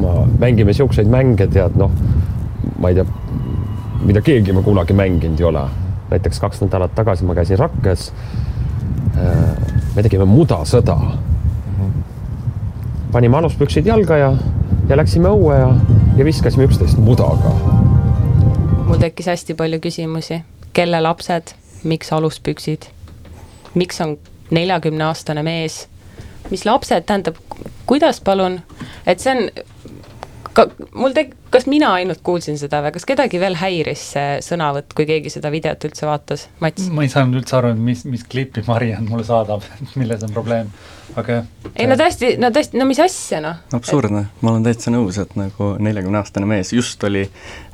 ma, 0.00 0.14
mängime 0.38 0.72
siukseid 0.76 1.10
mänge, 1.10 1.48
tead 1.50 1.76
noh, 1.80 1.92
ma 2.78 2.92
ei 2.92 2.98
tea, 2.98 3.06
mida 4.06 4.22
keegi 4.22 4.54
ma 4.54 4.62
kunagi 4.62 4.96
mänginud 4.96 5.40
ei 5.40 5.50
ole. 5.50 5.66
näiteks 6.10 6.38
kaks 6.40 6.60
nädalat 6.62 6.92
tagasi 6.94 7.24
ma 7.26 7.34
käisin 7.34 7.58
Rakkes. 7.58 8.12
Äh, 9.18 9.72
me 9.96 10.02
tegime 10.02 10.24
mudasõda. 10.24 10.96
panime 13.12 13.36
aluspüksid 13.36 13.86
jalga 13.86 14.16
ja, 14.16 14.32
ja 14.88 14.96
läksime 14.96 15.28
õue 15.28 15.58
ja, 15.58 15.70
ja 16.16 16.24
viskasime 16.24 16.64
üksteist 16.64 16.98
mudaga. 16.98 17.50
mul 18.86 18.98
tekkis 19.00 19.26
hästi 19.26 19.54
palju 19.54 19.80
küsimusi, 19.80 20.40
kelle 20.72 21.00
lapsed, 21.02 21.52
miks 21.84 22.12
aluspüksid, 22.12 22.88
miks 23.74 24.00
on 24.00 24.16
neljakümne 24.50 25.04
aastane 25.04 25.42
mees, 25.42 25.86
mis 26.50 26.64
lapsed, 26.64 27.04
tähendab, 27.06 27.36
kuidas 27.86 28.20
palun, 28.20 28.60
et 29.06 29.20
see 29.20 29.34
on 29.34 29.50
ka 30.56 30.64
mul 30.96 31.14
tek-, 31.16 31.34
kas 31.52 31.66
mina 31.70 31.90
ainult 31.98 32.22
kuulsin 32.24 32.58
seda 32.60 32.80
või 32.84 32.94
kas 32.94 33.06
kedagi 33.08 33.40
veel 33.40 33.58
häiris 33.60 34.02
see 34.14 34.36
sõnavõtt, 34.44 34.94
kui 34.96 35.06
keegi 35.08 35.32
seda 35.32 35.50
videot 35.52 35.88
üldse 35.88 36.08
vaatas, 36.08 36.46
Mats? 36.64 36.88
ma 36.92 37.04
ei 37.04 37.12
saanud 37.12 37.40
üldse 37.42 37.58
aru, 37.58 37.72
mis, 37.78 38.04
mis 38.08 38.24
klippi 38.24 38.64
Mariann 38.66 39.08
mulle 39.10 39.26
saadab 39.28 39.66
milles 40.00 40.24
on 40.26 40.32
probleem, 40.34 40.70
aga 41.14 41.40
jah. 41.40 41.50
ei 41.74 41.90
no 41.90 41.98
tõesti, 42.00 42.32
no 42.40 42.50
tõesti, 42.54 42.80
no 42.80 42.88
mis 42.88 43.02
asja 43.04 43.42
noh. 43.44 43.60
absurdne, 43.76 44.26
ma 44.40 44.54
olen 44.54 44.66
täitsa 44.66 44.94
nõus, 44.94 45.20
et 45.22 45.36
nagu 45.38 45.74
neljakümne 45.82 46.22
aastane 46.22 46.48
mees, 46.48 46.72
just 46.76 47.04
oli 47.08 47.26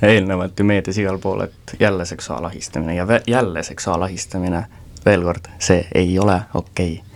eelnevalt 0.02 0.58
ju 0.58 0.66
meedias 0.68 0.98
igal 1.02 1.22
pool, 1.22 1.46
et 1.46 1.76
jälle 1.80 2.06
seksuaalahistamine 2.08 2.98
ja 2.98 3.06
jälle 3.26 3.62
seksuaalahistamine, 3.66 4.66
veel 5.06 5.24
kord, 5.26 5.48
see 5.62 5.86
ei 5.94 6.18
ole 6.18 6.42
okei 6.54 6.98
okay 6.98 7.11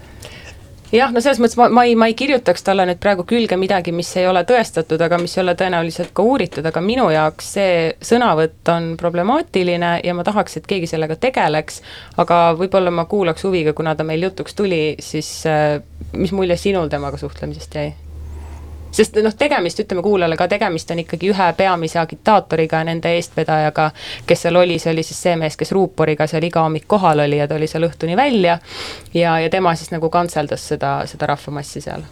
jah, 0.95 1.13
no 1.13 1.23
selles 1.23 1.41
mõttes 1.43 1.59
ma, 1.59 1.69
ma 1.73 1.85
ei, 1.89 1.97
ma 1.99 2.09
ei 2.11 2.17
kirjutaks 2.19 2.65
talle 2.67 2.87
nüüd 2.89 3.01
praegu 3.03 3.27
külge 3.29 3.59
midagi, 3.61 3.95
mis 3.97 4.11
ei 4.21 4.29
ole 4.31 4.45
tõestatud, 4.49 5.03
aga 5.03 5.19
mis 5.23 5.37
ei 5.37 5.43
ole 5.43 5.57
tõenäoliselt 5.59 6.13
ka 6.17 6.25
uuritud, 6.27 6.67
aga 6.67 6.83
minu 6.85 7.09
jaoks 7.15 7.53
see 7.57 7.77
sõnavõtt 8.05 8.73
on 8.73 8.93
problemaatiline 9.01 9.93
ja 10.05 10.17
ma 10.17 10.25
tahaks, 10.27 10.61
et 10.61 10.71
keegi 10.71 10.91
sellega 10.91 11.19
tegeleks, 11.21 11.83
aga 12.23 12.41
võib-olla 12.59 12.95
ma 12.95 13.07
kuulaks 13.11 13.47
huviga, 13.47 13.75
kuna 13.77 13.97
ta 13.97 14.07
meil 14.07 14.29
jutuks 14.29 14.59
tuli, 14.59 14.83
siis 15.03 15.31
äh, 15.51 15.79
mis 16.17 16.35
mulje 16.37 16.59
sinul 16.61 16.93
temaga 16.93 17.21
suhtlemisest 17.21 17.81
jäi? 17.81 17.95
Sest 18.97 19.19
noh, 19.23 19.35
tegemist, 19.39 19.81
ütleme 19.85 20.03
kuulajale 20.03 20.39
ka, 20.41 20.49
tegemist 20.49 20.91
on 20.91 21.03
ikkagi 21.03 21.31
ühe 21.33 21.49
peamise 21.57 22.01
agitaatoriga, 22.01 22.83
nende 22.89 23.13
eestvedajaga, 23.17 23.91
kes 24.27 24.47
seal 24.47 24.57
oli, 24.63 24.79
see 24.83 24.93
oli 24.95 25.05
siis 25.07 25.21
see 25.29 25.37
mees, 25.41 25.59
kes 25.61 25.73
ruuporiga 25.77 26.27
seal 26.31 26.47
iga 26.49 26.65
hommik 26.65 26.89
kohal 26.89 27.25
oli 27.27 27.41
ja 27.41 27.49
ta 27.49 27.59
oli 27.59 27.69
seal 27.71 27.89
õhtuni 27.89 28.17
välja 28.17 28.59
ja, 29.15 29.39
ja 29.41 29.53
tema 29.53 29.75
siis 29.77 29.93
nagu 29.93 30.11
kantseldas 30.11 30.65
seda, 30.73 30.99
seda 31.11 31.33
rahvamassi 31.35 31.85
seal 31.85 32.09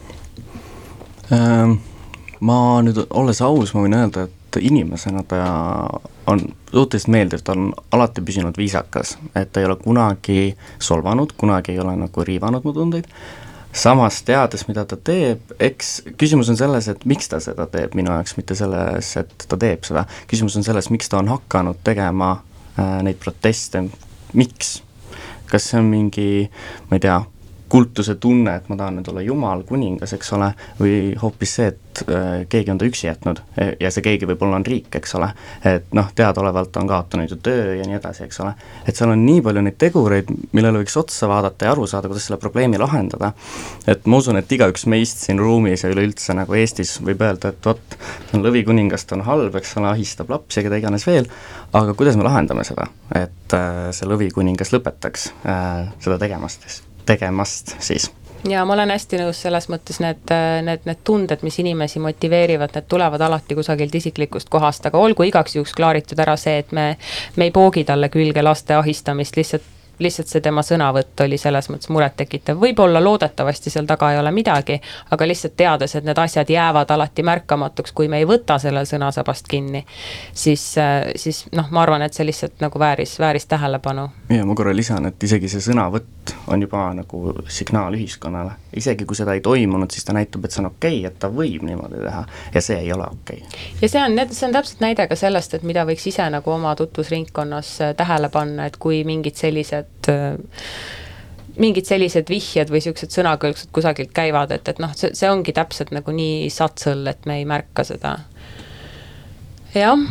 ähm,? 1.33 1.77
Ma 2.45 2.81
nüüd, 2.83 2.97
olles 3.15 3.39
aus, 3.41 3.71
ma 3.73 3.85
võin 3.85 3.95
öelda, 3.95 4.25
et 4.27 4.57
inimesena 4.59 5.23
ta 5.25 5.37
on 6.27 6.41
suhteliselt 6.71 7.11
meeldiv, 7.13 7.41
ta 7.41 7.55
on 7.55 7.69
alati 7.95 8.21
püsinud 8.21 8.57
viisakas, 8.59 9.15
et 9.39 9.53
ta 9.53 9.63
ei 9.63 9.69
ole 9.69 9.77
kunagi 9.79 10.51
solvanud, 10.83 11.31
kunagi 11.39 11.71
ei 11.71 11.79
ole 11.79 11.95
nagu 11.95 12.27
riivanud 12.27 12.67
mu 12.67 12.73
tundeid 12.75 13.07
samas 13.75 14.21
teades, 14.25 14.65
mida 14.69 14.85
ta 14.87 14.97
teeb, 14.97 15.51
eks 15.59 15.91
küsimus 16.19 16.49
on 16.51 16.59
selles, 16.59 16.87
et 16.91 17.05
miks 17.09 17.29
ta 17.31 17.41
seda 17.43 17.67
teeb 17.71 17.95
minu 17.97 18.13
jaoks, 18.13 18.35
mitte 18.39 18.57
selles, 18.57 19.11
et 19.19 19.47
ta 19.49 19.59
teeb 19.59 19.85
seda. 19.87 20.05
küsimus 20.31 20.55
on 20.59 20.65
selles, 20.67 20.89
miks 20.93 21.11
ta 21.11 21.19
on 21.19 21.31
hakanud 21.33 21.81
tegema 21.85 22.31
äh, 22.79 22.99
neid 23.05 23.21
proteste, 23.21 23.85
miks? 24.33 24.79
kas 25.45 25.67
see 25.69 25.77
on 25.77 25.89
mingi, 25.91 26.47
ma 26.89 26.97
ei 26.97 27.03
tea, 27.03 27.19
kultuse 27.69 28.15
tunne, 28.15 28.55
et 28.55 28.69
ma 28.69 28.77
tahan 28.77 28.99
nüüd 28.99 29.09
olla 29.09 29.21
jumal, 29.25 29.63
kuningas, 29.67 30.13
eks 30.15 30.31
ole, 30.37 30.51
või 30.79 30.97
hoopis 31.21 31.55
see, 31.57 31.71
et 31.71 32.01
äh, 32.05 32.43
keegi 32.49 32.71
on 32.71 32.79
ta 32.81 32.85
üksi 32.87 33.07
jätnud 33.07 33.41
e, 33.57 33.67
ja 33.81 33.89
see 33.93 34.05
keegi 34.05 34.29
võib-olla 34.29 34.59
on 34.59 34.65
riik, 34.67 34.93
eks 34.99 35.15
ole. 35.17 35.31
et 35.65 35.89
noh, 35.97 36.11
teadaolevalt 36.15 36.77
on 36.77 36.91
kaotanud 36.91 37.33
ju 37.33 37.39
töö 37.41 37.73
ja 37.79 37.87
nii 37.87 37.97
edasi, 37.97 38.27
eks 38.27 38.39
ole. 38.45 38.53
et 38.85 38.95
seal 38.95 39.11
on 39.15 39.25
nii 39.25 39.41
palju 39.45 39.65
neid 39.65 39.79
tegureid, 39.81 40.29
millele 40.53 40.83
võiks 40.83 40.97
otsa 41.01 41.29
vaadata 41.31 41.67
ja 41.67 41.73
aru 41.73 41.89
saada, 41.89 42.11
kuidas 42.11 42.29
selle 42.29 42.39
probleemi 42.41 42.79
lahendada. 42.81 43.33
et 43.87 44.05
ma 44.05 44.21
usun, 44.21 44.37
et 44.37 44.57
igaüks 44.57 44.85
meist 44.91 45.25
siin 45.25 45.41
ruumis 45.41 45.83
ja 45.83 45.93
üleüldse 45.93 46.37
nagu 46.37 46.57
Eestis 46.61 46.99
võib 47.01 47.25
öelda, 47.25 47.49
et 47.49 47.65
vot, 47.65 47.99
see 48.29 48.37
on 48.37 48.45
lõvikuningas, 48.45 49.07
ta 49.09 49.17
on 49.17 49.25
halb, 49.25 49.57
eks 49.57 49.77
ole, 49.81 49.89
ahistab 49.95 50.29
lapsi 50.29 50.61
ja 50.61 50.69
keda 50.69 50.83
iganes 50.83 51.07
veel, 51.09 51.29
aga 51.73 51.97
kuidas 51.97 52.19
me 52.19 52.29
lahendame 52.29 52.67
seda, 52.67 52.91
et 53.15 53.57
äh, 53.57 53.87
see 53.95 54.09
lõvikuningas 54.09 54.75
lõpetaks 54.75 55.31
äh, 55.43 55.87
seda 56.03 56.21
tegemast 56.21 56.67
siis 56.67 56.83
tegemast 57.05 57.75
siis 57.79 58.11
ja 58.49 58.65
ma 58.65 58.73
olen 58.73 58.91
hästi 58.93 59.19
nõus 59.21 59.41
selles 59.45 59.69
mõttes, 59.71 59.99
need, 60.03 60.33
need, 60.65 60.83
need 60.85 61.01
tunded, 61.07 61.41
mis 61.45 61.59
inimesi 61.63 61.99
motiveerivad, 62.03 62.75
need 62.75 62.89
tulevad 62.91 63.21
alati 63.21 63.57
kusagilt 63.57 63.95
isiklikust 63.95 64.51
kohast, 64.53 64.85
aga 64.85 65.01
olgu 65.01 65.25
igaks 65.25 65.55
juhuks 65.57 65.73
klaaritud 65.77 66.19
ära 66.21 66.37
see, 66.39 66.59
et 66.61 66.75
me, 66.75 66.91
me 67.35 67.49
ei 67.49 67.55
poogi 67.55 67.85
talle 67.87 68.11
külge 68.13 68.43
laste 68.45 68.77
ahistamist 68.77 69.37
lihtsalt 69.39 69.71
lihtsalt 69.99 70.27
see 70.27 70.41
tema 70.43 70.59
sõnavõtt 70.65 71.21
oli 71.23 71.37
selles 71.39 71.69
mõttes 71.71 71.87
murettekitav, 71.93 72.57
võib-olla 72.59 72.99
loodetavasti 73.03 73.71
seal 73.71 73.87
taga 73.87 74.09
ei 74.11 74.19
ole 74.19 74.31
midagi, 74.35 74.75
aga 75.15 75.27
lihtsalt 75.27 75.55
teades, 75.55 75.95
et 75.95 76.03
need 76.07 76.19
asjad 76.19 76.49
jäävad 76.51 76.91
alati 76.91 77.23
märkamatuks, 77.23 77.95
kui 77.95 78.09
me 78.11 78.19
ei 78.19 78.27
võta 78.27 78.57
sellel 78.59 78.87
sõnasabast 78.89 79.47
kinni, 79.47 79.85
siis, 80.33 80.65
siis 81.15 81.45
noh, 81.55 81.71
ma 81.71 81.85
arvan, 81.85 82.03
et 82.03 82.17
see 82.17 82.27
lihtsalt 82.27 82.59
nagu 82.65 82.79
vääris, 82.79 83.15
vääris 83.23 83.47
tähelepanu. 83.47 84.09
ja 84.35 84.45
ma 84.45 84.55
korra 84.55 84.75
lisan, 84.75 85.07
et 85.07 85.23
isegi 85.23 85.51
see 85.51 85.63
sõnavõtt 85.69 86.11
on 86.47 86.61
juba 86.61 86.87
nagu 86.97 87.21
signaal 87.51 87.95
ühiskonnale, 87.97 88.55
isegi 88.77 89.05
kui 89.05 89.17
seda 89.17 89.35
ei 89.37 89.43
toimunud, 89.45 89.91
siis 89.91 90.07
ta 90.07 90.15
näitab, 90.15 90.45
et 90.45 90.55
see 90.55 90.63
on 90.63 90.71
okei 90.71 90.99
okay,, 90.99 91.11
et 91.11 91.19
ta 91.19 91.29
võib 91.29 91.65
niimoodi 91.67 92.01
teha 92.03 92.25
ja 92.55 92.65
see 92.65 92.79
ei 92.81 92.91
ole 92.93 93.07
okei 93.11 93.43
okay.. 93.43 93.63
ja 93.81 93.91
see 93.91 94.03
on, 94.03 94.19
see 94.31 94.49
on 94.49 94.57
täpselt 94.57 94.83
näide 94.85 95.07
ka 95.11 95.19
sellest, 95.19 95.57
et 95.57 95.65
mida 95.67 95.85
võiks 95.87 96.07
ise 96.11 96.27
nagu 96.33 96.51
oma 96.51 96.75
tutvusringkonnas 96.79 97.77
tähele 97.97 98.29
panna, 98.33 98.69
et 98.69 98.77
kui 98.81 99.03
mingid 99.07 99.37
sellised 99.39 99.85
sellised 100.05 101.03
mingid 101.61 101.87
sellised 101.87 102.29
vihjed 102.29 102.71
või 102.71 102.81
niisugused 102.81 103.13
sõnakõlksud 103.15 103.71
kusagilt 103.75 104.11
käivad, 104.15 104.51
et, 104.55 104.67
et 104.67 104.79
noh, 104.83 104.91
see, 104.97 105.13
see 105.15 105.29
ongi 105.31 105.53
täpselt 105.55 105.93
nagu 105.95 106.11
nii 106.15 106.49
satsõl, 106.53 107.05
et 107.11 107.27
me 107.29 107.39
ei 107.39 107.45
märka 107.47 107.85
seda. 107.87 108.17
jah. 109.75 110.05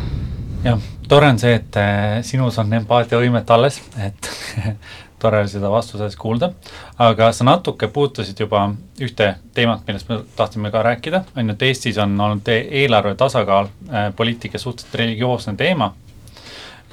jah, 0.65 0.87
tore 1.09 1.29
on 1.33 1.41
see, 1.41 1.53
et 1.59 1.79
äh, 1.81 2.19
sinus 2.25 2.57
on 2.61 2.73
empaatiavõimet 2.79 3.53
alles, 3.55 3.81
et 4.01 4.31
tore 5.25 5.43
seda 5.49 5.73
vastuses 5.73 6.15
kuulda, 6.21 6.53
aga 7.01 7.31
sa 7.33 7.49
natuke 7.49 7.89
puutusid 7.91 8.39
juba 8.45 8.67
ühte 9.01 9.33
teemat, 9.57 9.83
millest 9.89 10.09
me 10.09 10.21
tahtsime 10.37 10.71
ka 10.71 10.85
rääkida, 10.85 11.25
on 11.35 11.49
ju, 11.49 11.57
et 11.57 11.69
Eestis 11.69 11.99
on 12.01 12.15
olnud 12.29 12.55
eelarve 12.55 13.17
tasakaal 13.19 13.69
äh, 13.89 14.09
poliitikas 14.15 14.67
suhteliselt 14.67 15.01
religioosne 15.03 15.57
teema 15.59 15.93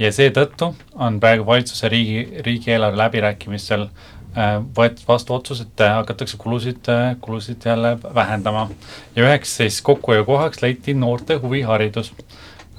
ja 0.01 0.11
seetõttu 0.13 0.73
on 0.95 1.19
praegu 1.21 1.47
valitsuse 1.47 1.89
riigi, 1.93 2.25
riigieelarve 2.47 2.99
läbirääkimistel 2.99 3.87
äh, 3.87 4.57
võetud 4.77 5.05
vastu 5.09 5.37
otsus, 5.37 5.63
et 5.65 5.85
äh, 5.85 5.95
hakatakse 5.99 6.39
kulusid, 6.41 6.83
äh, 6.93 7.17
kulusid 7.21 7.67
jälle 7.67 7.97
vähendama. 8.15 8.69
ja 9.17 9.27
üheks 9.27 9.57
siis 9.57 9.83
kokkuhoiukohaks 9.83 10.63
leiti 10.63 10.95
noorte 10.95 11.35
huviharidus. 11.35 12.13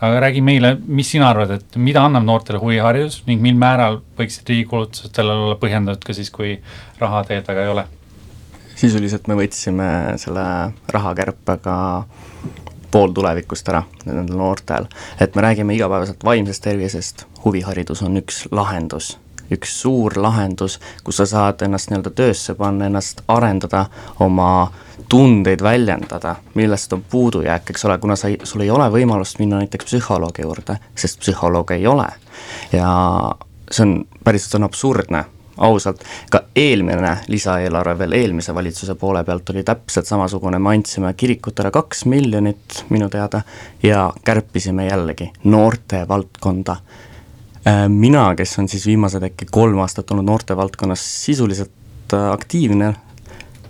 Aga 0.04 0.20
räägi 0.20 0.41
meile, 0.43 0.76
mis 0.88 1.12
sina 1.14 1.30
arvad, 1.32 1.51
et 1.58 1.76
mida 1.80 2.04
annab 2.04 2.26
noortele 2.28 2.60
huviharidus 2.60 3.22
ning 3.28 3.41
mil 3.43 3.56
määral 3.60 4.01
võiksid 4.18 4.49
riigi 4.51 4.68
kulutused 4.72 5.16
sellele 5.16 5.47
olla 5.47 5.60
põhjendatud 5.62 6.04
ka 6.04 6.16
siis, 6.18 6.32
kui 6.34 6.58
raha 6.99 7.24
teie 7.30 7.43
taga 7.45 7.64
ei 7.64 7.74
ole? 7.76 7.86
sisuliselt 8.76 9.30
me 9.30 9.38
võtsime 9.38 9.88
selle 10.20 10.43
rahakärpega 10.91 11.76
pool 12.91 13.14
tulevikust 13.16 13.70
ära 13.72 13.84
nendel 14.04 14.36
noortel. 14.38 14.89
et 15.22 15.36
me 15.36 15.45
räägime 15.45 15.78
igapäevaselt 15.78 16.24
vaimsest 16.26 16.64
tervisest, 16.64 17.28
huviharidus 17.45 18.04
on 18.04 18.20
üks 18.20 18.47
lahendus 18.51 19.18
üks 19.54 19.74
suur 19.82 20.16
lahendus, 20.18 20.80
kus 21.04 21.20
sa 21.22 21.26
saad 21.30 21.62
ennast 21.62 21.91
nii-öelda 21.91 22.12
töösse 22.16 22.56
panna, 22.58 22.88
ennast 22.89 23.22
arendada, 23.28 23.86
oma 24.24 24.72
tundeid 25.14 25.61
väljendada, 25.61 26.36
millest 26.57 26.93
on 26.95 27.03
puudujääk, 27.09 27.70
eks 27.70 27.86
ole, 27.86 27.99
kuna 28.01 28.16
sa 28.18 28.32
ei, 28.32 28.39
sul 28.49 28.64
ei 28.66 28.72
ole 28.74 28.88
võimalust 28.89 29.38
minna 29.38 29.59
näiteks 29.61 29.86
psühholoogi 29.86 30.41
juurde, 30.41 30.80
sest 30.97 31.20
psühholooge 31.22 31.78
ei 31.78 31.86
ole. 31.88 32.07
ja 32.74 32.89
see 33.70 33.86
on, 33.86 33.93
päriselt 34.26 34.57
on 34.57 34.66
absurdne, 34.66 35.22
ausalt, 35.57 36.01
ka 36.34 36.41
eelmine 36.55 37.11
lisaeelarve 37.30 37.93
veel 37.99 38.18
eelmise 38.24 38.55
valitsuse 38.57 38.95
poole 38.97 39.22
pealt 39.24 39.53
oli 39.53 39.61
täpselt 39.64 40.09
samasugune, 40.09 40.57
me 40.59 40.74
andsime 40.74 41.14
kirikutele 41.14 41.70
kaks 41.72 42.05
miljonit 42.09 42.82
minu 42.89 43.09
teada 43.14 43.43
ja 43.84 44.07
kärpisime 44.26 44.88
jällegi 44.89 45.30
noorte 45.43 46.07
valdkonda. 46.09 46.80
Äh, 47.68 47.86
mina, 47.88 48.32
kes 48.36 48.57
on 48.59 48.68
siis 48.68 48.89
viimased 48.89 49.30
äkki 49.30 49.45
kolm 49.51 49.86
aastat 49.86 50.11
olnud 50.11 50.26
noortevaldkonnas 50.26 51.05
sisuliselt 51.26 52.18
äh, 52.18 52.32
aktiivne, 52.32 52.95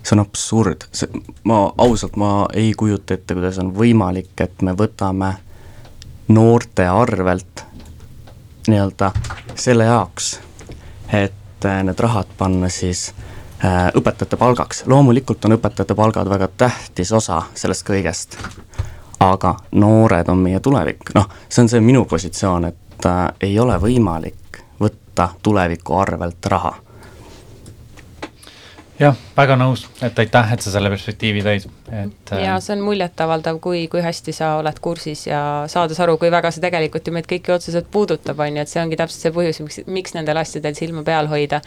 see 0.04 0.18
on 0.18 0.20
absurd, 0.20 0.84
see, 0.92 1.08
ma 1.48 1.72
ausalt, 1.78 2.16
ma 2.16 2.46
ei 2.52 2.72
kujuta 2.76 3.14
ette, 3.14 3.34
kuidas 3.34 3.58
on 3.62 3.72
võimalik, 3.76 4.34
et 4.40 4.62
me 4.62 4.74
võtame 4.76 5.34
noorte 6.28 6.86
arvelt 6.88 7.64
nii-öelda 8.68 9.12
selle 9.54 9.88
jaoks, 9.88 10.38
et 11.12 11.64
äh, 11.64 11.82
need 11.84 12.00
rahad 12.00 12.28
panna 12.38 12.68
siis 12.68 13.12
äh, 13.64 13.88
õpetajate 13.96 14.36
palgaks. 14.36 14.84
loomulikult 14.86 15.44
on 15.44 15.56
õpetajate 15.58 15.96
palgad 15.96 16.28
väga 16.28 16.48
tähtis 16.56 17.12
osa 17.12 17.42
sellest 17.54 17.86
kõigest, 17.88 18.38
aga 19.20 19.56
noored 19.72 20.28
on 20.28 20.38
meie 20.38 20.60
tulevik, 20.60 21.14
noh, 21.14 21.28
see 21.48 21.64
on 21.64 21.68
see 21.68 21.80
minu 21.80 22.04
positsioon, 22.04 22.72
et 22.72 23.08
äh, 23.08 23.26
ei 23.40 23.58
ole 23.58 23.80
võimalik 23.80 24.64
võtta 24.80 25.30
tuleviku 25.42 25.96
arvelt 26.00 26.52
raha 26.52 26.74
jah, 28.98 29.16
väga 29.34 29.56
nõus, 29.58 29.84
et 30.04 30.18
aitäh, 30.22 30.52
et 30.54 30.62
sa 30.62 30.70
selle 30.70 30.90
perspektiivi 30.92 31.42
tõid, 31.42 31.64
et. 31.90 32.32
ja 32.38 32.54
äh, 32.54 32.60
see 32.62 32.76
on 32.76 32.84
muljetavaldav, 32.86 33.58
kui, 33.62 33.84
kui 33.90 34.02
hästi 34.04 34.34
sa 34.36 34.52
oled 34.60 34.78
kursis 34.82 35.24
ja 35.26 35.40
saades 35.70 35.98
aru, 36.00 36.14
kui 36.20 36.30
väga 36.30 36.52
see 36.54 36.62
tegelikult 36.62 37.08
ju 37.08 37.14
meid 37.16 37.26
kõiki 37.30 37.54
otseselt 37.56 37.88
puudutab, 37.94 38.38
on 38.38 38.60
ju, 38.60 38.62
et 38.62 38.70
see 38.70 38.82
ongi 38.82 38.98
täpselt 39.00 39.26
see 39.26 39.34
põhjus, 39.34 39.58
miks, 39.64 39.80
miks 39.90 40.14
nendel 40.14 40.38
asjadel 40.38 40.76
silma 40.78 41.02
peal 41.06 41.26
hoida. 41.30 41.60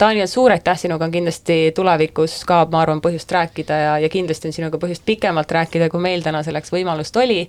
Daniel, 0.00 0.28
suur 0.28 0.52
aitäh 0.52 0.76
sinuga, 0.82 1.08
on 1.08 1.14
kindlasti 1.14 1.58
tulevikus 1.76 2.36
ka, 2.48 2.60
ma 2.72 2.82
arvan, 2.84 3.00
põhjust 3.04 3.32
rääkida 3.32 3.80
ja, 3.80 3.96
ja 4.04 4.12
kindlasti 4.12 4.50
on 4.50 4.56
sinuga 4.58 4.80
põhjust 4.82 5.06
pikemalt 5.08 5.56
rääkida, 5.56 5.88
kui 5.92 6.04
meil 6.04 6.24
täna 6.24 6.44
selleks 6.44 6.72
võimalust 6.74 7.16
oli. 7.20 7.46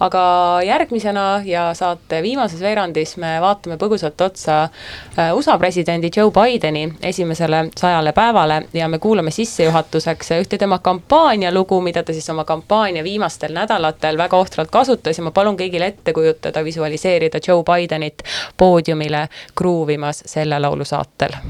aga 0.00 0.22
järgmisena 0.66 1.26
ja 1.46 1.68
saate 1.74 2.22
viimases 2.22 2.62
veerandis 2.62 3.16
me 3.18 3.36
vaatame 3.42 3.78
põgusalt 3.80 4.20
otsa 4.22 4.62
äh, 4.62 5.34
USA 5.34 5.58
presidendi 5.58 6.10
Joe 6.14 6.30
Bideni 6.30 6.86
esimesele 7.02 7.66
sajale 7.78 8.12
päevale 8.16 8.62
ja 8.76 8.88
me 8.88 8.98
kuulame 8.98 9.30
sissejuhatuseks 9.30 10.30
ühte 10.30 10.58
tema 10.58 10.78
kampaanialugu, 10.78 11.80
mida 11.80 12.02
ta 12.02 12.12
siis 12.12 12.30
oma 12.30 12.44
kampaania 12.44 13.04
viimastel 13.04 13.52
nädalatel 13.52 14.18
väga 14.18 14.36
ohtralt 14.36 14.70
kasutas 14.70 15.18
ja 15.18 15.24
ma 15.24 15.30
palun 15.30 15.56
kõigil 15.56 15.82
ette 15.82 16.12
kujutada, 16.12 16.64
visualiseerida 16.64 17.40
Joe 17.48 17.64
Bidenit 17.64 18.22
poodiumile 18.56 19.28
kruuvimas 19.54 20.22
selle 20.26 20.60
laulu 20.60 20.84
saatel 20.84 21.40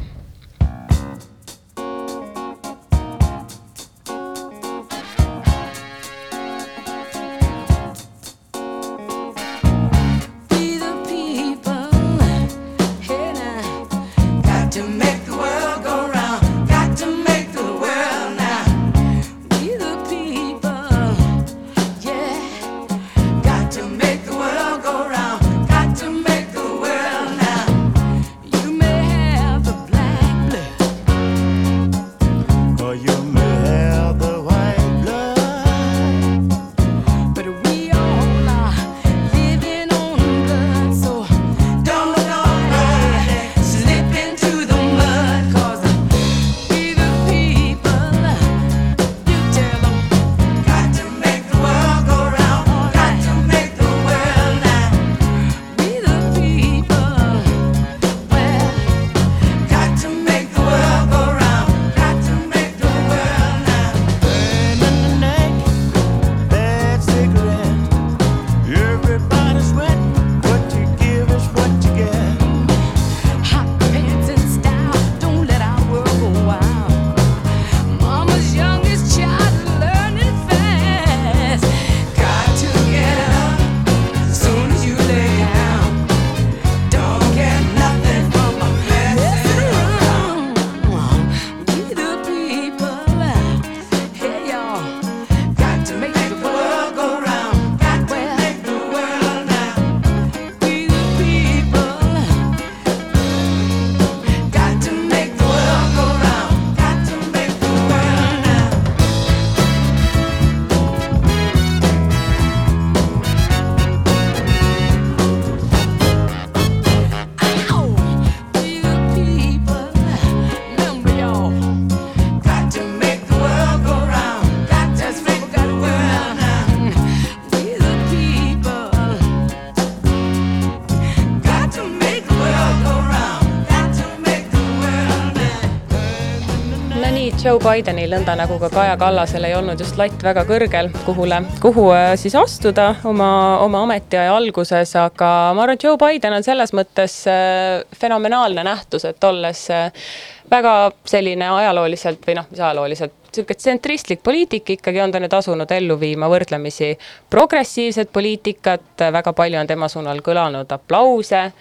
Joe 137.47 137.61
Bidenil, 137.63 138.11
nõnda 138.11 138.35
nagu 138.35 138.57
ka 138.59 138.67
Kaja 138.75 138.97
Kallasel 138.99 139.45
ei 139.47 139.53
olnud 139.55 139.79
just 139.79 139.95
latt 140.01 140.19
väga 140.25 140.43
kõrgel, 140.49 140.89
kuhule, 141.07 141.37
kuhu 141.63 141.85
äh, 141.95 142.09
siis 142.19 142.35
astuda 142.35 142.89
oma, 143.07 143.29
oma 143.63 143.85
ametiaja 143.85 144.33
alguses, 144.35 144.97
aga 144.99 145.29
ma 145.55 145.63
arvan, 145.63 145.79
et 145.79 145.87
Joe 145.87 145.95
Biden 146.01 146.35
on 146.35 146.43
selles 146.43 146.75
mõttes 146.75 147.15
äh, 147.31 147.85
fenomenaalne 148.01 148.67
nähtus, 148.67 149.07
et 149.07 149.29
olles 149.31 149.63
äh, 149.71 150.11
väga 150.51 150.75
selline 151.07 151.53
ajalooliselt 151.61 152.27
või 152.27 152.41
noh, 152.41 152.51
mis 152.51 152.67
ajalooliselt, 152.67 153.15
sihuke 153.31 153.55
tsentristlik 153.55 154.27
poliitik 154.27 154.75
ikkagi 154.81 155.05
on 155.07 155.15
ta 155.15 155.23
nüüd 155.23 155.39
asunud 155.39 155.71
ellu 155.79 156.01
viima 156.03 156.27
võrdlemisi 156.33 156.97
progressiivset 157.31 158.11
poliitikat, 158.11 159.07
väga 159.21 159.39
palju 159.39 159.63
on 159.63 159.71
tema 159.71 159.87
suunal 159.93 160.19
kõlanud 160.19 160.75
aplause 160.75 161.53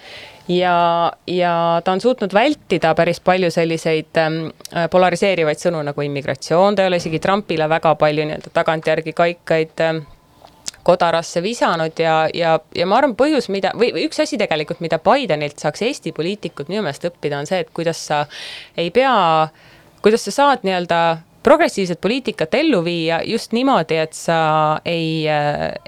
ja, 0.47 1.11
ja 1.27 1.81
ta 1.83 1.91
on 1.91 2.01
suutnud 2.01 2.33
vältida 2.33 2.93
päris 2.95 3.19
palju 3.19 3.51
selliseid 3.51 4.19
ähm, 4.21 4.41
polariseerivaid 4.91 5.61
sõnu 5.61 5.81
nagu 5.85 6.05
immigratsioon, 6.05 6.75
ta 6.75 6.85
ei 6.85 6.91
ole 6.91 6.99
isegi 7.01 7.19
Trumpile 7.19 7.69
väga 7.69 7.95
palju 7.99 8.27
nii-öelda 8.27 8.53
tagantjärgi 8.53 9.13
kaikaid 9.17 9.85
ähm, 9.85 10.03
kodarasse 10.85 11.41
visanud 11.43 11.99
ja, 11.99 12.15
ja, 12.33 12.59
ja 12.75 12.85
ma 12.85 12.99
arvan, 12.99 13.15
põhjus, 13.17 13.49
mida 13.53 13.73
või 13.77 13.89
üks 14.05 14.21
asi 14.21 14.37
tegelikult, 14.37 14.83
mida 14.85 14.99
Bidenilt 15.01 15.61
saaks 15.61 15.81
Eesti 15.87 16.13
poliitikud 16.13 16.69
minu 16.69 16.83
meelest 16.85 17.07
õppida, 17.09 17.39
on 17.41 17.49
see, 17.49 17.63
et 17.65 17.71
kuidas 17.73 18.03
sa 18.05 18.25
ei 18.77 18.91
pea, 18.93 19.15
kuidas 20.05 20.27
sa 20.27 20.35
saad 20.35 20.67
nii-öelda 20.67 20.99
progressiivset 21.45 22.01
poliitikat 22.01 22.53
ellu 22.53 22.79
viia 22.83 23.19
just 23.23 23.51
niimoodi, 23.53 23.97
et 24.01 24.13
sa 24.17 24.37
ei, 24.85 25.27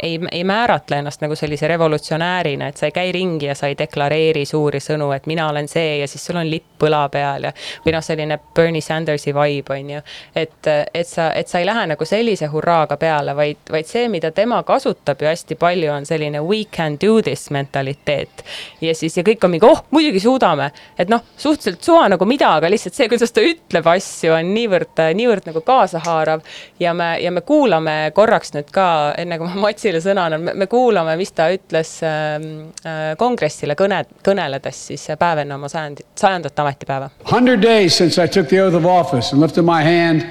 ei, 0.03 0.19
ei 0.31 0.43
määratle 0.45 0.99
ennast 1.01 1.23
nagu 1.23 1.35
sellise 1.35 1.67
revolutsionäärina, 1.67 2.67
et 2.67 2.77
sa 2.77 2.85
ei 2.85 2.93
käi 2.93 3.11
ringi 3.11 3.49
ja 3.49 3.55
sa 3.57 3.71
ei 3.71 3.77
deklareeri 3.79 4.45
suuri 4.45 4.77
sõnu, 4.77 5.09
et 5.15 5.25
mina 5.25 5.47
olen 5.49 5.65
see 5.67 5.95
ja 6.03 6.07
siis 6.07 6.25
sul 6.29 6.37
on 6.37 6.45
lipp 6.49 6.77
põla 6.77 7.07
peal 7.09 7.47
ja 7.47 7.51
või 7.85 7.95
noh, 7.95 8.05
selline 8.05 8.37
Bernie 8.53 8.85
Sandersi 8.85 9.33
vibe 9.33 9.73
on 9.73 9.89
ju. 9.95 10.01
et, 10.35 10.69
et 10.93 11.09
sa, 11.09 11.31
et 11.33 11.49
sa 11.49 11.57
ei 11.57 11.65
lähe 11.65 11.87
nagu 11.89 12.05
sellise 12.05 12.51
hurraaga 12.53 12.99
peale, 13.01 13.33
vaid, 13.35 13.65
vaid 13.73 13.89
see, 13.89 14.05
mida 14.13 14.29
tema 14.31 14.61
kasutab 14.67 15.25
ju 15.25 15.31
hästi 15.31 15.57
palju, 15.57 15.89
on 15.95 16.05
selline 16.05 16.43
we 16.45 16.63
can 16.69 16.99
do 17.01 17.17
this 17.25 17.49
mentaliteet. 17.49 18.45
ja 18.81 18.93
siis, 18.93 19.17
ja 19.17 19.25
kõik 19.25 19.41
on 19.41 19.55
mingi, 19.55 19.65
oh 19.65 19.81
muidugi 19.89 20.21
suudame, 20.21 20.69
et 20.99 21.09
noh, 21.09 21.25
suhteliselt 21.33 21.81
suva 21.81 22.05
nagu 22.13 22.29
mida, 22.29 22.53
aga 22.61 22.69
lihtsalt 22.69 22.93
see, 22.93 23.09
kuidas 23.09 23.33
ta 23.33 23.41
ütleb 23.41 23.93
asju, 23.97 24.37
on 24.37 24.53
niivõrd, 24.53 25.05
niivõrd 25.17 25.46
nagu 25.47 25.61
kaasahaarav. 25.65 26.43
ja 26.79 26.93
me, 26.93 27.09
ja 27.23 27.31
me 27.31 27.41
kuulame 27.41 28.11
korraks 28.13 28.53
nüüd 28.55 28.71
ka, 28.73 28.87
enne 29.17 29.39
kui 29.39 29.47
ma 29.47 29.61
Matsile 29.67 30.01
sõna 30.03 30.27
annan, 30.27 30.51
me 30.53 30.67
kuulame, 30.71 31.15
mis 31.19 31.31
ta 31.35 31.49
ütles 31.53 31.97
äh, 32.05 33.15
kongressile 33.17 33.75
kõne, 33.79 34.03
kõneledes 34.25 34.85
siis 34.91 35.07
päev 35.19 35.43
enne 35.43 35.57
oma 35.57 35.69
sajandit, 35.71 36.07
sajandat 36.19 36.59
ametipäeva. 36.63 37.09
Hundred 37.31 37.63
days 37.63 37.97
since 37.97 38.21
I 38.21 38.27
took 38.27 38.49
the 38.49 38.61
oath 38.61 38.75
of 38.75 38.85
office 38.85 39.33
and 39.33 39.41
lifted 39.41 39.65
my 39.65 39.81
hand 39.83 40.25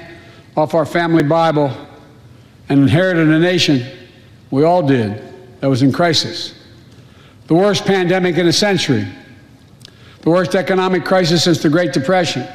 off 0.55 0.73
our 0.73 0.85
family 0.85 1.23
Bible 1.23 1.69
and 2.69 2.81
inherited 2.81 3.29
a 3.29 3.39
nation 3.39 3.81
we 4.51 4.63
all 4.63 4.81
did 4.81 5.21
that 5.59 5.69
was 5.69 5.81
in 5.81 5.91
crisis. 5.91 6.53
The 7.47 7.55
worst 7.55 7.85
pandemic 7.85 8.37
in 8.37 8.47
a 8.47 8.53
century. 8.53 9.07
The 10.21 10.29
worst 10.29 10.55
economic 10.55 11.05
crisis 11.05 11.43
since 11.43 11.61
the 11.61 11.69
Great 11.69 11.93
Depression. 11.93 12.45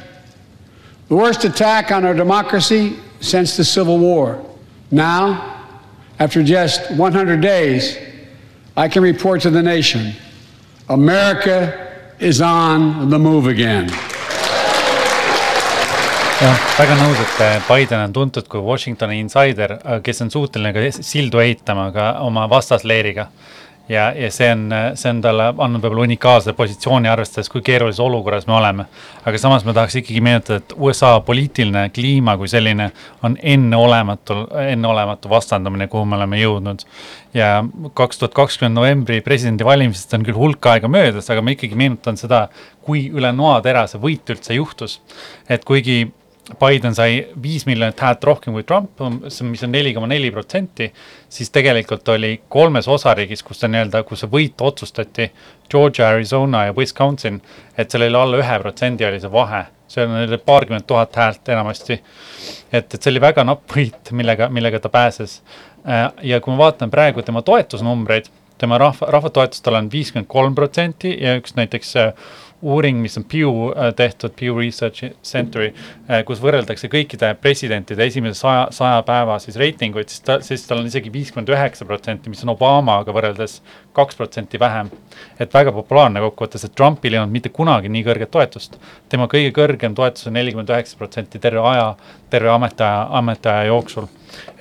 The 1.13 1.19
worst 1.19 1.45
attack 1.45 1.91
on 1.91 2.05
our 2.05 2.15
democracy 2.15 2.97
since 3.21 3.55
the 3.55 3.63
Civil 3.63 3.99
War. 3.99 4.43
Now, 4.89 5.61
after 6.17 6.41
just 6.41 6.89
100 6.89 7.39
days, 7.39 7.99
I 8.75 8.87
can 8.89 9.03
report 9.03 9.41
to 9.41 9.51
the 9.51 9.61
nation 9.61 10.15
America 10.89 12.17
is 12.17 12.41
on 12.41 13.11
the 13.11 13.19
move 13.19 13.45
again. 13.45 13.91
jah, 16.41 16.57
väga 16.79 16.97
nõus, 16.97 17.21
et 17.21 17.61
Biden 17.69 18.01
on 18.01 18.13
tuntud 18.13 18.49
kui 18.49 18.65
Washingtoni 18.65 19.21
insider, 19.21 19.77
kes 20.01 20.25
on 20.25 20.33
suuteline 20.33 20.73
ka 20.73 20.87
sildu 20.97 21.45
ehitama 21.45 21.91
ka 21.93 22.07
oma 22.25 22.49
vastasleeriga 22.49 23.27
ja, 23.89 24.13
ja 24.15 24.31
see 24.31 24.51
on, 24.51 24.69
see 24.99 25.11
on 25.11 25.19
talle 25.23 25.49
andnud 25.51 25.83
võib-olla 25.83 26.05
unikaalse 26.07 26.53
positsiooni, 26.57 27.09
arvestades, 27.11 27.49
kui 27.51 27.63
keerulises 27.65 27.99
olukorras 28.03 28.47
me 28.47 28.55
oleme. 28.57 28.85
aga 29.25 29.39
samas 29.39 29.65
ma 29.67 29.75
tahaks 29.75 29.97
ikkagi 29.99 30.21
meenutada, 30.23 30.61
et 30.61 30.75
USA 30.77 31.13
poliitiline 31.25 31.89
kliima 31.95 32.37
kui 32.39 32.47
selline 32.51 32.89
on 33.23 33.37
enneolematu, 33.41 34.39
enneolematu 34.63 35.29
vastandumine, 35.29 35.87
kuhu 35.91 36.05
me 36.05 36.17
oleme 36.19 36.39
jõudnud. 36.39 36.87
ja 37.33 37.63
kaks 37.93 38.21
tuhat 38.21 38.33
kakskümmend 38.33 38.79
novembri 38.79 39.21
presidendivalimisest 39.21 40.13
on 40.13 40.25
küll 40.27 40.39
hulk 40.39 40.71
aega 40.73 40.87
möödas, 40.87 41.29
aga 41.29 41.41
ma 41.41 41.55
ikkagi 41.55 41.75
meenutan 41.75 42.17
seda, 42.17 42.47
kui 42.81 43.07
üle 43.11 43.31
noatera 43.35 43.87
see 43.87 43.99
võit 43.99 44.35
üldse 44.35 44.59
juhtus. 44.59 45.01
et 45.49 45.65
kuigi 45.65 46.13
Biden 46.43 46.95
sai 46.95 47.21
viis 47.43 47.63
miljonit 47.65 47.99
häält 48.03 48.23
rohkem 48.27 48.53
kui 48.53 48.65
Trump, 48.67 48.99
mis 49.23 49.63
on 49.63 49.71
neli 49.71 49.93
koma 49.95 50.09
neli 50.11 50.31
protsenti, 50.31 50.89
siis 51.31 51.51
tegelikult 51.55 52.09
oli 52.11 52.33
kolmes 52.51 52.87
osariigis, 52.91 53.43
kus 53.47 53.61
ta 53.61 53.69
nii-öelda, 53.71 54.01
kus 54.03 54.25
see 54.25 54.31
võit 54.31 54.59
otsustati, 54.61 55.29
Georgia, 55.71 56.09
Arizona 56.09 56.65
ja 56.67 56.75
Wisconsin, 56.75 57.39
et 57.77 57.91
seal 57.91 58.09
oli 58.09 58.19
alla 58.19 58.41
ühe 58.43 58.59
protsendi 58.59 59.07
oli 59.07 59.23
see 59.23 59.31
vahe, 59.31 59.63
see 59.87 60.03
on 60.03 60.35
paarkümmend 60.45 60.87
tuhat 60.87 61.15
häält 61.15 61.53
enamasti. 61.55 62.01
et, 62.73 62.93
et 62.93 62.99
see 62.99 63.13
oli 63.13 63.23
väga 63.23 63.47
napp 63.47 63.77
võit, 63.77 64.11
millega, 64.11 64.49
millega 64.51 64.83
ta 64.83 64.91
pääses. 64.91 65.39
Äh, 65.87 66.09
ja 66.27 66.41
kui 66.43 66.51
ma 66.51 66.65
vaatan 66.65 66.91
praegu 66.91 67.23
tema 67.23 67.41
toetusnumbreid, 67.41 68.27
tema 68.57 68.77
rahva, 68.77 69.07
rahva 69.15 69.31
toetus 69.31 69.63
talle 69.63 69.79
on 69.79 69.91
viiskümmend 69.91 70.27
kolm 70.27 70.55
protsenti 70.55 71.15
ja 71.21 71.37
üks 71.39 71.55
näiteks 71.55 71.95
äh, 72.03 72.13
uuring, 72.63 73.01
mis 73.03 73.17
on 73.19 73.25
Pew 73.27 73.49
äh, 73.49 73.91
tehtud, 73.95 74.31
Pew 74.39 74.55
Research 74.57 75.11
Centeri, 75.23 75.73
äh, 76.07 76.21
kus 76.27 76.39
võrreldakse 76.43 76.87
kõikide 76.91 77.33
presidentide 77.41 78.05
esimese 78.07 78.39
saja, 78.39 78.67
saja 78.71 79.01
päeva 79.07 79.35
siis 79.43 79.57
reitinguid, 79.59 80.07
siis 80.11 80.23
ta, 80.23 80.37
siis 80.45 80.63
tal 80.67 80.79
on 80.79 80.87
isegi 80.87 81.11
viiskümmend 81.13 81.51
üheksa 81.51 81.87
protsenti, 81.89 82.31
mis 82.31 82.43
on 82.45 82.53
Obamaga 82.55 83.15
võrreldes 83.15 83.59
kaks 83.93 84.19
protsenti 84.19 84.59
vähem. 84.59 84.91
et 85.39 85.53
väga 85.53 85.71
populaarne 85.71 86.21
kokkuvõttes, 86.23 86.63
et 86.65 86.75
Trumpil 86.75 87.13
ei 87.13 87.19
olnud 87.19 87.33
mitte 87.33 87.49
kunagi 87.49 87.89
nii 87.89 88.05
kõrget 88.07 88.31
toetust. 88.31 88.79
tema 89.09 89.27
kõige 89.27 89.51
kõrgem 89.51 89.95
toetus 89.95 90.27
on 90.27 90.33
nelikümmend 90.39 90.69
üheksa 90.69 90.97
protsenti 90.97 91.39
terve 91.39 91.59
aja, 91.59 91.95
terve 92.29 92.49
ametiaja, 92.49 93.07
ametiaja 93.11 93.67
jooksul. 93.67 94.07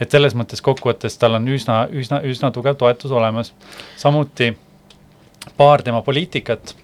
et 0.00 0.10
selles 0.10 0.34
mõttes 0.34 0.60
kokkuvõttes 0.60 1.18
tal 1.18 1.38
on 1.38 1.48
üsna, 1.48 1.86
üsna, 1.92 2.20
üsna 2.22 2.50
tugev 2.50 2.76
toetus 2.76 3.10
olemas. 3.10 3.54
samuti 3.96 4.56
paar 5.56 5.82
tema 5.82 6.02
poliitikat 6.02 6.74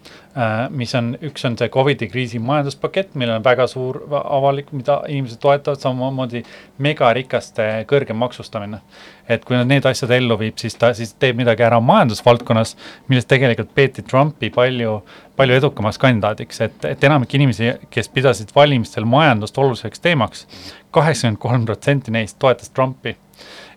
mis 0.70 0.94
on, 0.94 1.12
üks 1.24 1.44
on 1.48 1.56
see 1.58 1.70
Covidi 1.74 2.06
kriisi 2.10 2.38
majanduspakett, 2.42 3.14
millel 3.18 3.40
on 3.40 3.46
väga 3.46 3.66
suur 3.70 4.00
avalik, 4.20 4.70
mida 4.76 5.00
inimesed 5.10 5.40
toetavad, 5.42 5.80
samamoodi 5.82 6.44
megarikaste 6.84 7.66
kõrgem 7.90 8.20
maksustamine. 8.22 8.82
Et 9.28 9.44
kui 9.44 9.56
nad 9.58 9.68
need 9.68 9.86
asjad 9.88 10.12
ellu 10.16 10.38
viib, 10.40 10.56
siis 10.60 10.76
ta 10.80 10.92
siis 10.96 11.14
teeb 11.20 11.38
midagi 11.38 11.66
ära 11.66 11.80
majandusvaldkonnas, 11.84 12.74
millest 13.08 13.28
tegelikult 13.30 13.74
peeti 13.76 14.04
Trumpi 14.06 14.50
palju, 14.54 14.98
palju 15.38 15.60
edukamaks 15.60 16.00
kandidaadiks, 16.02 16.60
et, 16.66 16.90
et 16.90 17.08
enamik 17.08 17.36
inimesi, 17.38 17.74
kes 17.92 18.10
pidasid 18.14 18.54
valimistel 18.56 19.06
majandust 19.08 19.58
oluliseks 19.58 20.04
teemaks, 20.04 20.46
kaheksakümmend 20.94 21.42
kolm 21.42 21.64
protsenti 21.68 22.14
neist 22.14 22.38
toetas 22.40 22.70
Trumpi. 22.74 23.16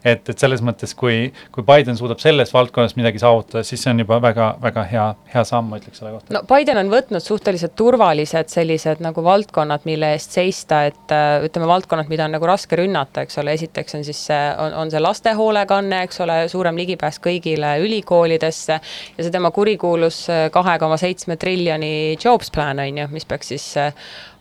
Et, 0.01 0.29
et 0.33 0.41
selles 0.41 0.63
mõttes, 0.65 0.95
kui, 0.97 1.27
kui 1.53 1.61
Biden 1.65 1.93
suudab 1.93 2.17
selles 2.23 2.49
valdkonnas 2.55 2.95
midagi 2.97 3.19
saavutada, 3.21 3.61
siis 3.61 3.83
see 3.83 3.91
on 3.91 4.01
juba 4.01 4.17
väga-väga 4.23 4.85
hea, 4.89 5.03
hea 5.29 5.43
samm, 5.45 5.69
ma 5.69 5.77
ütleks 5.77 6.01
selle 6.01 6.15
kohta. 6.15 6.33
no 6.33 6.41
Biden 6.49 6.79
on 6.81 6.89
võtnud 6.89 7.21
suhteliselt 7.21 7.75
turvalised 7.77 8.49
sellised 8.49 9.03
nagu 9.05 9.21
valdkonnad, 9.21 9.85
mille 9.85 10.09
eest 10.15 10.33
seista, 10.33 10.81
et 10.89 11.13
ütleme, 11.45 11.69
valdkonnad, 11.69 12.09
mida 12.09 12.25
on 12.25 12.33
nagu 12.33 12.49
raske 12.49 12.81
rünnata, 12.81 13.27
eks 13.27 13.37
ole, 13.43 13.53
esiteks 13.59 13.99
on 13.99 14.07
siis 14.07 14.23
see, 14.31 14.41
on, 14.65 14.73
on 14.81 14.93
see 14.93 15.03
lastehoolekanne, 15.41 16.03
eks 16.05 16.21
ole, 16.21 16.47
suurem 16.47 16.77
ligipääs 16.77 17.19
kõigile 17.19 17.79
ülikoolidesse 17.81 18.73
ja 19.17 19.23
see 19.23 19.31
tema 19.31 19.51
kurikuulus 19.51 20.29
äh, 20.29 20.49
kahe 20.51 20.77
koma 20.79 20.97
seitsme 20.97 21.37
triljoni 21.37 22.17
jobs 22.21 22.51
plan 22.51 22.79
on 22.79 22.97
ju, 22.97 23.07
mis 23.11 23.25
peaks 23.25 23.47
siis 23.49 23.65
äh, 23.77 23.93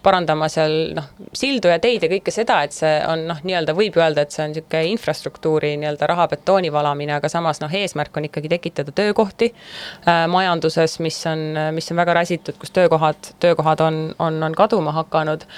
parandama 0.03 0.49
seal 0.49 0.95
noh, 0.97 1.09
sildu 1.37 1.69
ja 1.69 1.79
teid 1.79 2.05
ja 2.05 2.09
kõike 2.09 2.33
seda, 2.33 2.63
et 2.65 2.73
see 2.73 2.93
on 3.09 3.27
noh, 3.29 3.41
nii-öelda 3.45 3.75
võib 3.77 3.97
öelda, 4.01 4.25
et 4.25 4.33
see 4.33 4.45
on 4.45 4.55
niisugune 4.55 4.93
infrastruktuuri 4.95 5.75
nii-öelda 5.81 6.09
raha 6.09 6.29
betooni 6.29 6.73
valamine, 6.73 7.17
aga 7.17 7.29
samas 7.29 7.61
noh, 7.61 7.73
eesmärk 7.73 8.17
on 8.17 8.29
ikkagi 8.29 8.53
tekitada 8.53 8.93
töökohti 8.93 9.53
äh, 9.53 10.25
majanduses, 10.29 10.99
mis 11.01 11.21
on, 11.31 11.47
mis 11.77 11.91
on 11.93 12.01
väga 12.01 12.21
räsitud, 12.21 12.61
kus 12.61 12.73
töökohad, 12.77 13.35
töökohad 13.41 13.85
on, 13.85 14.03
on, 14.19 14.43
on 14.43 14.57
kaduma 14.57 14.93
hakanud 15.01 15.49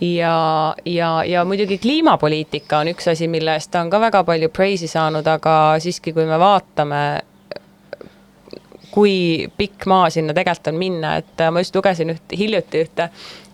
ja, 0.00 0.74
ja, 0.84 1.24
ja 1.24 1.44
muidugi 1.44 1.78
kliimapoliitika 1.78 2.78
on 2.78 2.92
üks 2.94 3.10
asi, 3.12 3.28
mille 3.28 3.54
eest 3.54 3.70
ta 3.70 3.82
on 3.84 3.90
ka 3.90 4.00
väga 4.00 4.24
palju 4.24 4.48
praise'i 4.48 4.88
saanud, 4.88 5.26
aga 5.26 5.56
siiski, 5.82 6.14
kui 6.16 6.26
me 6.26 6.38
vaatame 6.40 7.02
kui 8.90 9.48
pikk 9.56 9.86
maa 9.86 10.10
sinna 10.10 10.34
tegelikult 10.34 10.72
on 10.72 10.80
minna, 10.80 11.14
et 11.20 11.46
ma 11.50 11.62
just 11.62 11.76
lugesin 11.76 12.10
üht 12.14 12.36
hiljuti 12.38 12.84
ühte 12.84 13.10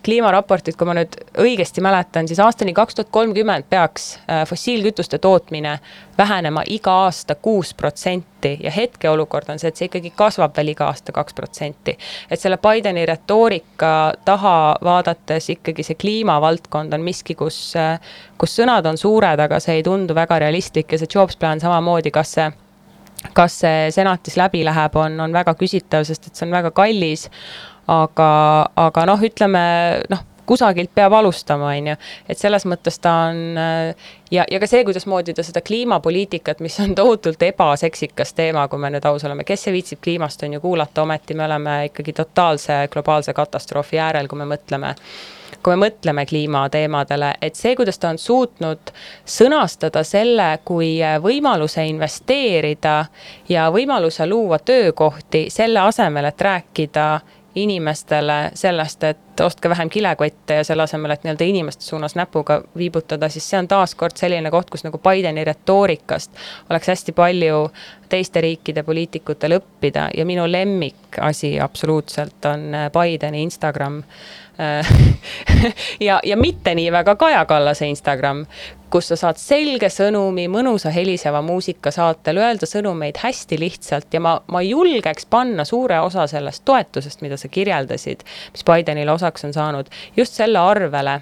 kliimaraportit, 0.07 0.77
kui 0.79 0.87
ma 0.87 0.93
nüüd 0.95 1.15
õigesti 1.41 1.81
mäletan, 1.83 2.29
siis 2.29 2.39
aastani 2.39 2.71
kaks 2.75 2.95
tuhat 2.95 3.09
kolmkümmend 3.11 3.65
peaks 3.69 4.05
äh, 4.29 4.45
fossiilkütuste 4.47 5.17
tootmine 5.19 5.79
vähenema 6.17 6.63
iga 6.71 6.93
aasta 7.03 7.35
kuus 7.35 7.73
protsenti 7.73 8.53
ja 8.63 8.71
hetkeolukord 8.71 9.49
on 9.51 9.59
see, 9.59 9.71
et 9.71 9.79
see 9.79 9.89
ikkagi 9.89 10.13
kasvab 10.15 10.55
veel 10.57 10.71
iga 10.71 10.87
aasta 10.87 11.11
kaks 11.11 11.35
protsenti. 11.35 11.97
et 12.31 12.39
selle 12.39 12.57
Bideni 12.63 13.05
retoorika 13.05 14.13
taha 14.25 14.75
vaadates 14.83 15.49
ikkagi 15.57 15.83
see 15.83 15.99
kliimavaldkond 15.99 16.93
on 16.93 17.03
miski, 17.03 17.35
kus, 17.35 17.59
äh, 17.75 17.99
kus 18.37 18.55
sõnad 18.61 18.87
on 18.87 18.97
suured, 18.97 19.43
aga 19.43 19.59
see 19.59 19.81
ei 19.81 19.83
tundu 19.83 20.15
väga 20.15 20.39
realistlik 20.45 20.91
ja 20.91 21.01
see 21.03 21.11
Jobs 21.15 21.35
plan 21.35 21.59
samamoodi, 21.59 22.15
kas 22.15 22.37
see 22.37 22.47
kas 23.33 23.59
see 23.63 23.87
senatis 23.95 24.37
läbi 24.37 24.63
läheb, 24.65 24.95
on, 24.95 25.19
on 25.19 25.33
väga 25.33 25.55
küsitav, 25.57 26.05
sest 26.07 26.29
et 26.29 26.35
see 26.35 26.45
on 26.47 26.53
väga 26.53 26.71
kallis 26.75 27.27
aga, 27.87 28.31
aga 28.75 29.05
noh, 29.07 29.23
ütleme 29.23 29.61
noh, 30.11 30.23
kusagilt 30.47 30.93
peab 30.95 31.11
alustama, 31.17 31.73
on 31.75 31.89
ju, 31.91 31.95
et 32.29 32.39
selles 32.39 32.63
mõttes 32.69 32.99
ta 33.03 33.13
on 33.27 33.39
ja, 33.57 34.45
ja 34.47 34.59
ka 34.61 34.69
see, 34.69 34.83
kuidasmoodi 34.87 35.35
ta 35.35 35.43
seda 35.43 35.63
kliimapoliitikat, 35.65 36.61
mis 36.63 36.77
on 36.83 36.95
tohutult 36.95 37.43
ebaseksikas 37.49 38.31
teema, 38.37 38.67
kui 38.71 38.79
me 38.79 38.93
nüüd 38.93 39.07
aus 39.09 39.25
oleme, 39.27 39.43
kes 39.47 39.67
see 39.67 39.75
viitsib 39.75 40.03
kliimast, 40.03 40.45
on 40.47 40.55
ju, 40.55 40.63
kuulata, 40.63 41.03
ometi 41.03 41.35
me 41.35 41.47
oleme 41.49 41.79
ikkagi 41.89 42.15
totaalse 42.21 42.85
globaalse 42.93 43.35
katastroofi 43.35 43.99
äärel, 43.99 44.31
kui 44.31 44.39
me 44.39 44.47
mõtleme 44.55 44.95
kui 45.63 45.75
me 45.75 45.87
mõtleme 45.87 46.25
kliimateemadele, 46.25 47.33
et 47.41 47.55
see, 47.55 47.75
kuidas 47.75 47.99
ta 47.99 48.11
on 48.13 48.19
suutnud 48.21 48.91
sõnastada 49.25 50.03
selle 50.07 50.49
kui 50.65 50.97
võimaluse 51.23 51.85
investeerida 51.87 52.97
ja 53.49 53.69
võimaluse 53.73 54.27
luua 54.29 54.59
töökohti, 54.59 55.47
selle 55.53 55.79
asemel, 55.79 56.29
et 56.31 56.41
rääkida 56.41 57.07
inimestele 57.57 58.51
sellest, 58.53 59.03
et 59.03 59.41
ostke 59.41 59.69
vähem 59.69 59.89
kilekotte 59.89 60.53
ja 60.53 60.63
selle 60.63 60.83
asemel, 60.83 61.11
et 61.11 61.23
nii-öelda 61.23 61.45
inimeste 61.45 61.83
suunas 61.83 62.15
näpuga 62.15 62.61
viibutada, 62.77 63.29
siis 63.29 63.49
see 63.49 63.59
on 63.59 63.67
taaskord 63.67 64.17
selline 64.17 64.51
koht, 64.53 64.69
kus 64.69 64.85
nagu 64.85 64.99
Bideni 65.01 65.45
retoorikast 65.47 66.37
oleks 66.69 66.91
hästi 66.93 67.15
palju 67.17 67.63
teiste 68.09 68.41
riikide 68.41 68.83
poliitikutel 68.83 69.57
õppida 69.57 70.09
ja 70.17 70.25
minu 70.25 70.45
lemmikasi 70.51 71.55
absoluutselt 71.59 72.45
on 72.45 72.69
Bideni 72.93 73.41
Instagram 73.47 74.03
ja, 76.07 76.19
ja 76.23 76.37
mitte 76.37 76.73
nii 76.75 76.91
väga 76.91 77.15
Kaja 77.15 77.45
Kallase 77.45 77.87
Instagram, 77.87 78.45
kus 78.89 79.11
sa 79.11 79.17
saad 79.19 79.37
selge 79.41 79.89
sõnumi 79.93 80.47
mõnusa 80.51 80.89
heliseva 80.93 81.41
muusika 81.45 81.91
saatel 81.93 82.41
öelda 82.41 82.69
sõnumeid 82.69 83.19
hästi 83.21 83.59
lihtsalt 83.59 84.13
ja 84.13 84.21
ma, 84.23 84.37
ma 84.51 84.63
julgeks 84.65 85.27
panna 85.29 85.65
suure 85.67 85.99
osa 86.01 86.27
sellest 86.27 86.65
toetusest, 86.65 87.21
mida 87.21 87.37
sa 87.37 87.51
kirjeldasid, 87.51 88.25
mis 88.53 88.67
Bidenile 88.67 89.13
osaks 89.13 89.45
on 89.45 89.53
saanud, 89.53 89.91
just 90.17 90.39
selle 90.39 90.59
arvele 90.59 91.19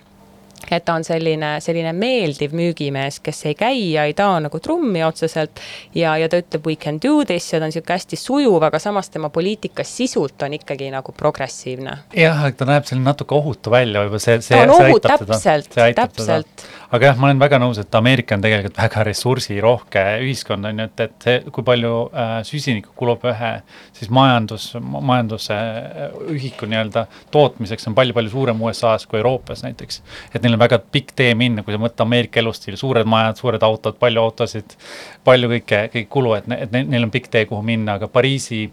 et 0.71 0.85
ta 0.85 0.95
on 0.97 1.03
selline, 1.05 1.55
selline 1.63 1.91
meeldiv 1.95 2.55
müügimees, 2.57 3.19
kes 3.23 3.45
ei 3.49 3.57
käi 3.59 3.79
ja 3.93 4.05
ei 4.09 4.15
tao 4.17 4.37
nagu 4.43 4.59
trummi 4.59 5.03
otseselt. 5.05 5.61
ja, 5.95 6.15
ja 6.17 6.29
ta 6.29 6.39
ütleb 6.41 6.67
we 6.67 6.75
can 6.75 6.99
do 7.03 7.23
this 7.25 7.51
ja 7.53 7.59
ta 7.59 7.69
on 7.69 7.75
sihuke 7.75 7.93
hästi 7.93 8.19
sujuv, 8.19 8.63
aga 8.63 8.79
samas 8.79 9.09
tema 9.09 9.29
poliitika 9.29 9.83
sisult 9.83 10.41
on 10.45 10.57
ikkagi 10.57 10.89
nagu 10.93 11.11
progressiivne. 11.11 11.97
jah, 12.15 12.43
aga 12.47 12.57
ta 12.61 12.69
näeb 12.71 12.89
selline 12.89 13.09
natuke 13.09 13.37
ohutu 13.37 13.73
välja, 13.73 14.03
võib-olla 14.05 14.23
see, 14.23 14.41
see. 14.41 14.57
ta 14.57 14.63
on 14.65 14.89
ohu, 14.89 14.99
täpselt, 15.03 15.79
täpselt. 15.95 16.67
Aga 16.91 17.09
jah, 17.09 17.17
ma 17.19 17.29
olen 17.29 17.41
väga 17.41 17.59
nõus, 17.61 17.79
et 17.81 17.97
Ameerika 17.97 18.35
on 18.37 18.43
tegelikult 18.43 18.77
väga 18.79 19.03
ressursirohke 19.07 20.03
ühiskond 20.25 20.69
on 20.69 20.81
ju, 20.81 20.87
et, 20.89 21.03
et 21.07 21.27
see, 21.27 21.37
kui 21.55 21.65
palju 21.65 21.93
äh, 22.11 22.33
süsinikku 22.47 22.93
kulub 22.99 23.25
ühe 23.31 23.51
siis 23.95 24.11
majandus, 24.13 24.67
majanduse 24.81 25.55
äh, 25.55 26.17
ühiku 26.35 26.69
nii-öelda 26.69 27.05
tootmiseks 27.33 27.89
on 27.89 27.97
palju-palju 27.97 28.33
suurem 28.33 28.61
USA-s 28.67 29.09
kui 29.09 29.19
Euroopas 29.21 29.65
näiteks. 29.65 30.01
et 30.33 30.41
neil 30.43 30.57
on 30.57 30.61
väga 30.61 30.79
pikk 30.91 31.15
tee 31.15 31.33
minna, 31.37 31.63
kui 31.65 31.75
sa 31.75 31.81
mõtled 31.81 32.05
Ameerika 32.05 32.41
elustiili, 32.43 32.79
suured 32.79 33.07
majad, 33.09 33.41
suured 33.41 33.65
autod, 33.65 33.99
palju 34.01 34.21
autosid, 34.21 34.77
palju 35.25 35.51
kõike, 35.55 35.81
kõik 35.95 36.11
kulu, 36.11 36.35
et, 36.39 36.49
et 36.59 36.77
neil 36.77 37.07
on 37.07 37.13
pikk 37.13 37.31
tee, 37.33 37.45
kuhu 37.49 37.65
minna, 37.65 37.97
aga 37.99 38.09
Pariisi 38.11 38.65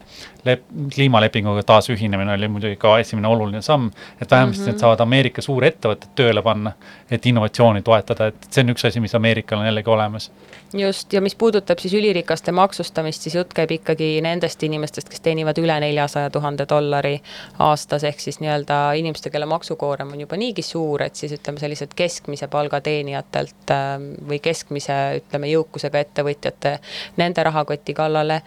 lep-, 0.45 0.65
kliimalepinguga 0.95 1.63
taasühinemine 1.63 2.33
oli 2.33 2.47
muidugi 2.47 2.75
ka 2.79 2.97
esimene 2.99 3.27
oluline 3.27 3.61
samm, 3.61 3.89
et 4.21 4.31
vähemasti 4.31 4.61
mm 4.61 4.65
-hmm. 4.65 4.71
need 4.71 4.79
saavad 4.79 4.99
Ameerika 4.99 5.41
suurettevõtted 5.41 6.15
tööle 6.15 6.41
panna, 6.41 6.71
et 7.11 7.25
innovatsiooni 7.25 7.81
toetada, 7.81 8.27
et 8.27 8.47
see 8.49 8.63
on 8.63 8.73
üks 8.75 8.87
asi, 8.87 8.99
mis 8.99 9.15
Ameerikal 9.15 9.59
on 9.59 9.65
jällegi 9.65 9.89
olemas. 9.89 10.31
just, 10.73 11.13
ja 11.13 11.21
mis 11.21 11.35
puudutab 11.35 11.79
siis 11.79 11.93
ülirikaste 11.93 12.51
maksustamist, 12.51 13.21
siis 13.21 13.35
jutt 13.35 13.53
käib 13.53 13.71
ikkagi 13.71 14.21
nendest 14.21 14.63
inimestest, 14.63 15.09
kes 15.09 15.21
teenivad 15.21 15.57
üle 15.57 15.79
neljasaja 15.79 16.29
tuhande 16.29 16.65
dollari 16.69 17.21
aastas, 17.59 18.03
ehk 18.03 18.19
siis 18.19 18.39
nii-öelda 18.39 18.93
inimeste, 18.97 19.29
kelle 19.29 19.45
maksukoorem 19.45 20.11
on 20.11 20.21
juba 20.21 20.37
niigi 20.37 20.61
suur, 20.61 21.03
et 21.03 21.15
siis 21.15 21.31
ütleme, 21.31 21.59
sellised 21.59 21.93
keskmise 21.95 22.47
palga 22.47 22.81
teenijatelt 22.81 23.71
ähm, 23.71 24.09
või 24.29 24.39
keskmise, 24.39 25.21
ütleme, 25.21 25.47
jõukusega 25.47 25.99
ettevõtjate, 25.99 26.79
nende 27.17 27.43
rahakoti 27.43 27.93
kallale 27.93 28.41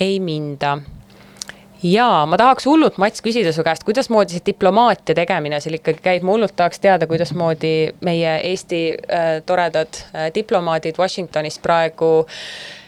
ei 0.00 0.20
minda 0.20 0.78
jaa, 1.82 2.26
ma 2.26 2.38
tahaks 2.38 2.66
hullult, 2.66 2.98
Mats, 3.02 3.22
küsida 3.24 3.52
su 3.54 3.64
käest, 3.66 3.86
kuidasmoodi 3.86 4.36
see 4.36 4.46
diplomaatia 4.52 5.16
tegemine 5.18 5.60
seal 5.62 5.78
ikkagi 5.78 6.02
käib, 6.04 6.26
ma 6.26 6.36
hullult 6.36 6.54
tahaks 6.56 6.82
teada, 6.82 7.08
kuidasmoodi 7.10 7.74
meie 8.06 8.36
Eesti 8.52 8.84
äh, 8.92 9.32
toredad 9.46 10.04
äh, 10.12 10.30
diplomaadid 10.34 11.00
Washingtonis 11.00 11.58
praegu 11.62 12.12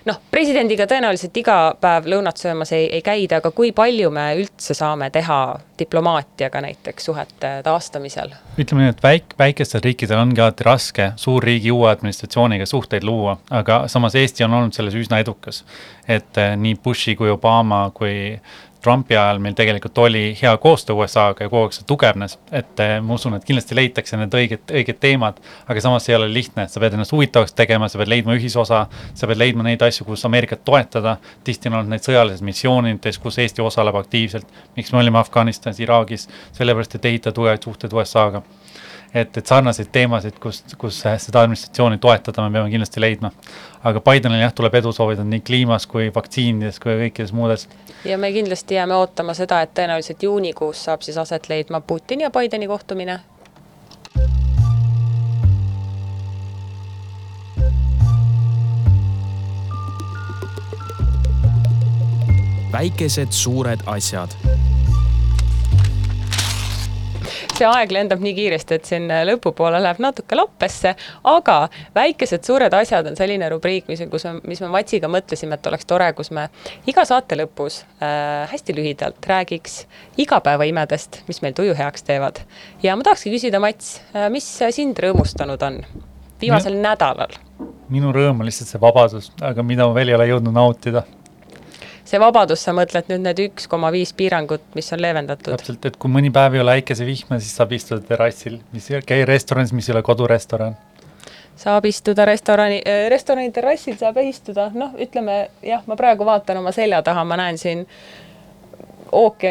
noh, 0.08 0.18
presidendiga 0.30 0.86
tõenäoliselt 0.88 1.36
iga 1.40 1.56
päev 1.80 2.08
lõunat 2.12 2.40
söömas 2.40 2.72
ei, 2.76 2.86
ei 2.92 3.02
käida, 3.04 3.40
aga 3.40 3.50
kui 3.56 3.72
palju 3.76 4.10
me 4.14 4.26
üldse 4.38 4.76
saame 4.76 5.08
teha 5.14 5.40
diplomaatiaga 5.78 6.60
näiteks 6.64 7.08
suhete 7.08 7.54
taastamisel? 7.66 8.34
ütleme 8.60 8.84
nii, 8.84 8.94
et 8.94 9.02
väik-, 9.04 9.34
väikestel 9.38 9.82
riikidel 9.84 10.20
ongi 10.20 10.44
alati 10.44 10.66
raske 10.66 11.10
suurriigi 11.20 11.72
uue 11.74 11.90
administratsiooniga 11.90 12.66
suhteid 12.68 13.06
luua, 13.06 13.38
aga 13.50 13.84
samas 13.90 14.14
Eesti 14.18 14.46
on 14.46 14.54
olnud 14.60 14.76
selles 14.76 14.94
üsna 14.98 15.18
edukas. 15.24 15.64
et 16.08 16.38
eh, 16.38 16.54
nii 16.56 16.76
Bushi 16.84 17.16
kui 17.16 17.30
Obama 17.32 17.88
kui 17.94 18.36
Trumpi 18.84 19.16
ajal 19.16 19.38
meil 19.40 19.54
tegelikult 19.56 19.98
oli 19.98 20.22
hea 20.36 20.52
koostöö 20.60 20.98
USA-ga 20.98 21.46
ja 21.46 21.50
kogu 21.50 21.68
aeg 21.68 21.76
see 21.76 21.86
tugevnes, 21.88 22.36
et 22.52 22.80
eh, 22.84 22.96
ma 23.00 23.16
usun, 23.16 23.36
et 23.38 23.46
kindlasti 23.48 23.78
leitakse 23.78 24.18
need 24.20 24.36
õiged, 24.36 24.74
õiged 24.80 25.00
teemad, 25.00 25.40
aga 25.70 25.84
samas 25.84 26.08
ei 26.10 26.18
ole 26.18 26.28
lihtne, 26.32 26.66
sa 26.68 26.82
pead 26.82 26.96
ennast 26.96 27.14
huvitavaks 27.16 27.56
tegema, 27.56 27.88
sa 27.88 28.00
pead 28.00 28.12
leidma 28.12 28.36
ühisosa, 28.36 28.82
sa 28.90 29.30
pead 29.30 29.40
leidma 29.40 29.64
neid 29.64 29.82
asju, 29.86 30.04
kus 30.08 30.26
Ameerikat 30.28 30.64
toetada, 30.68 31.16
tihti 31.48 31.72
on 31.72 31.78
olnud 31.80 31.94
need 31.94 32.04
sõjalised 32.04 32.44
missioonides, 32.44 33.20
kus 33.24 33.40
Eesti 33.40 33.64
osaleb 33.64 33.96
aktiivselt, 34.02 34.52
miks 34.76 34.92
me 34.92 35.00
olime 35.00 35.22
Afganistanis, 35.22 35.80
Iraagis, 35.80 36.28
sellepärast, 36.58 36.98
et 36.98 37.10
ehitada 37.12 37.36
tugevaid 37.40 37.64
suhteid 37.64 37.96
USA-ga 37.96 38.44
et, 39.14 39.36
et 39.36 39.46
sarnaseid 39.46 39.88
teemasid, 39.92 40.38
kus, 40.42 40.62
kus 40.78 40.98
seda 41.04 41.44
administratsiooni 41.44 41.98
toetada, 42.02 42.42
me 42.42 42.58
peame 42.58 42.70
kindlasti 42.72 43.00
leidma. 43.00 43.30
aga 43.84 44.00
Bidenil 44.00 44.40
jah, 44.40 44.52
tuleb 44.56 44.74
edu 44.80 44.92
soovida 44.92 45.24
nii 45.24 45.42
kliimas 45.44 45.86
kui 45.86 46.08
vaktsiinides 46.14 46.80
kui 46.80 46.96
kõikides 47.02 47.32
muudes. 47.32 47.68
ja 48.04 48.18
me 48.18 48.32
kindlasti 48.32 48.74
jääme 48.74 48.96
ootama 48.96 49.34
seda, 49.34 49.60
et 49.62 49.74
tõenäoliselt 49.74 50.22
juunikuus 50.22 50.84
saab 50.84 51.06
siis 51.06 51.18
aset 51.18 51.48
leidma 51.48 51.80
Putini 51.80 52.26
ja 52.26 52.30
Bideni 52.30 52.66
kohtumine. 52.66 53.20
väikesed 62.74 63.30
suured 63.30 63.80
asjad 63.86 64.34
see 67.56 67.66
aeg 67.68 67.92
lendab 67.94 68.22
nii 68.24 68.34
kiiresti, 68.36 68.78
et 68.78 68.88
siin 68.88 69.08
lõpupoole 69.30 69.80
läheb 69.82 70.00
natuke 70.02 70.38
lappesse, 70.38 70.94
aga 71.30 71.58
väikesed 71.96 72.44
suured 72.46 72.74
asjad 72.76 73.10
on 73.10 73.18
selline 73.18 73.48
rubriik, 73.52 73.88
mis, 73.90 74.02
kus 74.10 74.26
mis 74.44 74.62
me 74.64 74.70
Matsiga 74.74 75.10
mõtlesime, 75.10 75.58
et 75.58 75.70
oleks 75.70 75.88
tore, 75.90 76.10
kus 76.16 76.32
me 76.34 76.48
iga 76.90 77.04
saate 77.08 77.38
lõpus 77.38 77.82
äh, 78.02 78.44
hästi 78.50 78.76
lühidalt 78.76 79.28
räägiks 79.30 79.84
igapäevaimedest, 80.20 81.22
mis 81.28 81.42
meil 81.44 81.56
tuju 81.56 81.76
heaks 81.78 82.06
teevad. 82.06 82.42
ja 82.82 82.96
ma 82.96 83.06
tahakski 83.06 83.32
küsida, 83.34 83.60
Mats 83.62 83.98
äh,, 84.14 84.28
mis 84.32 84.46
sind 84.74 84.98
rõõmustanud 85.00 85.62
on 85.66 85.82
viimasel 86.40 86.76
Minu, 86.76 86.86
nädalal? 86.88 87.36
minu 87.92 88.12
rõõm 88.14 88.40
on 88.40 88.48
lihtsalt 88.48 88.72
see 88.72 88.80
vabadus, 88.82 89.30
aga 89.42 89.62
mida 89.62 89.86
ma 89.88 89.96
veel 89.96 90.12
ei 90.12 90.18
ole 90.18 90.30
jõudnud 90.32 90.56
nautida 90.56 91.04
see 92.04 92.20
vabadus, 92.20 92.62
sa 92.64 92.74
mõtled 92.76 93.08
nüüd 93.10 93.24
need 93.24 93.44
üks 93.48 93.68
koma 93.70 93.90
viis 93.94 94.12
piirangut, 94.16 94.64
mis 94.76 94.92
on 94.92 95.02
leevendatud? 95.04 95.52
täpselt, 95.54 95.86
et 95.88 96.00
kui 96.00 96.12
mõni 96.12 96.32
päev 96.34 96.58
ei 96.58 96.64
ole 96.64 96.78
äikesevihma, 96.80 97.40
siis 97.40 97.54
saab 97.56 97.72
istuda 97.76 98.04
terrassil, 98.08 98.58
mis, 98.74 98.90
käia 99.06 99.28
restoranis, 99.28 99.72
mis 99.76 99.88
ei 99.88 99.96
ole 99.96 100.04
kodurestoran 100.06 100.76
saab 101.56 101.86
istuda 101.86 102.24
restorani 102.28 102.80
äh,, 102.82 103.06
restorani 103.12 103.52
terrassil 103.54 103.96
saab 104.00 104.18
istuda, 104.24 104.70
noh, 104.74 104.94
ütleme 105.00 105.48
jah, 105.62 105.84
ma 105.86 105.96
praegu 105.96 106.26
vaatan 106.26 106.60
oma 106.62 106.72
selja 106.74 107.02
taha, 107.06 107.24
ma 107.24 107.38
näen 107.40 107.58
siin 107.58 107.86
ookeani 107.86 108.23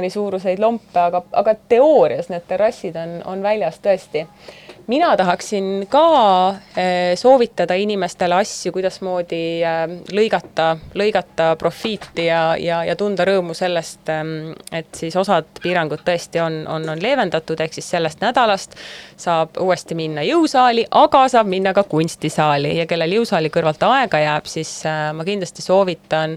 suuruseid 0.10 0.60
lompe, 0.60 1.00
aga, 1.00 1.24
aga 1.32 1.56
teoorias 1.70 2.30
need 2.30 2.46
terrassid 2.48 2.96
on, 3.00 3.22
on 3.26 3.44
väljas 3.44 3.80
tõesti. 3.84 4.28
Mina 4.88 5.18
tahaksin 5.18 5.86
ka 5.88 6.56
eh, 6.76 7.16
soovitada 7.16 7.78
inimestele 7.80 8.36
asju, 8.36 8.74
kuidasmoodi 8.76 9.40
eh, 9.64 9.94
lõigata, 10.12 10.74
lõigata 11.00 11.54
profiiti 11.60 12.26
ja, 12.26 12.42
ja, 12.60 12.82
ja 12.84 12.96
tunda 13.00 13.24
rõõmu 13.24 13.56
sellest, 13.56 14.04
ehm, 14.12 14.52
et 14.76 14.92
siis 15.00 15.16
osad 15.16 15.48
piirangud 15.64 16.04
tõesti 16.04 16.44
on, 16.44 16.66
on, 16.68 16.90
on 16.92 17.00
leevendatud, 17.00 17.64
ehk 17.64 17.80
siis 17.80 17.88
sellest 17.96 18.20
nädalast 18.26 18.76
saab 19.16 19.56
uuesti 19.64 19.96
minna 19.96 20.28
jõusaali, 20.28 20.84
aga 20.92 21.30
saab 21.32 21.48
minna 21.48 21.72
ka 21.74 21.88
kunstisaali. 21.88 22.76
Ja 22.82 22.88
kellel 22.90 23.22
jõusaali 23.22 23.54
kõrvalt 23.56 23.88
aega 23.88 24.20
jääb, 24.20 24.52
siis 24.52 24.82
eh, 24.84 25.04
ma 25.16 25.24
kindlasti 25.24 25.64
soovitan 25.64 26.36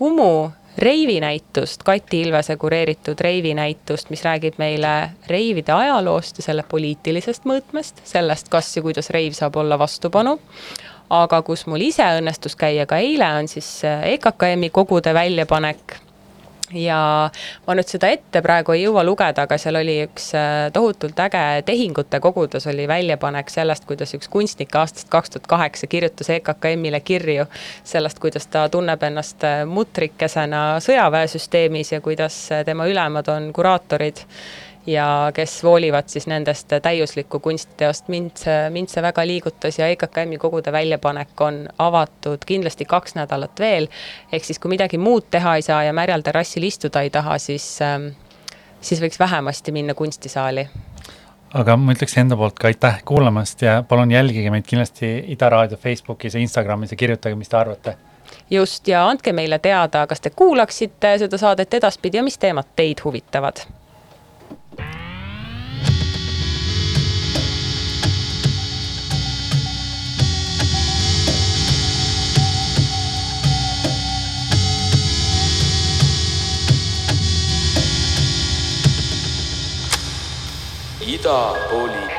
Kumu 0.00 0.50
reivinäitust, 0.82 1.82
Kati 1.82 2.20
Ilvese 2.20 2.56
kureeritud 2.56 3.20
reivinäitust, 3.20 4.10
mis 4.10 4.24
räägib 4.24 4.58
meile 4.58 5.10
reivide 5.28 5.72
ajaloost 5.72 6.40
ja 6.40 6.48
selle 6.50 6.64
poliitilisest 6.68 7.48
mõõtmest, 7.48 8.04
sellest, 8.04 8.48
kas 8.52 8.72
ja 8.76 8.82
kuidas 8.82 9.10
reiv 9.10 9.36
saab 9.36 9.56
olla 9.56 9.78
vastupanu. 9.78 10.38
aga 11.10 11.42
kus 11.42 11.66
mul 11.66 11.82
ise 11.82 12.04
õnnestus 12.20 12.54
käia 12.56 12.86
ka 12.86 13.00
eile, 13.02 13.26
on 13.38 13.48
siis 13.48 13.82
EKKM-i 13.84 14.70
kogude 14.70 15.14
väljapanek 15.14 15.99
ja 16.74 17.30
ma 17.66 17.76
nüüd 17.76 17.90
seda 17.90 18.10
ette 18.12 18.42
praegu 18.44 18.74
ei 18.74 18.84
jõua 18.84 19.02
lugeda, 19.06 19.46
aga 19.46 19.58
seal 19.60 19.78
oli 19.80 19.96
üks 20.04 20.30
äh, 20.38 20.68
tohutult 20.74 21.18
äge 21.26 21.62
tehingute 21.66 22.20
kogudes 22.22 22.66
oli 22.70 22.86
väljapanek 22.90 23.50
sellest, 23.50 23.86
kuidas 23.88 24.14
üks 24.16 24.30
kunstnik 24.30 24.74
aastast 24.78 25.10
kaks 25.12 25.34
tuhat 25.34 25.50
kaheksa 25.50 25.90
kirjutas 25.90 26.30
EKKM-ile 26.36 27.00
kirju 27.04 27.46
sellest, 27.84 28.20
kuidas 28.22 28.46
ta 28.52 28.68
tunneb 28.72 29.02
ennast 29.10 29.44
äh, 29.46 29.62
mutrikesena 29.66 30.64
sõjaväesüsteemis 30.84 31.94
ja 31.96 32.00
kuidas 32.04 32.42
äh, 32.52 32.64
tema 32.64 32.86
ülemad 32.90 33.28
on 33.32 33.52
kuraatorid 33.56 34.24
ja 34.86 35.30
kes 35.34 35.64
voolivad 35.64 36.08
siis 36.08 36.26
nendest 36.26 36.72
täiuslikku 36.82 37.40
kunstiteost. 37.40 38.08
mind 38.08 38.30
see, 38.34 38.70
mind 38.70 38.88
see 38.88 39.02
väga 39.02 39.26
liigutas 39.26 39.78
ja 39.78 39.88
EKKM-i 39.92 40.38
kogude 40.38 40.72
väljapanek 40.72 41.40
on 41.40 41.68
avatud 41.78 42.44
kindlasti 42.46 42.84
kaks 42.84 43.14
nädalat 43.14 43.60
veel. 43.60 43.88
ehk 44.32 44.44
siis, 44.44 44.58
kui 44.58 44.68
midagi 44.68 44.98
muud 44.98 45.28
teha 45.30 45.56
ei 45.56 45.62
saa 45.62 45.84
ja 45.84 45.92
märjal 45.92 46.22
terrassil 46.22 46.62
istuda 46.62 47.02
ei 47.02 47.10
taha, 47.10 47.38
siis 47.38 47.78
ähm, 47.82 48.12
siis 48.80 49.00
võiks 49.02 49.18
vähemasti 49.18 49.72
minna 49.72 49.94
kunstisaali 49.94 50.68
aga 51.54 51.76
ma 51.76 51.92
ütleks 51.92 52.16
enda 52.20 52.36
poolt 52.36 52.58
ka 52.58 52.70
aitäh 52.70 53.02
kuulamast 53.04 53.62
ja 53.62 53.82
palun 53.88 54.10
jälgige 54.10 54.50
meid 54.50 54.64
kindlasti 54.66 55.12
Ida 55.34 55.48
Raadio 55.50 55.76
Facebookis 55.76 56.34
ja 56.34 56.40
Instagramis 56.40 56.90
ja 56.90 56.96
kirjutage, 56.96 57.34
mis 57.34 57.48
te 57.48 57.56
arvate. 57.56 57.96
just, 58.50 58.88
ja 58.88 59.08
andke 59.08 59.32
meile 59.32 59.58
teada, 59.58 60.06
kas 60.06 60.20
te 60.20 60.30
kuulaksite 60.30 61.18
seda 61.18 61.38
saadet 61.38 61.74
edaspidi 61.74 62.16
ja 62.16 62.22
mis 62.22 62.38
teemad 62.38 62.72
teid 62.76 63.04
huvitavad 63.04 63.66
idapoliitika 81.14 82.09